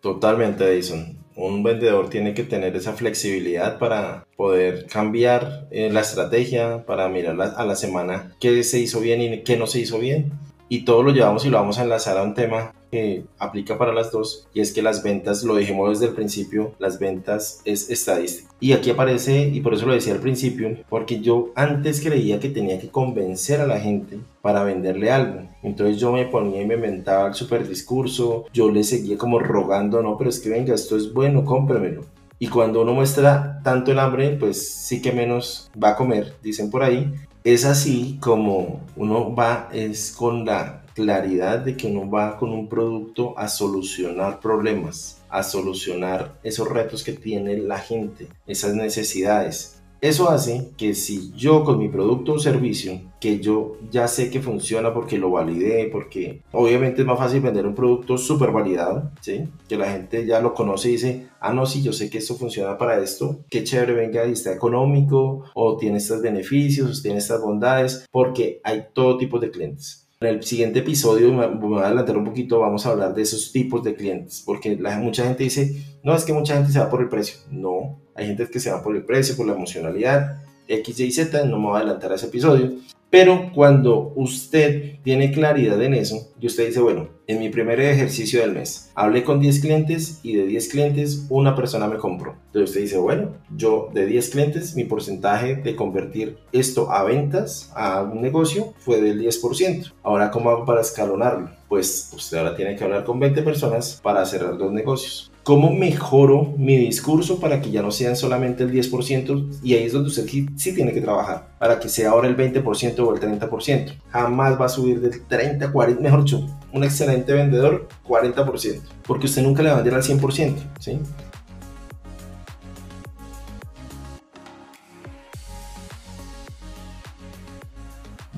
Totalmente, 0.00 0.64
Edison. 0.64 1.18
Un 1.34 1.62
vendedor 1.62 2.08
tiene 2.08 2.32
que 2.32 2.44
tener 2.44 2.74
esa 2.76 2.94
flexibilidad 2.94 3.78
para 3.78 4.26
poder 4.36 4.86
cambiar 4.86 5.68
eh, 5.70 5.90
la 5.90 6.00
estrategia, 6.00 6.86
para 6.86 7.08
mirar 7.08 7.40
a 7.40 7.64
la 7.64 7.76
semana 7.76 8.34
qué 8.40 8.64
se 8.64 8.78
hizo 8.78 9.00
bien 9.00 9.20
y 9.20 9.42
qué 9.42 9.56
no 9.56 9.66
se 9.66 9.80
hizo 9.80 9.98
bien. 9.98 10.32
Y 10.68 10.84
todo 10.84 11.02
lo 11.02 11.12
llevamos 11.12 11.44
y 11.44 11.50
lo 11.50 11.58
vamos 11.58 11.78
a 11.78 11.82
enlazar 11.82 12.16
a 12.16 12.22
un 12.22 12.34
tema 12.34 12.74
que 12.90 13.24
aplica 13.38 13.78
para 13.78 13.92
las 13.92 14.12
dos 14.12 14.48
y 14.54 14.60
es 14.60 14.72
que 14.72 14.82
las 14.82 15.02
ventas, 15.02 15.42
lo 15.44 15.56
dijimos 15.56 15.90
desde 15.90 16.10
el 16.10 16.14
principio, 16.14 16.72
las 16.78 16.98
ventas 16.98 17.60
es 17.64 17.90
estadística. 17.90 18.50
Y 18.58 18.72
aquí 18.72 18.90
aparece, 18.90 19.48
y 19.48 19.60
por 19.60 19.74
eso 19.74 19.86
lo 19.86 19.92
decía 19.92 20.14
al 20.14 20.20
principio, 20.20 20.76
porque 20.88 21.20
yo 21.20 21.50
antes 21.54 22.00
creía 22.00 22.40
que 22.40 22.48
tenía 22.48 22.78
que 22.78 22.88
convencer 22.88 23.60
a 23.60 23.66
la 23.66 23.80
gente 23.80 24.18
para 24.40 24.64
venderle 24.64 25.10
algo. 25.10 25.40
Entonces 25.62 25.98
yo 25.98 26.12
me 26.12 26.26
ponía 26.26 26.62
y 26.62 26.66
me 26.66 26.74
inventaba 26.74 27.28
el 27.28 27.34
super 27.34 27.68
discurso, 27.68 28.46
yo 28.52 28.70
le 28.70 28.84
seguía 28.84 29.18
como 29.18 29.38
rogando, 29.38 30.02
no, 30.02 30.16
pero 30.16 30.30
es 30.30 30.40
que 30.40 30.48
venga, 30.48 30.74
esto 30.74 30.96
es 30.96 31.12
bueno, 31.12 31.44
cómpremelo. 31.44 32.04
Y 32.38 32.48
cuando 32.48 32.82
uno 32.82 32.92
muestra 32.92 33.60
tanto 33.62 33.92
el 33.92 33.98
hambre, 33.98 34.36
pues 34.38 34.68
sí 34.68 35.00
que 35.00 35.12
menos 35.12 35.70
va 35.82 35.90
a 35.90 35.96
comer, 35.96 36.34
dicen 36.42 36.70
por 36.70 36.82
ahí. 36.82 37.12
Es 37.46 37.64
así 37.64 38.18
como 38.20 38.80
uno 38.96 39.32
va, 39.32 39.68
es 39.72 40.10
con 40.10 40.44
la 40.44 40.82
claridad 40.96 41.60
de 41.60 41.76
que 41.76 41.86
uno 41.86 42.10
va 42.10 42.38
con 42.38 42.50
un 42.50 42.68
producto 42.68 43.38
a 43.38 43.46
solucionar 43.46 44.40
problemas, 44.40 45.22
a 45.28 45.44
solucionar 45.44 46.34
esos 46.42 46.68
retos 46.68 47.04
que 47.04 47.12
tiene 47.12 47.56
la 47.58 47.78
gente, 47.78 48.26
esas 48.48 48.74
necesidades. 48.74 49.75
Eso 50.00 50.28
hace 50.28 50.72
que 50.76 50.94
si 50.94 51.32
yo 51.32 51.64
con 51.64 51.78
mi 51.78 51.88
producto 51.88 52.34
o 52.34 52.38
servicio, 52.38 53.00
que 53.18 53.40
yo 53.40 53.78
ya 53.90 54.08
sé 54.08 54.30
que 54.30 54.42
funciona 54.42 54.92
porque 54.92 55.18
lo 55.18 55.30
validé, 55.30 55.88
porque 55.90 56.42
obviamente 56.52 57.00
es 57.00 57.06
más 57.06 57.18
fácil 57.18 57.40
vender 57.40 57.66
un 57.66 57.74
producto 57.74 58.18
súper 58.18 58.52
validado, 58.52 59.10
¿sí? 59.20 59.48
Que 59.68 59.78
la 59.78 59.90
gente 59.90 60.26
ya 60.26 60.40
lo 60.40 60.52
conoce 60.52 60.90
y 60.90 60.92
dice, 60.92 61.28
ah, 61.40 61.52
no, 61.52 61.64
sí, 61.64 61.82
yo 61.82 61.92
sé 61.92 62.10
que 62.10 62.18
esto 62.18 62.34
funciona 62.34 62.76
para 62.76 63.00
esto, 63.00 63.40
qué 63.48 63.64
chévere, 63.64 63.94
venga, 63.94 64.26
y 64.26 64.32
está 64.32 64.52
económico, 64.52 65.44
o 65.54 65.76
tiene 65.76 65.96
estos 65.96 66.20
beneficios, 66.20 66.98
o 66.98 67.02
tiene 67.02 67.18
estas 67.18 67.40
bondades, 67.40 68.06
porque 68.10 68.60
hay 68.64 68.86
todo 68.92 69.16
tipo 69.16 69.38
de 69.38 69.50
clientes. 69.50 70.06
En 70.20 70.28
el 70.28 70.42
siguiente 70.42 70.78
episodio, 70.78 71.32
me 71.32 71.46
voy 71.46 71.80
a 71.80 71.86
adelantar 71.86 72.16
un 72.16 72.24
poquito, 72.24 72.58
vamos 72.58 72.86
a 72.86 72.90
hablar 72.90 73.14
de 73.14 73.22
esos 73.22 73.52
tipos 73.52 73.82
de 73.82 73.94
clientes, 73.94 74.42
porque 74.44 74.76
la, 74.76 74.98
mucha 74.98 75.24
gente 75.24 75.44
dice, 75.44 75.76
no, 76.02 76.14
es 76.14 76.24
que 76.24 76.32
mucha 76.32 76.54
gente 76.54 76.72
se 76.72 76.78
va 76.78 76.88
por 76.88 77.02
el 77.02 77.08
precio. 77.08 77.38
No, 77.50 77.98
hay 78.16 78.26
gente 78.26 78.48
que 78.48 78.60
se 78.60 78.70
va 78.70 78.82
por 78.82 78.96
el 78.96 79.04
precio, 79.04 79.36
por 79.36 79.46
la 79.46 79.54
emocionalidad, 79.54 80.42
X, 80.68 81.00
Y, 81.00 81.12
Z, 81.12 81.44
no 81.44 81.58
me 81.58 81.66
voy 81.66 81.76
a 81.76 81.80
adelantar 81.80 82.12
a 82.12 82.16
ese 82.16 82.26
episodio, 82.26 82.72
pero 83.08 83.52
cuando 83.54 84.12
usted 84.16 84.96
tiene 85.04 85.30
claridad 85.30 85.80
en 85.80 85.94
eso 85.94 86.32
y 86.40 86.48
usted 86.48 86.66
dice, 86.66 86.80
bueno, 86.80 87.08
en 87.28 87.38
mi 87.38 87.50
primer 87.50 87.80
ejercicio 87.80 88.40
del 88.40 88.52
mes, 88.52 88.90
hablé 88.94 89.22
con 89.22 89.40
10 89.40 89.60
clientes 89.60 90.20
y 90.22 90.34
de 90.34 90.46
10 90.46 90.68
clientes 90.68 91.24
una 91.28 91.54
persona 91.54 91.86
me 91.86 91.98
compró. 91.98 92.34
Entonces 92.46 92.70
usted 92.70 92.80
dice, 92.82 92.98
bueno, 92.98 93.30
yo 93.56 93.90
de 93.94 94.06
10 94.06 94.30
clientes, 94.30 94.74
mi 94.74 94.84
porcentaje 94.84 95.54
de 95.54 95.76
convertir 95.76 96.38
esto 96.52 96.90
a 96.90 97.04
ventas, 97.04 97.70
a 97.74 98.02
un 98.02 98.20
negocio, 98.20 98.74
fue 98.78 99.00
del 99.00 99.20
10%. 99.22 99.92
Ahora, 100.02 100.30
¿cómo 100.30 100.50
hago 100.50 100.64
para 100.64 100.80
escalonarlo? 100.80 101.50
Pues 101.68 102.10
usted 102.14 102.38
ahora 102.38 102.56
tiene 102.56 102.74
que 102.74 102.84
hablar 102.84 103.04
con 103.04 103.20
20 103.20 103.42
personas 103.42 104.00
para 104.02 104.26
cerrar 104.26 104.58
dos 104.58 104.72
negocios. 104.72 105.30
¿Cómo 105.46 105.72
mejoro 105.72 106.54
mi 106.58 106.76
discurso 106.76 107.38
para 107.38 107.60
que 107.60 107.70
ya 107.70 107.80
no 107.80 107.92
sean 107.92 108.16
solamente 108.16 108.64
el 108.64 108.72
10%? 108.72 109.60
Y 109.62 109.74
ahí 109.74 109.84
es 109.84 109.92
donde 109.92 110.08
usted 110.08 110.26
sí, 110.26 110.74
tiene 110.74 110.92
que 110.92 111.00
trabajar, 111.00 111.50
para 111.60 111.78
que 111.78 111.88
sea 111.88 112.10
ahora 112.10 112.26
el 112.26 112.36
20% 112.36 112.98
o 112.98 113.14
el 113.14 113.20
30%. 113.20 113.94
Jamás 114.10 114.60
va 114.60 114.66
a 114.66 114.68
subir 114.68 115.00
del 115.00 115.24
30, 115.24 115.70
40, 115.70 116.02
mejor 116.02 116.24
dicho, 116.24 116.44
un 116.72 116.82
excelente 116.82 117.32
vendedor, 117.32 117.86
40%, 118.08 118.80
porque 119.06 119.26
usted 119.26 119.42
nunca 119.42 119.62
le 119.62 119.68
va 119.68 119.76
a 119.76 119.82
vender 119.82 119.94
al 119.94 120.02
100%, 120.02 120.56
¿sí? 120.80 120.98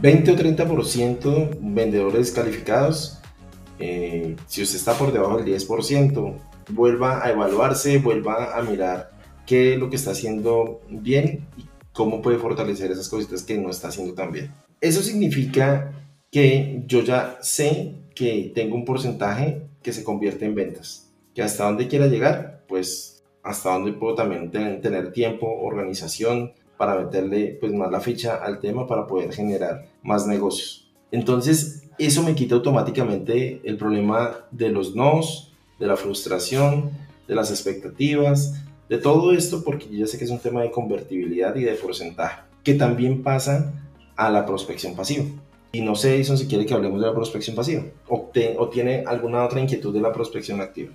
¿20 0.02 0.28
o 0.28 0.36
30% 0.36 1.58
vendedores 1.58 2.32
calificados? 2.32 3.18
Eh, 3.78 4.36
si 4.46 4.62
usted 4.62 4.76
está 4.76 4.92
por 4.92 5.10
debajo 5.10 5.38
del 5.38 5.46
10%, 5.46 6.34
vuelva 6.68 7.24
a 7.24 7.30
evaluarse, 7.30 7.98
vuelva 7.98 8.56
a 8.56 8.62
mirar 8.62 9.10
qué 9.46 9.74
es 9.74 9.78
lo 9.78 9.90
que 9.90 9.96
está 9.96 10.10
haciendo 10.10 10.80
bien 10.88 11.46
y 11.56 11.66
cómo 11.92 12.22
puede 12.22 12.38
fortalecer 12.38 12.90
esas 12.90 13.08
cositas 13.08 13.42
que 13.42 13.58
no 13.58 13.70
está 13.70 13.88
haciendo 13.88 14.14
tan 14.14 14.32
bien. 14.32 14.52
Eso 14.80 15.02
significa 15.02 15.92
que 16.30 16.82
yo 16.86 17.02
ya 17.02 17.38
sé 17.40 17.94
que 18.14 18.52
tengo 18.54 18.76
un 18.76 18.84
porcentaje 18.84 19.62
que 19.82 19.92
se 19.92 20.04
convierte 20.04 20.44
en 20.44 20.54
ventas, 20.54 21.10
que 21.34 21.42
hasta 21.42 21.64
dónde 21.64 21.88
quiera 21.88 22.06
llegar, 22.06 22.64
pues 22.68 23.24
hasta 23.42 23.72
dónde 23.72 23.92
puedo 23.92 24.14
también 24.14 24.50
tener 24.50 25.12
tiempo, 25.12 25.46
organización 25.46 26.52
para 26.76 26.94
meterle 26.94 27.56
pues 27.60 27.72
más 27.72 27.90
la 27.90 28.00
ficha 28.00 28.36
al 28.36 28.60
tema 28.60 28.86
para 28.86 29.06
poder 29.06 29.32
generar 29.32 29.86
más 30.02 30.26
negocios. 30.26 30.90
Entonces, 31.10 31.88
eso 31.98 32.22
me 32.22 32.34
quita 32.34 32.54
automáticamente 32.54 33.60
el 33.64 33.76
problema 33.76 34.46
de 34.50 34.68
los 34.70 34.94
nos, 34.94 35.52
de 35.78 35.86
la 35.86 35.96
frustración, 35.96 36.90
de 37.26 37.34
las 37.34 37.50
expectativas, 37.50 38.54
de 38.88 38.98
todo 38.98 39.32
esto, 39.32 39.62
porque 39.62 39.88
ya 39.88 40.06
sé 40.06 40.18
que 40.18 40.24
es 40.24 40.30
un 40.30 40.38
tema 40.38 40.62
de 40.62 40.70
convertibilidad 40.70 41.54
y 41.56 41.62
de 41.62 41.74
porcentaje, 41.74 42.42
que 42.64 42.74
también 42.74 43.22
pasa 43.22 43.72
a 44.16 44.30
la 44.30 44.46
prospección 44.46 44.96
pasiva. 44.96 45.26
Y 45.70 45.82
no 45.82 45.94
sé, 45.94 46.14
Edison, 46.14 46.38
si 46.38 46.46
quiere 46.46 46.64
que 46.64 46.72
hablemos 46.72 47.00
de 47.00 47.06
la 47.06 47.14
prospección 47.14 47.54
pasiva 47.54 47.84
o, 48.08 48.30
o 48.56 48.68
tiene 48.68 49.04
alguna 49.06 49.44
otra 49.44 49.60
inquietud 49.60 49.92
de 49.92 50.00
la 50.00 50.12
prospección 50.12 50.60
activa. 50.62 50.92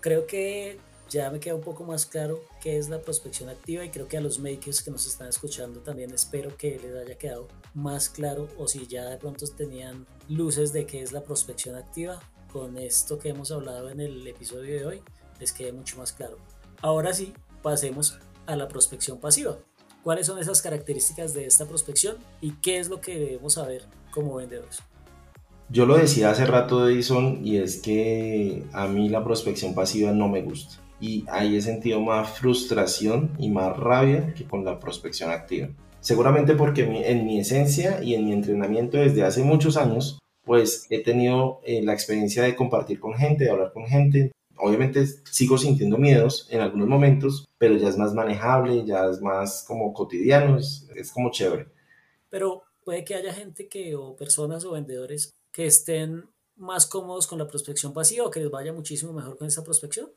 Creo 0.00 0.26
que 0.26 0.78
ya 1.10 1.30
me 1.30 1.40
queda 1.40 1.54
un 1.54 1.60
poco 1.62 1.84
más 1.84 2.06
claro 2.06 2.40
qué 2.60 2.78
es 2.78 2.88
la 2.88 3.00
prospección 3.00 3.48
activa 3.48 3.84
y 3.84 3.90
creo 3.90 4.08
que 4.08 4.16
a 4.16 4.20
los 4.20 4.38
makers 4.38 4.82
que 4.82 4.90
nos 4.90 5.06
están 5.06 5.28
escuchando 5.28 5.80
también 5.80 6.12
espero 6.12 6.56
que 6.56 6.78
les 6.78 6.94
haya 6.94 7.16
quedado 7.16 7.48
más 7.74 8.08
claro 8.08 8.48
o 8.58 8.68
si 8.68 8.86
ya 8.86 9.04
de 9.06 9.16
pronto 9.16 9.46
tenían 9.46 10.06
luces 10.28 10.72
de 10.72 10.86
qué 10.86 11.02
es 11.02 11.12
la 11.12 11.22
prospección 11.22 11.76
activa 11.76 12.20
con 12.52 12.76
esto 12.78 13.18
que 13.18 13.30
hemos 13.30 13.50
hablado 13.50 13.90
en 13.90 14.00
el 14.00 14.26
episodio 14.26 14.78
de 14.78 14.86
hoy 14.86 15.02
les 15.40 15.52
quede 15.52 15.72
mucho 15.72 15.98
más 15.98 16.12
claro. 16.12 16.36
Ahora 16.82 17.12
sí, 17.12 17.32
pasemos 17.62 18.18
a 18.46 18.56
la 18.56 18.68
prospección 18.68 19.18
pasiva. 19.18 19.58
¿Cuáles 20.02 20.26
son 20.26 20.38
esas 20.38 20.62
características 20.62 21.34
de 21.34 21.46
esta 21.46 21.66
prospección 21.66 22.16
y 22.40 22.52
qué 22.62 22.78
es 22.78 22.88
lo 22.88 23.00
que 23.00 23.18
debemos 23.18 23.54
saber 23.54 23.82
como 24.10 24.36
vendedores? 24.36 24.80
Yo 25.68 25.86
lo 25.86 25.96
decía 25.96 26.30
hace 26.30 26.46
rato, 26.46 26.88
Edison, 26.88 27.44
y 27.44 27.58
es 27.58 27.82
que 27.82 28.64
a 28.72 28.88
mí 28.88 29.08
la 29.08 29.22
prospección 29.22 29.74
pasiva 29.74 30.12
no 30.12 30.28
me 30.28 30.42
gusta 30.42 30.80
y 31.00 31.24
ahí 31.28 31.56
he 31.56 31.62
sentido 31.62 32.00
más 32.00 32.30
frustración 32.38 33.30
y 33.38 33.50
más 33.50 33.76
rabia 33.76 34.34
que 34.34 34.44
con 34.44 34.64
la 34.64 34.80
prospección 34.80 35.30
activa. 35.30 35.68
Seguramente 36.00 36.54
porque 36.54 36.82
en 37.10 37.26
mi 37.26 37.40
esencia 37.40 38.02
y 38.02 38.14
en 38.14 38.24
mi 38.24 38.32
entrenamiento 38.32 38.98
desde 38.98 39.24
hace 39.24 39.42
muchos 39.42 39.76
años, 39.76 40.18
pues 40.48 40.86
he 40.88 41.02
tenido 41.02 41.60
eh, 41.62 41.82
la 41.82 41.92
experiencia 41.92 42.42
de 42.42 42.56
compartir 42.56 42.98
con 42.98 43.12
gente, 43.12 43.44
de 43.44 43.50
hablar 43.50 43.70
con 43.70 43.86
gente. 43.86 44.32
Obviamente 44.56 45.06
sigo 45.30 45.58
sintiendo 45.58 45.98
miedos 45.98 46.48
en 46.50 46.62
algunos 46.62 46.88
momentos, 46.88 47.44
pero 47.58 47.76
ya 47.76 47.90
es 47.90 47.98
más 47.98 48.14
manejable, 48.14 48.82
ya 48.86 49.10
es 49.10 49.20
más 49.20 49.62
como 49.68 49.92
cotidiano, 49.92 50.56
es, 50.56 50.88
es 50.96 51.12
como 51.12 51.30
chévere. 51.30 51.66
Pero 52.30 52.62
puede 52.82 53.04
que 53.04 53.14
haya 53.14 53.34
gente 53.34 53.68
que, 53.68 53.94
o 53.94 54.16
personas 54.16 54.64
o 54.64 54.72
vendedores 54.72 55.34
que 55.52 55.66
estén 55.66 56.24
más 56.56 56.86
cómodos 56.86 57.26
con 57.26 57.38
la 57.38 57.46
prospección 57.46 57.92
pasiva 57.92 58.24
o 58.24 58.30
que 58.30 58.40
les 58.40 58.50
vaya 58.50 58.72
muchísimo 58.72 59.12
mejor 59.12 59.36
con 59.36 59.48
esa 59.48 59.62
prospección. 59.62 60.08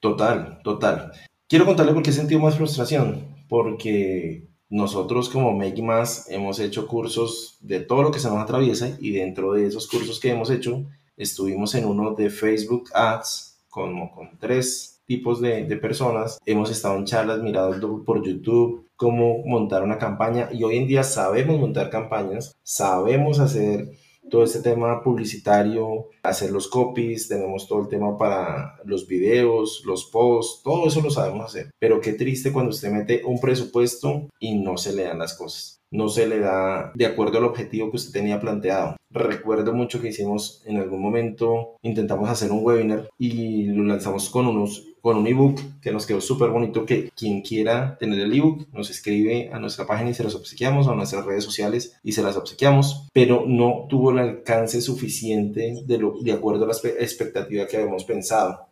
Total, 0.00 0.60
total. 0.64 1.12
Quiero 1.48 1.66
contarle 1.66 1.94
por 1.94 2.02
qué 2.02 2.10
he 2.10 2.12
sentido 2.12 2.40
más 2.40 2.56
frustración, 2.56 3.44
porque 3.48 4.48
nosotros 4.72 5.28
como 5.28 5.52
Make 5.52 5.84
hemos 6.28 6.58
hecho 6.58 6.86
cursos 6.86 7.58
de 7.60 7.80
todo 7.80 8.02
lo 8.02 8.10
que 8.10 8.18
se 8.18 8.28
nos 8.28 8.38
atraviesa 8.38 8.96
y 8.98 9.12
dentro 9.12 9.52
de 9.52 9.66
esos 9.66 9.86
cursos 9.86 10.18
que 10.18 10.30
hemos 10.30 10.48
hecho 10.48 10.86
estuvimos 11.14 11.74
en 11.74 11.84
uno 11.84 12.14
de 12.14 12.30
Facebook 12.30 12.88
Ads 12.94 13.58
como 13.68 14.10
con 14.10 14.38
tres 14.38 15.02
tipos 15.04 15.42
de, 15.42 15.66
de 15.66 15.76
personas. 15.76 16.38
Hemos 16.46 16.70
estado 16.70 16.96
en 16.96 17.04
charlas 17.04 17.42
mirando 17.42 18.02
por 18.02 18.24
YouTube 18.26 18.88
cómo 18.96 19.44
montar 19.44 19.82
una 19.82 19.98
campaña 19.98 20.48
y 20.50 20.64
hoy 20.64 20.78
en 20.78 20.86
día 20.86 21.02
sabemos 21.02 21.60
montar 21.60 21.90
campañas, 21.90 22.56
sabemos 22.62 23.40
hacer 23.40 23.90
todo 24.30 24.44
este 24.44 24.60
tema 24.60 25.02
publicitario, 25.02 26.08
hacer 26.22 26.50
los 26.50 26.68
copies, 26.68 27.28
tenemos 27.28 27.68
todo 27.68 27.82
el 27.82 27.88
tema 27.88 28.16
para 28.16 28.76
los 28.84 29.06
videos, 29.06 29.82
los 29.84 30.06
posts, 30.06 30.62
todo 30.62 30.86
eso 30.86 31.00
lo 31.00 31.10
sabemos 31.10 31.46
hacer. 31.46 31.70
Pero 31.78 32.00
qué 32.00 32.12
triste 32.12 32.52
cuando 32.52 32.70
usted 32.70 32.90
mete 32.90 33.22
un 33.24 33.40
presupuesto 33.40 34.28
y 34.38 34.58
no 34.58 34.76
se 34.76 34.94
le 34.94 35.04
dan 35.04 35.18
las 35.18 35.34
cosas 35.34 35.82
no 35.92 36.08
se 36.08 36.26
le 36.26 36.40
da 36.40 36.90
de 36.94 37.06
acuerdo 37.06 37.38
al 37.38 37.44
objetivo 37.44 37.90
que 37.90 37.98
usted 37.98 38.12
tenía 38.12 38.40
planteado. 38.40 38.96
Recuerdo 39.10 39.74
mucho 39.74 40.00
que 40.00 40.08
hicimos 40.08 40.62
en 40.64 40.78
algún 40.78 41.02
momento, 41.02 41.76
intentamos 41.82 42.28
hacer 42.28 42.50
un 42.50 42.64
webinar 42.64 43.10
y 43.18 43.64
lo 43.66 43.84
lanzamos 43.84 44.30
con 44.30 44.46
unos 44.46 44.91
con 45.02 45.16
un 45.16 45.26
ebook 45.26 45.60
que 45.82 45.90
nos 45.90 46.06
quedó 46.06 46.20
súper 46.20 46.50
bonito 46.50 46.86
que 46.86 47.10
quien 47.10 47.42
quiera 47.42 47.98
tener 47.98 48.20
el 48.20 48.32
ebook 48.32 48.68
nos 48.72 48.88
escribe 48.88 49.50
a 49.52 49.58
nuestra 49.58 49.84
página 49.84 50.10
y 50.10 50.14
se 50.14 50.22
las 50.22 50.36
obsequiamos 50.36 50.86
a 50.86 50.94
nuestras 50.94 51.26
redes 51.26 51.44
sociales 51.44 51.98
y 52.04 52.12
se 52.12 52.22
las 52.22 52.36
obsequiamos 52.36 53.08
pero 53.12 53.44
no 53.46 53.86
tuvo 53.90 54.12
el 54.12 54.20
alcance 54.20 54.80
suficiente 54.80 55.82
de, 55.84 55.98
lo, 55.98 56.14
de 56.22 56.32
acuerdo 56.32 56.64
a 56.64 56.68
la 56.68 56.74
expectativa 57.00 57.66
que 57.66 57.76
habíamos 57.76 58.04
pensado. 58.04 58.68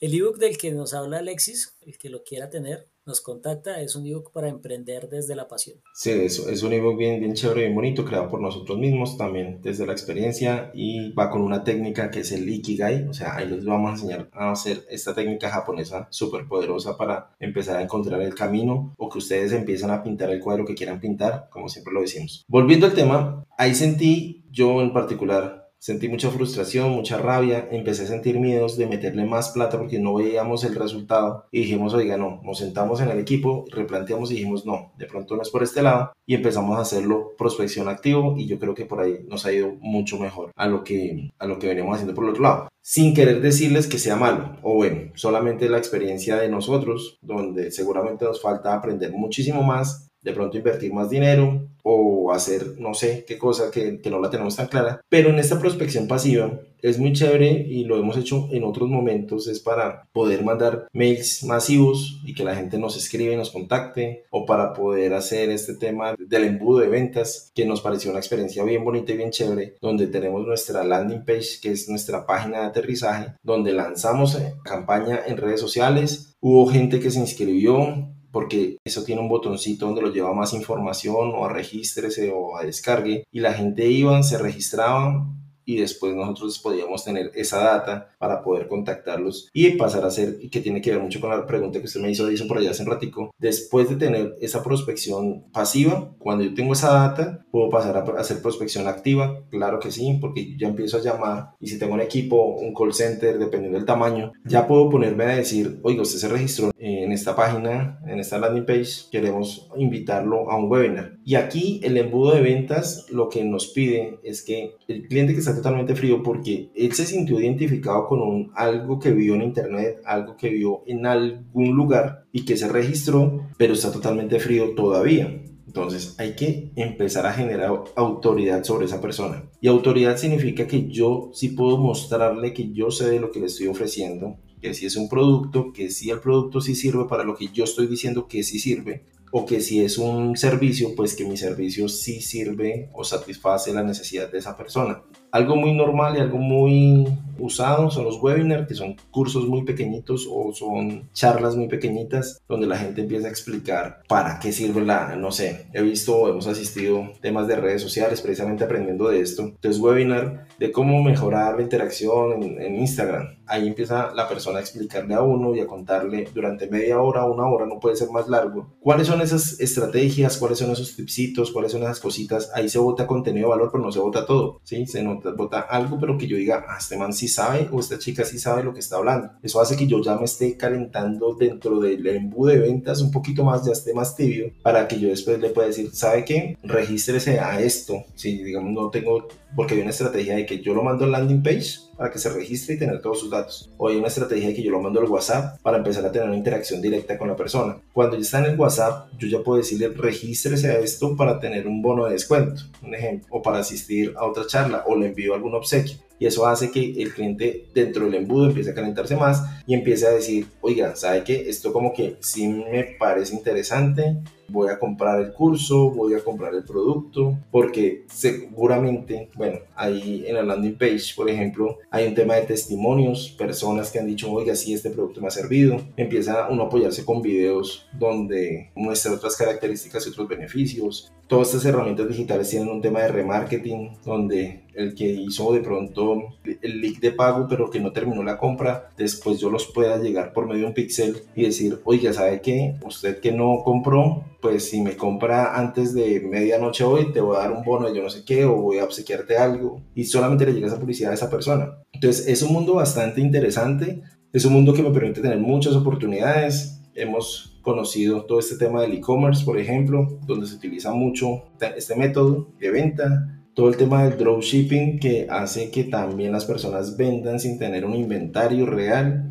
El 0.00 0.14
ebook 0.14 0.38
del 0.38 0.56
que 0.56 0.70
nos 0.70 0.94
habla 0.94 1.18
Alexis 1.18 1.76
el 1.84 1.98
que 1.98 2.10
lo 2.10 2.22
quiera 2.22 2.48
tener 2.48 2.86
nos 3.06 3.20
contacta, 3.20 3.80
es 3.80 3.96
un 3.96 4.06
ebook 4.06 4.32
para 4.32 4.48
emprender 4.48 5.08
desde 5.08 5.34
la 5.34 5.48
pasión. 5.48 5.78
Sí, 5.94 6.10
es, 6.10 6.38
es 6.38 6.62
un 6.62 6.72
ebook 6.72 6.96
bien, 6.96 7.20
bien 7.20 7.34
chévere, 7.34 7.62
bien 7.62 7.74
bonito, 7.74 8.04
creado 8.04 8.28
por 8.28 8.40
nosotros 8.40 8.78
mismos 8.78 9.16
también 9.16 9.60
desde 9.62 9.86
la 9.86 9.92
experiencia 9.92 10.70
y 10.74 11.12
va 11.12 11.30
con 11.30 11.42
una 11.42 11.64
técnica 11.64 12.10
que 12.10 12.20
es 12.20 12.32
el 12.32 12.48
Ikigai, 12.48 13.08
o 13.08 13.12
sea, 13.12 13.36
ahí 13.36 13.48
les 13.48 13.64
vamos 13.64 13.90
a 13.90 13.94
enseñar 13.94 14.30
a 14.32 14.52
hacer 14.52 14.84
esta 14.90 15.14
técnica 15.14 15.50
japonesa 15.50 16.06
súper 16.10 16.46
poderosa 16.46 16.96
para 16.96 17.34
empezar 17.40 17.76
a 17.76 17.82
encontrar 17.82 18.20
el 18.22 18.34
camino 18.34 18.94
o 18.96 19.08
que 19.08 19.18
ustedes 19.18 19.52
empiezan 19.52 19.90
a 19.90 20.02
pintar 20.02 20.30
el 20.30 20.40
cuadro 20.40 20.64
que 20.64 20.74
quieran 20.74 21.00
pintar, 21.00 21.48
como 21.50 21.68
siempre 21.68 21.92
lo 21.92 22.00
decimos. 22.00 22.44
Volviendo 22.48 22.86
al 22.86 22.94
tema, 22.94 23.44
ahí 23.56 23.74
sentí 23.74 24.44
yo 24.50 24.82
en 24.82 24.92
particular 24.92 25.61
Sentí 25.82 26.08
mucha 26.08 26.30
frustración, 26.30 26.92
mucha 26.92 27.18
rabia, 27.18 27.66
empecé 27.72 28.04
a 28.04 28.06
sentir 28.06 28.38
miedos 28.38 28.76
de 28.76 28.86
meterle 28.86 29.24
más 29.24 29.48
plata 29.48 29.78
porque 29.78 29.98
no 29.98 30.14
veíamos 30.14 30.62
el 30.62 30.76
resultado 30.76 31.46
y 31.50 31.62
dijimos, 31.62 31.92
oiga, 31.92 32.16
no, 32.16 32.40
nos 32.44 32.58
sentamos 32.58 33.00
en 33.00 33.08
el 33.08 33.18
equipo, 33.18 33.64
replanteamos 33.68 34.30
y 34.30 34.34
dijimos, 34.34 34.64
no, 34.64 34.92
de 34.96 35.06
pronto 35.06 35.34
no 35.34 35.42
es 35.42 35.50
por 35.50 35.64
este 35.64 35.82
lado 35.82 36.12
y 36.24 36.36
empezamos 36.36 36.78
a 36.78 36.82
hacerlo 36.82 37.34
prospección 37.36 37.88
activo 37.88 38.36
y 38.38 38.46
yo 38.46 38.60
creo 38.60 38.76
que 38.76 38.86
por 38.86 39.00
ahí 39.00 39.26
nos 39.26 39.44
ha 39.44 39.52
ido 39.52 39.72
mucho 39.80 40.20
mejor 40.20 40.52
a 40.54 40.68
lo 40.68 40.84
que, 40.84 41.32
a 41.40 41.46
lo 41.48 41.58
que 41.58 41.66
veníamos 41.66 41.94
haciendo 41.96 42.14
por 42.14 42.26
el 42.26 42.30
otro 42.30 42.44
lado. 42.44 42.68
Sin 42.80 43.12
querer 43.12 43.40
decirles 43.40 43.88
que 43.88 43.98
sea 43.98 44.14
malo 44.14 44.58
o 44.62 44.74
bueno, 44.74 45.10
solamente 45.16 45.68
la 45.68 45.78
experiencia 45.78 46.36
de 46.36 46.48
nosotros, 46.48 47.18
donde 47.22 47.72
seguramente 47.72 48.24
nos 48.24 48.40
falta 48.40 48.72
aprender 48.72 49.10
muchísimo 49.10 49.64
más 49.64 50.11
de 50.22 50.32
pronto 50.32 50.56
invertir 50.56 50.92
más 50.92 51.10
dinero 51.10 51.68
o 51.82 52.32
hacer 52.32 52.78
no 52.78 52.94
sé 52.94 53.24
qué 53.26 53.38
cosa 53.38 53.70
que, 53.70 54.00
que, 54.00 54.10
no 54.10 54.20
la 54.20 54.30
tenemos 54.30 54.56
tan 54.56 54.68
clara. 54.68 55.00
Pero 55.08 55.30
en 55.30 55.38
esta 55.38 55.58
prospección 55.58 56.06
pasiva 56.06 56.60
es 56.80 56.98
muy 56.98 57.12
chévere 57.12 57.64
y 57.68 57.84
lo 57.84 57.96
hemos 57.96 58.16
hecho 58.16 58.48
en 58.50 58.64
otros 58.64 58.88
momentos, 58.88 59.46
es 59.46 59.60
para 59.60 60.08
poder 60.12 60.44
mandar 60.44 60.88
mails 60.92 61.44
masivos 61.44 62.20
y 62.24 62.34
que 62.34 62.44
la 62.44 62.56
gente 62.56 62.76
nos 62.76 62.96
escribe 62.96 63.34
y 63.34 63.36
nos 63.36 63.50
contacte 63.50 64.24
o 64.30 64.44
para 64.44 64.72
poder 64.72 65.14
hacer 65.14 65.50
este 65.50 65.74
tema 65.74 66.14
del 66.18 66.44
embudo 66.44 66.80
de 66.80 66.88
ventas 66.88 67.52
que 67.54 67.64
nos 67.64 67.80
pareció 67.80 68.10
una 68.10 68.18
experiencia 68.18 68.64
bien 68.64 68.84
bonita 68.84 69.12
y 69.12 69.16
bien 69.16 69.30
chévere, 69.30 69.76
donde 69.80 70.08
tenemos 70.08 70.44
nuestra 70.44 70.82
landing 70.82 71.24
page 71.24 71.60
que 71.62 71.70
es 71.70 71.88
nuestra 71.88 72.26
página 72.26 72.60
de 72.60 72.66
aterrizaje, 72.66 73.34
donde 73.42 73.72
lanzamos 73.72 74.36
campaña 74.64 75.20
en 75.26 75.36
redes 75.36 75.60
sociales, 75.60 76.36
hubo 76.40 76.66
gente 76.66 76.98
que 76.98 77.10
se 77.10 77.20
inscribió, 77.20 78.08
porque 78.32 78.78
eso 78.84 79.04
tiene 79.04 79.20
un 79.20 79.28
botoncito 79.28 79.86
donde 79.86 80.02
lo 80.02 80.12
lleva 80.12 80.34
más 80.34 80.54
información 80.54 81.32
o 81.34 81.44
a 81.44 81.52
regístrese 81.52 82.32
o 82.34 82.56
a 82.56 82.64
descargue 82.64 83.24
y 83.30 83.40
la 83.40 83.52
gente 83.52 83.86
iba, 83.88 84.22
se 84.22 84.38
registraban 84.38 85.41
y 85.64 85.76
después 85.76 86.14
nosotros 86.14 86.58
podíamos 86.58 87.04
tener 87.04 87.30
esa 87.34 87.62
data 87.62 88.08
para 88.18 88.42
poder 88.42 88.68
contactarlos 88.68 89.48
y 89.52 89.70
pasar 89.72 90.04
a 90.04 90.08
hacer, 90.08 90.38
que 90.50 90.60
tiene 90.60 90.80
que 90.80 90.90
ver 90.90 91.00
mucho 91.00 91.20
con 91.20 91.30
la 91.30 91.46
pregunta 91.46 91.78
que 91.78 91.86
usted 91.86 92.00
me 92.00 92.10
hizo, 92.10 92.30
hizo 92.30 92.46
por 92.46 92.58
allá 92.58 92.70
hace 92.70 92.82
un 92.82 92.90
ratico, 92.90 93.34
después 93.38 93.88
de 93.88 93.96
tener 93.96 94.36
esa 94.40 94.62
prospección 94.62 95.44
pasiva, 95.52 96.14
cuando 96.18 96.44
yo 96.44 96.54
tengo 96.54 96.72
esa 96.72 96.92
data, 96.92 97.44
puedo 97.50 97.70
pasar 97.70 97.96
a 97.96 98.20
hacer 98.20 98.40
prospección 98.40 98.86
activa, 98.86 99.42
claro 99.50 99.78
que 99.78 99.90
sí, 99.90 100.18
porque 100.20 100.56
ya 100.56 100.68
empiezo 100.68 100.98
a 100.98 101.02
llamar 101.02 101.50
y 101.60 101.68
si 101.68 101.78
tengo 101.78 101.94
un 101.94 102.00
equipo, 102.00 102.56
un 102.56 102.74
call 102.74 102.94
center, 102.94 103.38
dependiendo 103.38 103.78
del 103.78 103.86
tamaño, 103.86 104.32
ya 104.44 104.66
puedo 104.66 104.88
ponerme 104.90 105.24
a 105.24 105.36
decir, 105.36 105.80
oiga, 105.82 106.02
usted 106.02 106.18
se 106.18 106.28
registró 106.28 106.70
en 106.78 107.12
esta 107.12 107.36
página, 107.36 108.00
en 108.06 108.18
esta 108.18 108.38
landing 108.38 108.66
page, 108.66 109.08
queremos 109.10 109.68
invitarlo 109.76 110.50
a 110.50 110.56
un 110.56 110.70
webinar. 110.70 111.18
Y 111.24 111.36
aquí 111.36 111.80
el 111.84 111.96
embudo 111.96 112.34
de 112.34 112.40
ventas 112.40 113.06
lo 113.10 113.28
que 113.28 113.44
nos 113.44 113.68
pide 113.68 114.18
es 114.24 114.42
que 114.42 114.76
el 114.88 115.06
cliente 115.06 115.32
que 115.32 115.38
está 115.40 115.51
totalmente 115.54 115.94
frío 115.94 116.22
porque 116.22 116.70
él 116.74 116.92
se 116.92 117.06
sintió 117.06 117.40
identificado 117.40 118.06
con 118.06 118.20
un, 118.20 118.50
algo 118.54 118.98
que 118.98 119.12
vio 119.12 119.34
en 119.34 119.42
internet, 119.42 120.00
algo 120.04 120.36
que 120.36 120.50
vio 120.50 120.82
en 120.86 121.06
algún 121.06 121.76
lugar 121.76 122.26
y 122.32 122.44
que 122.44 122.56
se 122.56 122.68
registró, 122.68 123.48
pero 123.56 123.74
está 123.74 123.92
totalmente 123.92 124.38
frío 124.38 124.74
todavía. 124.74 125.42
Entonces 125.66 126.14
hay 126.18 126.34
que 126.34 126.70
empezar 126.76 127.24
a 127.26 127.32
generar 127.32 127.84
autoridad 127.96 128.62
sobre 128.64 128.86
esa 128.86 129.00
persona. 129.00 129.44
Y 129.60 129.68
autoridad 129.68 130.16
significa 130.16 130.66
que 130.66 130.88
yo 130.88 131.30
sí 131.32 131.48
puedo 131.48 131.78
mostrarle 131.78 132.52
que 132.52 132.72
yo 132.72 132.90
sé 132.90 133.08
de 133.08 133.20
lo 133.20 133.30
que 133.30 133.40
le 133.40 133.46
estoy 133.46 133.68
ofreciendo, 133.68 134.36
que 134.60 134.74
si 134.74 134.86
es 134.86 134.96
un 134.96 135.08
producto, 135.08 135.72
que 135.72 135.90
si 135.90 136.10
el 136.10 136.20
producto 136.20 136.60
sí 136.60 136.74
sirve 136.74 137.06
para 137.08 137.24
lo 137.24 137.34
que 137.34 137.48
yo 137.48 137.64
estoy 137.64 137.86
diciendo 137.86 138.28
que 138.28 138.42
sí 138.42 138.58
sirve, 138.58 139.04
o 139.32 139.46
que 139.46 139.60
si 139.60 139.80
es 139.80 139.96
un 139.96 140.36
servicio, 140.36 140.94
pues 140.94 141.16
que 141.16 141.24
mi 141.24 141.38
servicio 141.38 141.88
sí 141.88 142.20
sirve 142.20 142.90
o 142.92 143.02
satisface 143.02 143.72
la 143.72 143.82
necesidad 143.82 144.30
de 144.30 144.38
esa 144.38 144.56
persona. 144.56 145.02
Algo 145.32 145.56
muy 145.56 145.72
normal 145.72 146.16
y 146.16 146.20
algo 146.20 146.38
muy 146.38 147.06
usado 147.38 147.90
son 147.90 148.04
los 148.04 148.22
webinars, 148.22 148.68
que 148.68 148.74
son 148.74 148.96
cursos 149.10 149.46
muy 149.46 149.64
pequeñitos 149.64 150.28
o 150.30 150.52
son 150.52 151.08
charlas 151.12 151.56
muy 151.56 151.68
pequeñitas 151.68 152.42
donde 152.48 152.66
la 152.66 152.76
gente 152.76 153.00
empieza 153.00 153.26
a 153.26 153.30
explicar 153.30 154.02
para 154.08 154.38
qué 154.38 154.52
sirve 154.52 154.84
la, 154.84 155.16
no 155.16 155.32
sé, 155.32 155.66
he 155.72 155.82
visto, 155.82 156.28
hemos 156.28 156.46
asistido 156.46 157.12
temas 157.20 157.48
de 157.48 157.56
redes 157.56 157.82
sociales 157.82 158.20
precisamente 158.20 158.64
aprendiendo 158.64 159.08
de 159.08 159.20
esto. 159.20 159.42
Entonces, 159.42 159.80
webinar 159.80 160.46
de 160.58 160.70
cómo 160.70 161.02
mejorar 161.02 161.56
la 161.56 161.62
interacción 161.62 162.42
en, 162.42 162.60
en 162.60 162.76
Instagram. 162.76 163.38
Ahí 163.46 163.66
empieza 163.66 164.14
la 164.14 164.28
persona 164.28 164.58
a 164.58 164.60
explicarle 164.62 165.14
a 165.14 165.22
uno 165.22 165.54
y 165.54 165.60
a 165.60 165.66
contarle 165.66 166.28
durante 166.32 166.68
media 166.68 167.00
hora, 167.00 167.26
una 167.26 167.46
hora, 167.46 167.66
no 167.66 167.80
puede 167.80 167.96
ser 167.96 168.08
más 168.10 168.28
largo, 168.28 168.74
cuáles 168.80 169.08
son 169.08 169.20
esas 169.20 169.60
estrategias, 169.60 170.36
cuáles 170.38 170.58
son 170.58 170.70
esos 170.70 170.94
tipsitos, 170.96 171.50
cuáles 171.50 171.72
son 171.72 171.82
esas 171.82 172.00
cositas. 172.00 172.50
Ahí 172.54 172.68
se 172.68 172.78
vota 172.78 173.06
contenido 173.06 173.48
de 173.48 173.56
valor, 173.56 173.70
pero 173.72 173.84
no 173.84 173.92
se 173.92 173.98
vota 173.98 174.24
todo, 174.24 174.60
¿sí? 174.62 174.86
Se 174.86 175.02
vota 175.36 175.60
algo, 175.60 175.98
pero 175.98 176.18
que 176.18 176.26
yo 176.26 176.36
diga, 176.36 176.64
ah, 176.68 176.76
este 176.78 176.96
man 176.96 177.12
sí 177.12 177.28
sabe 177.28 177.68
o 177.70 177.80
esta 177.80 177.98
chica 177.98 178.24
sí 178.24 178.38
sabe 178.38 178.62
lo 178.62 178.72
que 178.72 178.80
está 178.80 178.96
hablando. 178.96 179.30
Eso 179.42 179.60
hace 179.60 179.76
que 179.76 179.86
yo 179.86 180.02
ya 180.02 180.16
me 180.16 180.24
esté 180.24 180.56
calentando 180.56 181.34
dentro 181.34 181.80
del 181.80 182.06
embudo 182.06 182.50
de 182.50 182.58
ventas 182.58 183.00
un 183.00 183.10
poquito 183.10 183.44
más, 183.44 183.64
ya 183.64 183.72
esté 183.72 183.94
más 183.94 184.16
tibio, 184.16 184.52
para 184.62 184.88
que 184.88 184.98
yo 184.98 185.08
después 185.08 185.38
le 185.38 185.50
pueda 185.50 185.68
decir, 185.68 185.90
¿sabe 185.92 186.24
qué? 186.24 186.56
Regístrese 186.62 187.40
a 187.40 187.60
esto. 187.60 188.04
Si, 188.14 188.42
digamos, 188.42 188.72
no 188.72 188.90
tengo, 188.90 189.28
porque 189.54 189.74
hay 189.74 189.80
una 189.80 189.90
estrategia 189.90 190.36
de 190.36 190.46
que 190.46 190.60
yo 190.60 190.74
lo 190.74 190.82
mando 190.82 191.04
al 191.04 191.12
landing 191.12 191.42
page 191.42 191.91
para 191.96 192.10
que 192.10 192.18
se 192.18 192.30
registre 192.30 192.74
y 192.74 192.78
tener 192.78 193.00
todos 193.00 193.20
sus 193.20 193.30
datos. 193.30 193.70
O 193.76 193.88
hay 193.88 193.96
una 193.96 194.08
estrategia 194.08 194.54
que 194.54 194.62
yo 194.62 194.70
lo 194.70 194.80
mando 194.80 195.00
al 195.00 195.06
WhatsApp 195.06 195.60
para 195.62 195.78
empezar 195.78 196.04
a 196.04 196.12
tener 196.12 196.28
una 196.28 196.36
interacción 196.36 196.80
directa 196.80 197.18
con 197.18 197.28
la 197.28 197.36
persona. 197.36 197.78
Cuando 197.92 198.16
ya 198.16 198.22
está 198.22 198.38
en 198.38 198.52
el 198.52 198.58
WhatsApp, 198.58 199.08
yo 199.18 199.28
ya 199.28 199.42
puedo 199.42 199.58
decirle 199.58 199.88
regístrese 199.88 200.70
a 200.70 200.78
esto 200.78 201.16
para 201.16 201.38
tener 201.38 201.66
un 201.66 201.82
bono 201.82 202.06
de 202.06 202.12
descuento, 202.12 202.62
un 202.82 202.94
ejemplo, 202.94 203.28
o 203.30 203.42
para 203.42 203.58
asistir 203.58 204.14
a 204.16 204.26
otra 204.26 204.46
charla, 204.46 204.84
o 204.86 204.96
le 204.96 205.06
envío 205.06 205.34
algún 205.34 205.54
obsequio 205.54 205.96
y 206.22 206.26
eso 206.26 206.46
hace 206.46 206.70
que 206.70 207.02
el 207.02 207.12
cliente 207.12 207.66
dentro 207.74 208.04
del 208.04 208.14
embudo 208.14 208.46
empiece 208.46 208.70
a 208.70 208.74
calentarse 208.74 209.16
más 209.16 209.42
y 209.66 209.74
empiece 209.74 210.06
a 210.06 210.10
decir, 210.10 210.46
oiga, 210.60 210.94
¿sabe 210.94 211.24
qué? 211.24 211.50
Esto 211.50 211.72
como 211.72 211.92
que 211.92 212.16
sí 212.20 212.46
me 212.46 212.84
parece 212.96 213.34
interesante, 213.34 214.18
voy 214.48 214.68
a 214.68 214.78
comprar 214.78 215.20
el 215.20 215.32
curso, 215.32 215.90
voy 215.90 216.14
a 216.14 216.22
comprar 216.22 216.54
el 216.54 216.64
producto, 216.64 217.38
porque 217.50 218.04
seguramente, 218.08 219.30
bueno, 219.34 219.58
ahí 219.74 220.24
en 220.26 220.34
la 220.34 220.42
landing 220.42 220.76
page, 220.76 221.14
por 221.16 221.28
ejemplo, 221.28 221.78
hay 221.90 222.06
un 222.06 222.14
tema 222.14 222.34
de 222.34 222.42
testimonios, 222.42 223.30
personas 223.38 223.90
que 223.90 223.98
han 223.98 224.06
dicho, 224.06 224.30
oiga, 224.30 224.54
sí, 224.54 224.74
este 224.74 224.90
producto 224.90 225.20
me 225.20 225.28
ha 225.28 225.30
servido, 225.30 225.80
empieza 225.96 226.48
uno 226.48 226.64
a 226.64 226.66
apoyarse 226.66 227.04
con 227.04 227.22
videos 227.22 227.86
donde 227.98 228.70
muestra 228.74 229.12
otras 229.12 229.36
características 229.36 230.06
y 230.06 230.10
otros 230.10 230.28
beneficios. 230.28 231.12
Todas 231.26 231.48
estas 231.48 231.64
herramientas 231.64 232.08
digitales 232.08 232.50
tienen 232.50 232.68
un 232.68 232.82
tema 232.82 233.00
de 233.00 233.08
remarketing, 233.08 233.96
donde 234.04 234.64
el 234.74 234.94
que 234.94 235.06
hizo 235.06 235.52
de 235.52 235.60
pronto 235.60 236.24
el 236.44 236.80
link 236.80 237.00
de 237.00 237.12
pago, 237.12 237.46
pero 237.48 237.70
que 237.70 237.80
no 237.80 237.92
terminó 237.92 238.22
la 238.22 238.38
compra, 238.38 238.90
después 238.96 239.38
yo 239.38 239.50
los 239.50 239.66
pueda 239.66 239.98
llegar 239.98 240.32
por 240.32 240.46
medio 240.46 240.62
de 240.62 240.66
un 240.68 240.74
pixel 240.74 241.22
y 241.34 241.44
decir, 241.44 241.80
oiga, 241.84 242.12
¿sabe 242.12 242.40
qué? 242.40 242.76
Usted 242.84 243.20
que 243.20 243.32
no 243.32 243.62
compró, 243.64 244.24
pues 244.42 244.68
si 244.68 244.82
me 244.82 244.96
compra 244.96 245.56
antes 245.56 245.94
de 245.94 246.20
medianoche 246.20 246.82
hoy, 246.82 247.12
te 247.12 247.20
voy 247.20 247.36
a 247.36 247.40
dar 247.40 247.52
un 247.52 247.62
bono 247.62 247.88
de 247.88 247.96
yo 247.96 248.02
no 248.02 248.10
sé 248.10 248.24
qué 248.24 248.44
o 248.44 248.56
voy 248.56 248.78
a 248.78 248.84
obsequiarte 248.84 249.38
algo 249.38 249.80
y 249.94 250.04
solamente 250.04 250.44
le 250.44 250.52
llega 250.52 250.66
esa 250.66 250.80
publicidad 250.80 251.12
a 251.12 251.14
esa 251.14 251.30
persona. 251.30 251.78
Entonces 251.92 252.26
es 252.26 252.42
un 252.42 252.52
mundo 252.52 252.74
bastante 252.74 253.20
interesante, 253.20 254.02
es 254.32 254.44
un 254.44 254.52
mundo 254.52 254.74
que 254.74 254.82
me 254.82 254.90
permite 254.90 255.20
tener 255.20 255.38
muchas 255.38 255.74
oportunidades. 255.76 256.80
Hemos 256.94 257.60
conocido 257.62 258.24
todo 258.24 258.40
este 258.40 258.56
tema 258.56 258.82
del 258.82 258.94
e-commerce, 258.94 259.44
por 259.44 259.58
ejemplo, 259.58 260.18
donde 260.26 260.48
se 260.48 260.56
utiliza 260.56 260.92
mucho 260.92 261.44
este 261.76 261.94
método 261.94 262.48
de 262.58 262.70
venta, 262.72 263.40
todo 263.54 263.68
el 263.68 263.76
tema 263.76 264.04
del 264.04 264.18
dropshipping 264.18 264.98
que 264.98 265.28
hace 265.30 265.70
que 265.70 265.84
también 265.84 266.32
las 266.32 266.46
personas 266.46 266.96
vendan 266.96 267.38
sin 267.38 267.60
tener 267.60 267.84
un 267.84 267.94
inventario 267.94 268.66
real, 268.66 269.30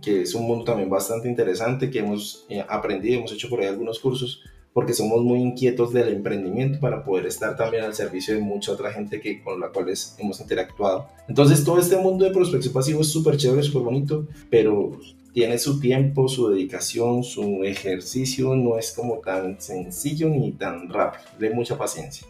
que 0.00 0.22
es 0.22 0.34
un 0.36 0.46
mundo 0.46 0.64
también 0.64 0.88
bastante 0.88 1.28
interesante 1.28 1.90
que 1.90 1.98
hemos 1.98 2.46
eh, 2.48 2.64
aprendido, 2.68 3.18
hemos 3.18 3.32
hecho 3.32 3.48
por 3.48 3.60
ahí 3.60 3.66
algunos 3.66 3.98
cursos, 3.98 4.42
porque 4.72 4.94
somos 4.94 5.22
muy 5.22 5.40
inquietos 5.40 5.92
del 5.92 6.08
emprendimiento 6.08 6.80
para 6.80 7.04
poder 7.04 7.26
estar 7.26 7.56
también 7.56 7.84
al 7.84 7.94
servicio 7.94 8.34
de 8.34 8.40
mucha 8.40 8.72
otra 8.72 8.92
gente 8.92 9.20
que, 9.20 9.42
con 9.42 9.60
la 9.60 9.68
cual 9.68 9.92
hemos 10.18 10.40
interactuado. 10.40 11.08
Entonces 11.28 11.64
todo 11.64 11.78
este 11.78 11.96
mundo 11.96 12.24
de 12.24 12.30
prospección 12.30 12.72
pasivo 12.72 13.02
es 13.02 13.08
súper 13.08 13.36
chévere, 13.36 13.62
súper 13.62 13.82
bonito, 13.82 14.26
pero 14.50 14.98
tiene 15.32 15.58
su 15.58 15.80
tiempo, 15.80 16.28
su 16.28 16.48
dedicación, 16.48 17.24
su 17.24 17.64
ejercicio, 17.64 18.54
no 18.54 18.78
es 18.78 18.92
como 18.92 19.18
tan 19.18 19.60
sencillo 19.60 20.28
ni 20.28 20.52
tan 20.52 20.88
rápido, 20.88 21.24
de 21.38 21.50
mucha 21.50 21.76
paciencia. 21.76 22.26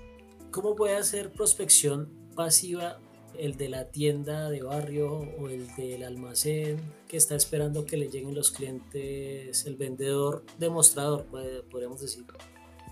¿Cómo 0.50 0.76
puede 0.76 0.96
hacer 0.96 1.30
prospección 1.30 2.08
pasiva 2.34 2.98
el 3.38 3.56
de 3.56 3.68
la 3.68 3.86
tienda 3.86 4.50
de 4.50 4.62
barrio 4.62 5.26
o 5.38 5.48
el 5.48 5.66
del 5.76 6.04
almacén 6.04 6.78
que 7.12 7.18
está 7.18 7.36
esperando 7.36 7.84
que 7.84 7.98
le 7.98 8.08
lleguen 8.08 8.34
los 8.34 8.50
clientes, 8.50 9.66
el 9.66 9.76
vendedor 9.76 10.44
demostrador, 10.58 11.26
podríamos 11.70 12.00
decir? 12.00 12.24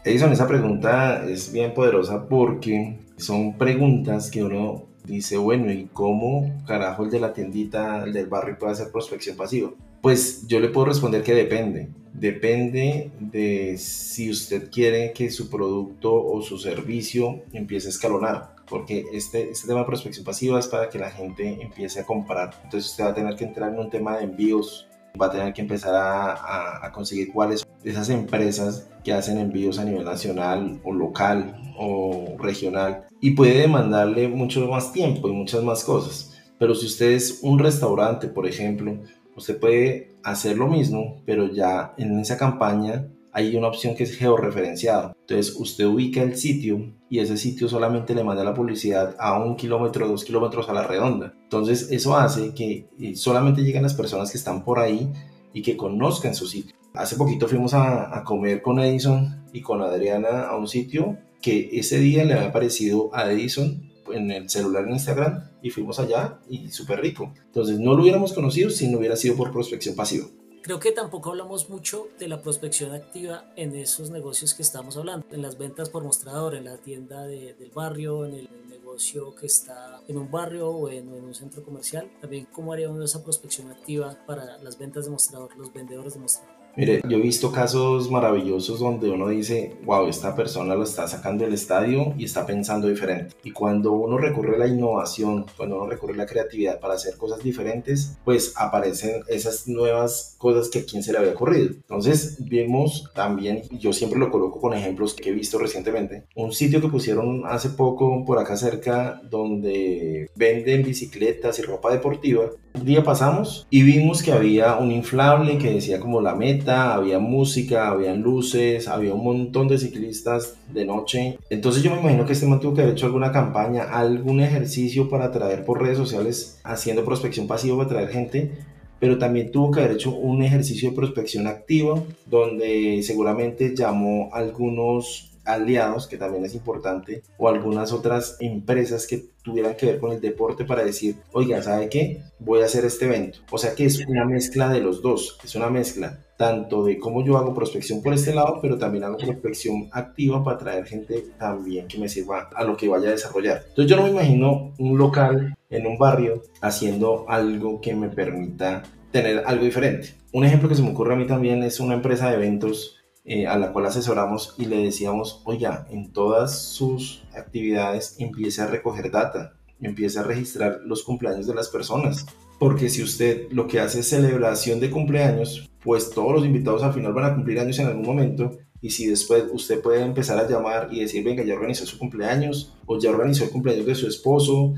Edison, 0.04 0.30
esa 0.30 0.46
pregunta 0.46 1.26
es 1.26 1.50
bien 1.50 1.72
poderosa 1.72 2.28
porque 2.28 2.98
son 3.16 3.56
preguntas 3.56 4.30
que 4.30 4.44
uno 4.44 4.85
dice, 5.04 5.38
bueno, 5.38 5.72
¿y 5.72 5.88
cómo 5.90 6.62
carajo 6.66 7.04
el 7.04 7.11
de 7.11 7.18
la 7.18 7.33
tiendita, 7.33 8.04
el 8.04 8.12
del 8.12 8.26
barrio 8.26 8.59
puede 8.59 8.72
hacer 8.72 8.92
prospección 8.92 9.38
pasiva? 9.38 9.70
Pues 10.02 10.46
yo 10.46 10.61
le 10.61 10.68
puedo 10.68 10.88
responder 10.88 11.22
que 11.22 11.33
depende. 11.35 11.88
Depende 12.12 13.11
de 13.20 13.78
si 13.78 14.28
usted 14.28 14.70
quiere 14.70 15.14
que 15.14 15.30
su 15.30 15.48
producto 15.48 16.12
o 16.12 16.42
su 16.42 16.59
servicio 16.59 17.40
empiece 17.54 17.87
a 17.87 17.90
escalonar, 17.90 18.54
porque 18.70 19.04
este, 19.12 19.50
este 19.50 19.66
tema 19.66 19.80
de 19.80 19.87
prospección 19.87 20.24
pasiva 20.24 20.59
es 20.59 20.68
para 20.68 20.88
que 20.88 20.98
la 20.98 21.11
gente 21.11 21.61
empiece 21.61 22.00
a 22.00 22.06
comprar. 22.06 22.54
Entonces 22.64 22.90
usted 22.90 23.04
va 23.04 23.11
a 23.11 23.14
tener 23.14 23.35
que 23.35 23.44
entrar 23.44 23.72
en 23.72 23.80
un 23.80 23.90
tema 23.90 24.16
de 24.16 24.24
envíos, 24.24 24.88
va 25.20 25.26
a 25.26 25.30
tener 25.30 25.52
que 25.52 25.61
empezar 25.61 25.94
a, 25.94 26.87
a 26.87 26.92
conseguir 26.92 27.33
cuáles 27.33 27.66
esas 27.85 28.09
empresas 28.11 28.88
que 29.02 29.12
hacen 29.12 29.38
envíos 29.38 29.78
a 29.78 29.85
nivel 29.85 30.04
nacional 30.04 30.80
o 30.85 30.92
local 30.92 31.61
o 31.76 32.37
regional 32.38 33.06
y 33.20 33.33
puede 33.33 33.61
demandarle 33.61 34.28
mucho 34.28 34.66
más 34.68 34.92
tiempo 34.92 35.28
y 35.28 35.33
muchas 35.33 35.62
más 35.62 35.85
cosas. 35.85 36.38
Pero 36.59 36.74
si 36.74 36.87
usted 36.87 37.12
es 37.12 37.40
un 37.42 37.59
restaurante, 37.59 38.28
por 38.28 38.46
ejemplo, 38.46 38.98
usted 39.35 39.59
puede 39.59 40.14
hacer 40.22 40.59
lo 40.59 40.68
mismo, 40.68 41.22
pero 41.24 41.50
ya 41.50 41.94
en 41.96 42.18
esa 42.20 42.37
campaña 42.37 43.09
hay 43.33 43.57
una 43.57 43.69
opción 43.69 43.95
que 43.95 44.05
es 44.05 44.16
georreferenciado. 44.16 45.14
Entonces 45.21 45.55
usted 45.57 45.87
ubica 45.87 46.23
el 46.23 46.37
sitio 46.37 46.93
y 47.09 47.21
ese 47.21 47.37
sitio 47.37 47.69
solamente 47.69 48.14
le 48.14 48.25
manda 48.25 48.45
la 48.45 48.55
publicidad 48.55 49.16
a 49.19 49.38
un 49.43 49.57
kilómetro, 49.57 50.09
dos 50.09 50.25
kilómetros 50.25 50.69
a 50.69 50.73
la 50.73 50.87
redonda. 50.87 51.35
Entonces 51.43 51.88
eso 51.90 52.16
hace 52.16 52.55
que 52.55 52.88
eh, 53.01 53.16
solamente 53.16 53.62
lleguen 53.62 53.83
las 53.83 53.95
personas 53.95 54.31
que 54.31 54.38
están 54.38 54.64
por 54.64 54.79
ahí 54.79 55.12
y 55.53 55.62
que 55.62 55.77
conozcan 55.77 56.35
su 56.35 56.47
sitio. 56.47 56.77
Hace 56.95 57.16
poquito 57.16 57.47
fuimos 57.47 57.73
a, 57.75 58.23
comer 58.25 58.62
con 58.62 58.81
Edison 58.81 59.45
y 59.53 59.61
con 59.62 59.81
Adriana 59.81 60.45
a 60.45 60.57
un 60.57 60.66
sitio 60.66 61.19
que 61.40 61.71
ese 61.73 61.99
día 61.99 62.25
le 62.25 62.35
había 62.35 62.53
parecido 62.53 63.11
a 63.14 63.31
Edison 63.31 63.90
en 64.12 64.31
el 64.31 64.51
celular 64.51 64.85
en 64.87 64.95
Instagram 64.95 65.51
y 65.62 65.71
fuimos 65.71 66.01
allá 66.01 66.40
y 66.49 66.69
súper 66.71 67.01
rico. 67.01 67.33
Entonces 67.47 67.79
no 67.79 67.95
lo 67.95 68.03
hubiéramos 68.03 68.33
conocido 68.33 68.71
si 68.71 68.88
no 68.88 68.99
hubiera 68.99 69.16
sido 69.16 69.37
por 69.37 69.53
prospección 69.53 69.95
pasiva. 69.95 70.27
Creo 70.62 70.79
que 70.79 70.92
tampoco 70.92 71.31
hablamos 71.31 71.70
mucho 71.70 72.09
de 72.18 72.29
la 72.29 72.42
prospección 72.42 72.92
activa 72.92 73.51
en 73.57 73.75
esos 73.75 74.11
negocios 74.11 74.53
que 74.53 74.61
estamos 74.62 74.99
hablando, 74.99 75.27
en 75.31 75.40
las 75.40 75.57
ventas 75.57 75.88
por 75.88 76.05
mostrador, 76.05 76.55
en 76.55 76.66
la 76.66 76.77
tienda 76.77 77.23
del 77.23 77.70
barrio, 77.75 78.27
en 78.27 78.35
el 78.35 78.49
negocio 78.68 79.35
que 79.35 79.46
está 79.46 80.03
en 80.07 80.18
un 80.18 80.31
barrio 80.31 80.68
o 80.68 80.90
en, 80.90 81.09
en 81.09 81.25
un 81.25 81.35
centro 81.35 81.64
comercial. 81.64 82.11
También 82.20 82.46
cómo 82.53 82.75
haríamos 82.75 83.03
esa 83.03 83.25
prospección 83.25 83.70
activa 83.70 84.18
para 84.27 84.59
las 84.59 84.79
ventas 84.79 85.07
de 85.07 85.11
mostrador, 85.12 85.57
los 85.57 85.73
vendedores 85.73 86.12
de 86.12 86.20
mostrador. 86.20 86.60
Mire, 86.76 87.02
yo 87.09 87.18
he 87.18 87.20
visto 87.20 87.50
casos 87.50 88.11
maravillosos 88.11 88.80
donde 88.80 89.11
uno 89.11 89.28
dice, 89.28 89.76
wow, 89.85 90.06
esta 90.06 90.35
persona 90.35 90.74
lo 90.74 90.85
está 90.85 91.09
sacando 91.09 91.44
del 91.44 91.54
estadio 91.54 92.14
y 92.16 92.24
está 92.24 92.46
pensando 92.46 92.88
diferente. 92.88 93.35
Y 93.42 93.50
cuando 93.50 93.92
uno 93.92 94.18
recurre 94.18 94.54
a 94.54 94.59
la 94.59 94.66
innovación, 94.68 95.46
cuando 95.56 95.76
uno 95.76 95.87
recurre 95.87 96.14
a 96.14 96.18
la 96.18 96.26
creatividad 96.26 96.80
para 96.80 96.94
hacer 96.94 97.16
cosas 97.16 97.42
diferentes, 97.42 98.16
pues 98.24 98.54
aparecen 98.56 99.22
esas 99.28 99.66
nuevas 99.68 100.37
cosas 100.38 100.68
que 100.68 100.80
a 100.80 100.85
quien 100.85 101.02
se 101.02 101.12
le 101.12 101.18
había 101.18 101.33
ocurrido. 101.33 101.70
Entonces 101.74 102.37
vimos 102.40 103.11
también, 103.14 103.62
yo 103.70 103.92
siempre 103.92 104.18
lo 104.18 104.30
coloco 104.30 104.61
con 104.61 104.74
ejemplos 104.74 105.14
que 105.14 105.30
he 105.30 105.33
visto 105.33 105.59
recientemente, 105.59 106.24
un 106.37 106.52
sitio 106.52 106.80
que 106.80 106.88
pusieron 106.88 107.42
hace 107.46 107.70
poco 107.70 108.24
por 108.24 108.38
acá 108.38 108.56
cerca 108.56 109.20
donde 109.28 110.30
venden 110.37 110.85
bicicletas 110.85 111.59
y 111.59 111.62
ropa 111.62 111.92
deportiva. 111.92 112.50
Un 112.72 112.85
día 112.85 113.02
pasamos 113.02 113.66
y 113.68 113.83
vimos 113.83 114.22
que 114.22 114.33
había 114.33 114.76
un 114.76 114.92
inflable 114.92 115.59
que 115.59 115.72
decía 115.72 115.98
como 115.98 116.20
la 116.20 116.37
meta 116.37 116.94
había 116.94 117.18
música, 117.18 117.88
había 117.88 118.14
luces, 118.14 118.87
había 118.87 119.12
un 119.12 119.24
montón 119.24 119.66
de 119.66 119.76
ciclistas 119.76 120.54
de 120.72 120.85
noche. 120.85 121.38
Entonces 121.50 121.83
yo 121.83 121.90
me 121.90 122.00
imagino 122.00 122.24
que 122.24 122.33
este 122.33 122.46
man 122.46 122.61
tuvo 122.61 122.74
que 122.74 122.83
haber 122.83 122.94
hecho 122.94 123.06
alguna 123.06 123.33
campaña, 123.33 123.85
algún 123.85 124.40
ejercicio 124.40 125.11
para 125.11 125.26
atraer 125.26 125.64
por 125.64 125.83
redes 125.83 125.98
sociales, 125.98 126.61
haciendo 126.62 127.04
prospección 127.04 127.48
pasiva 127.48 127.76
para 127.76 127.88
atraer 127.88 128.09
gente, 128.11 128.52
pero 129.01 129.18
también 129.18 129.51
tuvo 129.51 129.72
que 129.72 129.80
haber 129.80 129.92
hecho 129.92 130.12
un 130.14 130.42
ejercicio 130.42 130.90
de 130.90 130.97
prospección 130.97 131.49
activa, 131.49 132.01
donde 132.26 133.03
seguramente 133.03 133.74
llamó 133.74 134.30
a 134.32 134.38
algunos 134.38 135.30
aliados, 135.53 136.07
que 136.07 136.16
también 136.16 136.44
es 136.44 136.55
importante, 136.55 137.22
o 137.38 137.48
algunas 137.48 137.92
otras 137.92 138.36
empresas 138.40 139.07
que 139.07 139.30
tuvieran 139.42 139.76
que 139.76 139.86
ver 139.86 140.01
con 140.01 140.12
el 140.12 140.20
deporte 140.20 140.64
para 140.64 140.84
decir, 140.84 141.16
oiga, 141.32 141.62
¿sabe 141.62 141.88
qué? 141.88 142.22
Voy 142.38 142.61
a 142.61 142.66
hacer 142.66 142.84
este 142.84 143.07
evento. 143.07 143.40
O 143.51 143.59
sea 143.59 143.74
que 143.74 143.86
es 143.86 144.07
una 144.07 144.24
mezcla 144.24 144.68
de 144.68 144.80
los 144.80 145.03
dos, 145.03 145.38
es 145.44 145.55
una 145.55 145.70
mezcla 145.70 146.20
tanto 146.36 146.84
de 146.84 146.98
cómo 146.98 147.24
yo 147.24 147.36
hago 147.36 147.55
prospección 147.55 148.03
por 148.03 148.14
este 148.14 148.34
lado, 148.34 148.61
pero 148.62 148.78
también 148.78 149.05
hago 149.05 149.18
prospección 149.18 149.88
activa 149.92 150.42
para 150.42 150.57
traer 150.57 150.86
gente 150.86 151.26
también 151.38 151.86
que 151.86 151.98
me 151.98 152.09
sirva 152.09 152.48
a 152.55 152.64
lo 152.64 152.76
que 152.76 152.88
vaya 152.88 153.09
a 153.09 153.12
desarrollar. 153.12 153.64
Entonces 153.68 153.90
yo 153.90 153.96
no 153.96 154.05
me 154.05 154.11
imagino 154.11 154.72
un 154.78 154.96
local 154.96 155.55
en 155.68 155.86
un 155.86 155.98
barrio 155.98 156.42
haciendo 156.62 157.26
algo 157.28 157.80
que 157.80 157.94
me 157.94 158.09
permita 158.09 158.82
tener 159.11 159.42
algo 159.44 159.64
diferente. 159.64 160.14
Un 160.32 160.44
ejemplo 160.44 160.68
que 160.68 160.76
se 160.76 160.82
me 160.82 160.92
ocurre 160.92 161.14
a 161.14 161.16
mí 161.16 161.26
también 161.26 161.62
es 161.62 161.80
una 161.80 161.94
empresa 161.94 162.30
de 162.30 162.36
eventos 162.36 162.99
eh, 163.25 163.47
a 163.47 163.59
la 163.59 163.73
cual 163.73 163.87
asesoramos 163.87 164.55
y 164.57 164.64
le 164.64 164.83
decíamos, 164.83 165.43
oiga, 165.45 165.87
en 165.91 166.12
todas 166.12 166.59
sus 166.59 167.23
actividades 167.37 168.16
empiece 168.18 168.62
a 168.62 168.66
recoger 168.66 169.11
data, 169.11 169.53
empiece 169.81 170.18
a 170.18 170.23
registrar 170.23 170.81
los 170.85 171.03
cumpleaños 171.03 171.47
de 171.47 171.55
las 171.55 171.68
personas. 171.68 172.27
Porque 172.59 172.89
si 172.89 173.03
usted 173.03 173.51
lo 173.51 173.66
que 173.66 173.81
hace 173.81 174.01
es 174.01 174.09
celebración 174.09 174.81
de 174.81 174.91
cumpleaños, 174.91 175.71
pues 175.83 176.11
todos 176.11 176.33
los 176.33 176.45
invitados 176.45 176.83
al 176.83 176.93
final 176.93 177.12
van 177.12 177.25
a 177.25 177.35
cumplir 177.35 177.59
años 177.59 177.79
en 177.79 177.87
algún 177.87 178.07
momento. 178.07 178.59
Y 178.83 178.91
si 178.91 179.07
después 179.07 179.45
usted 179.53 179.81
puede 179.81 180.03
empezar 180.03 180.39
a 180.39 180.49
llamar 180.49 180.89
y 180.91 181.01
decir, 181.01 181.23
venga, 181.23 181.45
ya 181.45 181.55
organizó 181.55 181.85
su 181.85 181.99
cumpleaños 181.99 182.75
o 182.87 182.99
ya 182.99 183.11
organizó 183.11 183.45
el 183.45 183.51
cumpleaños 183.51 183.87
de 183.87 183.95
su 183.95 184.07
esposo, 184.07 184.75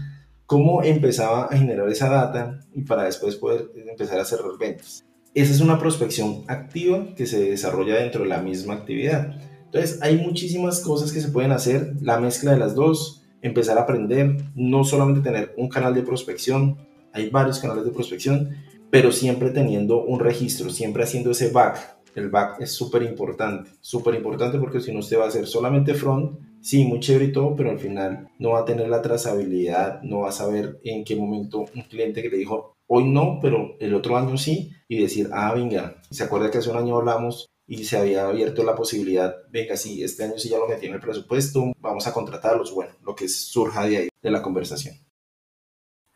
¿cómo 0.46 0.82
empezaba 0.82 1.44
a 1.44 1.56
generar 1.56 1.88
esa 1.88 2.08
data 2.08 2.60
y 2.72 2.82
para 2.82 3.04
después 3.04 3.36
poder 3.36 3.70
empezar 3.88 4.18
a 4.18 4.24
cerrar 4.24 4.58
ventas? 4.58 5.04
Esa 5.34 5.52
es 5.54 5.62
una 5.62 5.78
prospección 5.78 6.44
activa 6.46 7.14
que 7.16 7.24
se 7.24 7.42
desarrolla 7.50 7.96
dentro 7.96 8.22
de 8.22 8.28
la 8.28 8.42
misma 8.42 8.74
actividad. 8.74 9.40
Entonces, 9.64 9.98
hay 10.02 10.18
muchísimas 10.18 10.80
cosas 10.80 11.10
que 11.10 11.22
se 11.22 11.28
pueden 11.28 11.52
hacer, 11.52 11.94
la 12.02 12.20
mezcla 12.20 12.52
de 12.52 12.58
las 12.58 12.74
dos, 12.74 13.22
empezar 13.40 13.78
a 13.78 13.82
aprender, 13.82 14.36
no 14.54 14.84
solamente 14.84 15.22
tener 15.22 15.54
un 15.56 15.70
canal 15.70 15.94
de 15.94 16.02
prospección, 16.02 16.76
hay 17.14 17.30
varios 17.30 17.60
canales 17.60 17.86
de 17.86 17.92
prospección, 17.92 18.50
pero 18.90 19.10
siempre 19.10 19.48
teniendo 19.48 20.04
un 20.04 20.20
registro, 20.20 20.68
siempre 20.68 21.04
haciendo 21.04 21.30
ese 21.30 21.50
back. 21.50 21.96
El 22.14 22.28
back 22.28 22.60
es 22.60 22.72
súper 22.72 23.02
importante, 23.02 23.70
súper 23.80 24.14
importante 24.14 24.58
porque 24.58 24.80
si 24.80 24.92
no 24.92 24.98
usted 24.98 25.18
va 25.18 25.24
a 25.24 25.28
hacer 25.28 25.46
solamente 25.46 25.94
front, 25.94 26.38
sí, 26.60 26.84
muy 26.84 27.00
chévere 27.00 27.24
y 27.26 27.32
todo, 27.32 27.56
pero 27.56 27.70
al 27.70 27.78
final 27.78 28.28
no 28.38 28.50
va 28.50 28.60
a 28.60 28.64
tener 28.66 28.90
la 28.90 29.00
trazabilidad, 29.00 30.02
no 30.02 30.20
va 30.20 30.28
a 30.28 30.32
saber 30.32 30.78
en 30.84 31.04
qué 31.04 31.16
momento 31.16 31.64
un 31.74 31.82
cliente 31.88 32.20
que 32.20 32.28
le 32.28 32.36
dijo, 32.36 32.71
hoy 32.94 33.04
no, 33.04 33.38
pero 33.40 33.74
el 33.80 33.94
otro 33.94 34.18
año 34.18 34.36
sí, 34.36 34.70
y 34.86 35.00
decir, 35.00 35.30
ah, 35.32 35.54
venga, 35.54 36.02
se 36.10 36.24
acuerda 36.24 36.50
que 36.50 36.58
hace 36.58 36.68
un 36.68 36.76
año 36.76 36.96
hablamos 36.96 37.48
y 37.66 37.84
se 37.84 37.96
había 37.96 38.28
abierto 38.28 38.64
la 38.64 38.74
posibilidad, 38.74 39.34
venga, 39.50 39.78
sí, 39.78 40.02
este 40.02 40.24
año 40.24 40.34
sí 40.36 40.50
ya 40.50 40.58
lo 40.58 40.68
metí 40.68 40.86
en 40.86 40.92
el 40.92 41.00
presupuesto, 41.00 41.72
vamos 41.78 42.06
a 42.06 42.12
contratarlos, 42.12 42.74
bueno, 42.74 42.92
lo 43.02 43.14
que 43.14 43.30
surja 43.30 43.86
de 43.86 43.96
ahí, 43.96 44.08
de 44.20 44.30
la 44.30 44.42
conversación. 44.42 44.94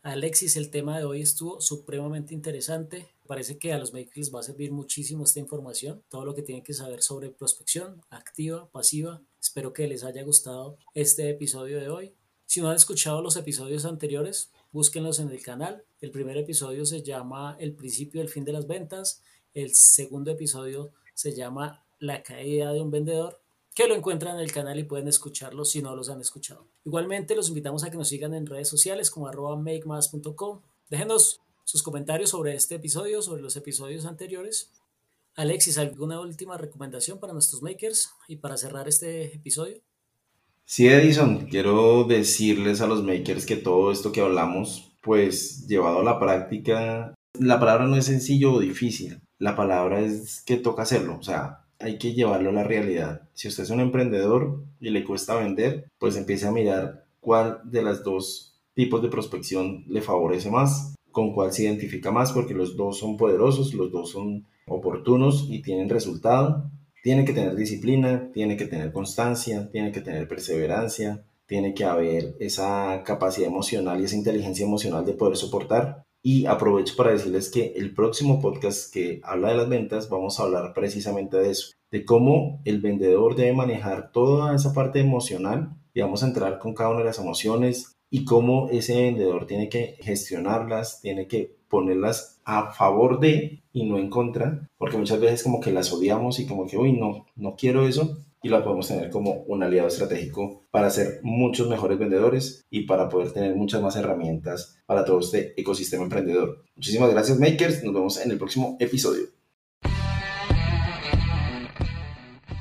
Alexis, 0.03 0.57
el 0.57 0.71
tema 0.71 0.99
de 0.99 1.05
hoy 1.05 1.23
estuvo 1.23 1.63
supremamente 1.63 2.35
interesante. 2.35 3.09
Parece 3.27 3.59
que 3.59 3.73
a 3.73 3.79
los 3.79 3.93
makers 3.95 4.17
les 4.17 4.35
va 4.35 4.41
a 4.41 4.45
servir 4.45 4.71
muchísimo 4.71 5.25
esta 5.25 5.41
información, 5.41 6.05
todo 6.11 6.27
lo 6.27 6.35
que 6.35 6.43
tienen 6.43 6.63
que 6.63 6.75
saber 6.75 7.03
sobre 7.03 7.31
prospección 7.31 8.03
activa, 8.11 8.71
pasiva. 8.71 9.23
Espero 9.41 9.73
que 9.73 9.89
les 9.89 10.05
haya 10.05 10.23
gustado 10.23 10.77
este 10.95 11.31
episodio 11.31 11.81
de 11.81 11.89
hoy. 11.89 12.15
Si 12.45 12.61
no 12.61 12.69
han 12.69 12.77
escuchado 12.77 13.21
los 13.21 13.37
episodios 13.37 13.85
anteriores, 13.85 14.53
búsquenlos 14.77 15.21
en 15.21 15.31
el 15.31 15.43
canal. 15.43 15.83
El 16.03 16.11
primer 16.11 16.37
episodio 16.37 16.85
se 16.85 17.03
llama 17.03 17.57
El 17.59 17.75
principio 17.75 18.21
del 18.21 18.29
fin 18.29 18.45
de 18.45 18.53
las 18.53 18.67
ventas. 18.67 19.23
El 19.55 19.75
segundo 19.75 20.31
episodio 20.31 20.93
se 21.15 21.35
llama 21.35 21.83
La 21.99 22.23
caída 22.23 22.75
de 22.75 22.83
un 22.83 22.91
vendedor 22.91 23.41
que 23.75 23.89
lo 23.89 23.95
encuentran 23.95 24.37
en 24.37 24.43
el 24.43 24.53
canal 24.53 24.79
y 24.79 24.85
pueden 24.85 25.09
escucharlo 25.09 25.65
si 25.65 25.81
no 25.81 25.97
los 25.97 26.11
han 26.11 26.21
escuchado. 26.21 26.67
Igualmente 26.85 27.35
los 27.35 27.49
invitamos 27.49 27.85
a 27.85 27.91
que 27.91 27.97
nos 27.97 28.09
sigan 28.09 28.35
en 28.35 28.45
redes 28.45 28.69
sociales 28.69 29.11
como 29.11 29.29
arroba 29.29 29.57
makemas.com. 29.57 30.61
Déjenos 30.91 31.41
sus 31.65 31.83
comentarios 31.83 32.29
sobre 32.29 32.55
este 32.55 32.75
episodio, 32.75 33.23
sobre 33.23 33.41
los 33.41 33.57
episodios 33.57 34.05
anteriores. 34.05 34.73
Alexis, 35.37 35.79
¿alguna 35.79 36.21
última 36.21 36.59
recomendación 36.59 37.19
para 37.19 37.33
nuestros 37.33 37.63
makers 37.63 38.11
y 38.29 38.37
para 38.37 38.59
cerrar 38.59 38.89
este 38.89 39.37
episodio? 39.37 39.81
Sí, 40.69 40.89
Edison, 40.89 41.47
quiero 41.49 42.03
decirles 42.03 42.81
a 42.81 42.89
los 42.89 43.05
makers 43.05 43.47
que 43.47 43.55
todo 43.55 43.93
esto 43.93 44.11
que 44.11 44.21
hablamos, 44.21 44.91
pues 45.01 45.69
llevado 45.69 46.01
a 46.01 46.05
la 46.05 46.19
práctica, 46.19 47.15
la 47.39 47.61
palabra 47.61 47.87
no 47.87 47.95
es 47.95 48.07
sencillo 48.07 48.53
o 48.53 48.59
difícil, 48.59 49.21
la 49.39 49.55
palabra 49.55 50.01
es 50.01 50.43
que 50.45 50.57
toca 50.57 50.83
hacerlo, 50.83 51.19
o 51.21 51.23
sea, 51.23 51.61
hay 51.79 51.99
que 51.99 52.15
llevarlo 52.15 52.51
a 52.51 52.53
la 52.53 52.65
realidad. 52.65 53.29
Si 53.33 53.47
usted 53.47 53.63
es 53.63 53.71
un 53.71 53.79
emprendedor 53.79 54.65
y 54.81 54.91
le 54.91 55.05
cuesta 55.05 55.37
vender, 55.37 55.87
pues 56.01 56.17
empiece 56.17 56.49
a 56.49 56.53
mirar 56.53 57.07
cuál 57.21 57.61
de 57.63 57.83
las 57.83 58.03
dos 58.03 58.59
tipos 58.75 59.01
de 59.03 59.09
prospección 59.09 59.85
le 59.87 60.03
favorece 60.03 60.51
más, 60.51 60.97
con 61.13 61.33
cuál 61.33 61.53
se 61.53 61.63
identifica 61.63 62.11
más, 62.11 62.33
porque 62.33 62.55
los 62.55 62.77
dos 62.77 62.99
son 62.99 63.17
poderosos, 63.17 63.73
los 63.73 63.93
dos 63.93 64.11
son 64.11 64.45
oportunos 64.67 65.47
y 65.49 65.63
tienen 65.63 65.89
resultado. 65.89 66.69
Tiene 67.07 67.25
que 67.25 67.33
tener 67.33 67.55
disciplina, 67.55 68.33
tiene 68.33 68.57
que 68.57 68.67
tener 68.67 68.91
constancia, 68.91 69.71
tiene 69.71 69.93
que 69.93 70.01
tener 70.01 70.27
perseverancia, 70.27 71.23
tiene 71.47 71.73
que 71.73 71.85
haber 71.85 72.35
esa 72.41 73.05
capacidad 73.05 73.47
emocional 73.47 74.01
y 74.01 74.07
esa 74.07 74.17
inteligencia 74.17 74.67
emocional 74.67 75.07
de 75.07 75.13
poder 75.13 75.37
soportar. 75.37 76.03
Y 76.21 76.47
aprovecho 76.47 76.97
para 76.97 77.13
decirles 77.13 77.49
que 77.49 77.75
el 77.77 77.95
próximo 77.95 78.41
podcast 78.41 78.93
que 78.93 79.21
habla 79.23 79.51
de 79.51 79.57
las 79.57 79.69
ventas, 79.69 80.09
vamos 80.09 80.41
a 80.41 80.43
hablar 80.43 80.75
precisamente 80.75 81.37
de 81.37 81.51
eso, 81.53 81.75
de 81.93 82.05
cómo 82.05 82.61
el 82.65 82.81
vendedor 82.81 83.37
debe 83.37 83.53
manejar 83.53 84.11
toda 84.11 84.57
esa 84.57 84.73
parte 84.73 84.99
emocional 84.99 85.77
y 85.95 86.01
vamos 86.01 86.25
a 86.25 86.27
entrar 86.27 86.59
con 86.59 86.75
cada 86.75 86.91
una 86.91 86.99
de 86.99 87.05
las 87.05 87.21
emociones 87.21 87.93
y 88.11 88.25
cómo 88.25 88.69
ese 88.71 89.01
vendedor 89.01 89.47
tiene 89.47 89.69
que 89.69 89.97
gestionarlas, 90.01 91.01
tiene 91.03 91.29
que 91.29 91.55
ponerlas 91.69 92.36
a 92.47 92.73
favor 92.73 93.21
de 93.21 93.63
y 93.73 93.85
no 93.85 93.99
en 93.99 94.09
contra, 94.09 94.71
porque 94.79 94.97
muchas 94.97 95.21
veces 95.21 95.43
como 95.43 95.61
que 95.61 95.73
las 95.73 95.93
odiamos 95.93 96.39
y 96.39 96.47
como 96.47 96.67
que, 96.67 96.79
uy, 96.79 96.93
no, 96.93 97.27
no 97.35 97.57
quiero 97.57 97.87
eso, 97.87 98.17
y 98.43 98.49
la 98.49 98.63
podemos 98.63 98.87
tener 98.87 99.11
como 99.11 99.43
un 99.49 99.65
aliado 99.65 99.89
estratégico 99.89 100.63
para 100.71 100.89
ser 100.89 101.21
muchos 101.23 101.69
mejores 101.69 101.99
vendedores 101.99 102.65
y 102.71 102.83
para 102.83 103.09
poder 103.09 103.33
tener 103.33 103.57
muchas 103.57 103.83
más 103.83 103.97
herramientas 103.97 104.79
para 104.87 105.05
todo 105.05 105.19
este 105.19 105.61
ecosistema 105.61 106.05
emprendedor. 106.05 106.65
Muchísimas 106.77 107.11
gracias 107.11 107.41
makers, 107.41 107.83
nos 107.83 107.93
vemos 107.93 108.25
en 108.25 108.31
el 108.31 108.39
próximo 108.39 108.77
episodio. 108.79 109.25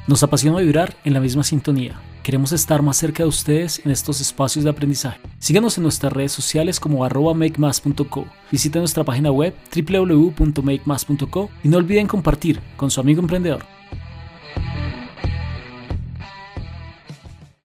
Nos 0.07 0.23
apasiona 0.23 0.59
vibrar 0.59 0.95
en 1.03 1.13
la 1.13 1.19
misma 1.19 1.43
sintonía. 1.43 2.01
Queremos 2.26 2.51
estar 2.53 2.82
más 2.82 2.97
cerca 2.97 3.21
de 3.21 3.30
ustedes 3.30 3.86
en 3.86 3.91
estos 3.91 4.19
espacios 4.19 4.63
de 4.65 4.71
aprendizaje. 4.71 5.19
Síganos 5.38 5.78
en 5.78 5.84
nuestras 5.84 6.11
redes 6.11 6.32
sociales 6.32 6.80
como 6.80 7.05
arroba 7.05 7.36
makemas.co. 7.36 8.26
Visiten 8.51 8.82
nuestra 8.82 9.03
página 9.03 9.32
web 9.32 9.53
www.makemas.co 9.71 11.49
y 11.63 11.67
no 11.67 11.78
olviden 11.78 12.07
compartir 12.07 12.61
con 12.78 12.89
su 12.89 12.99
amigo 12.99 13.21
emprendedor. 13.21 13.74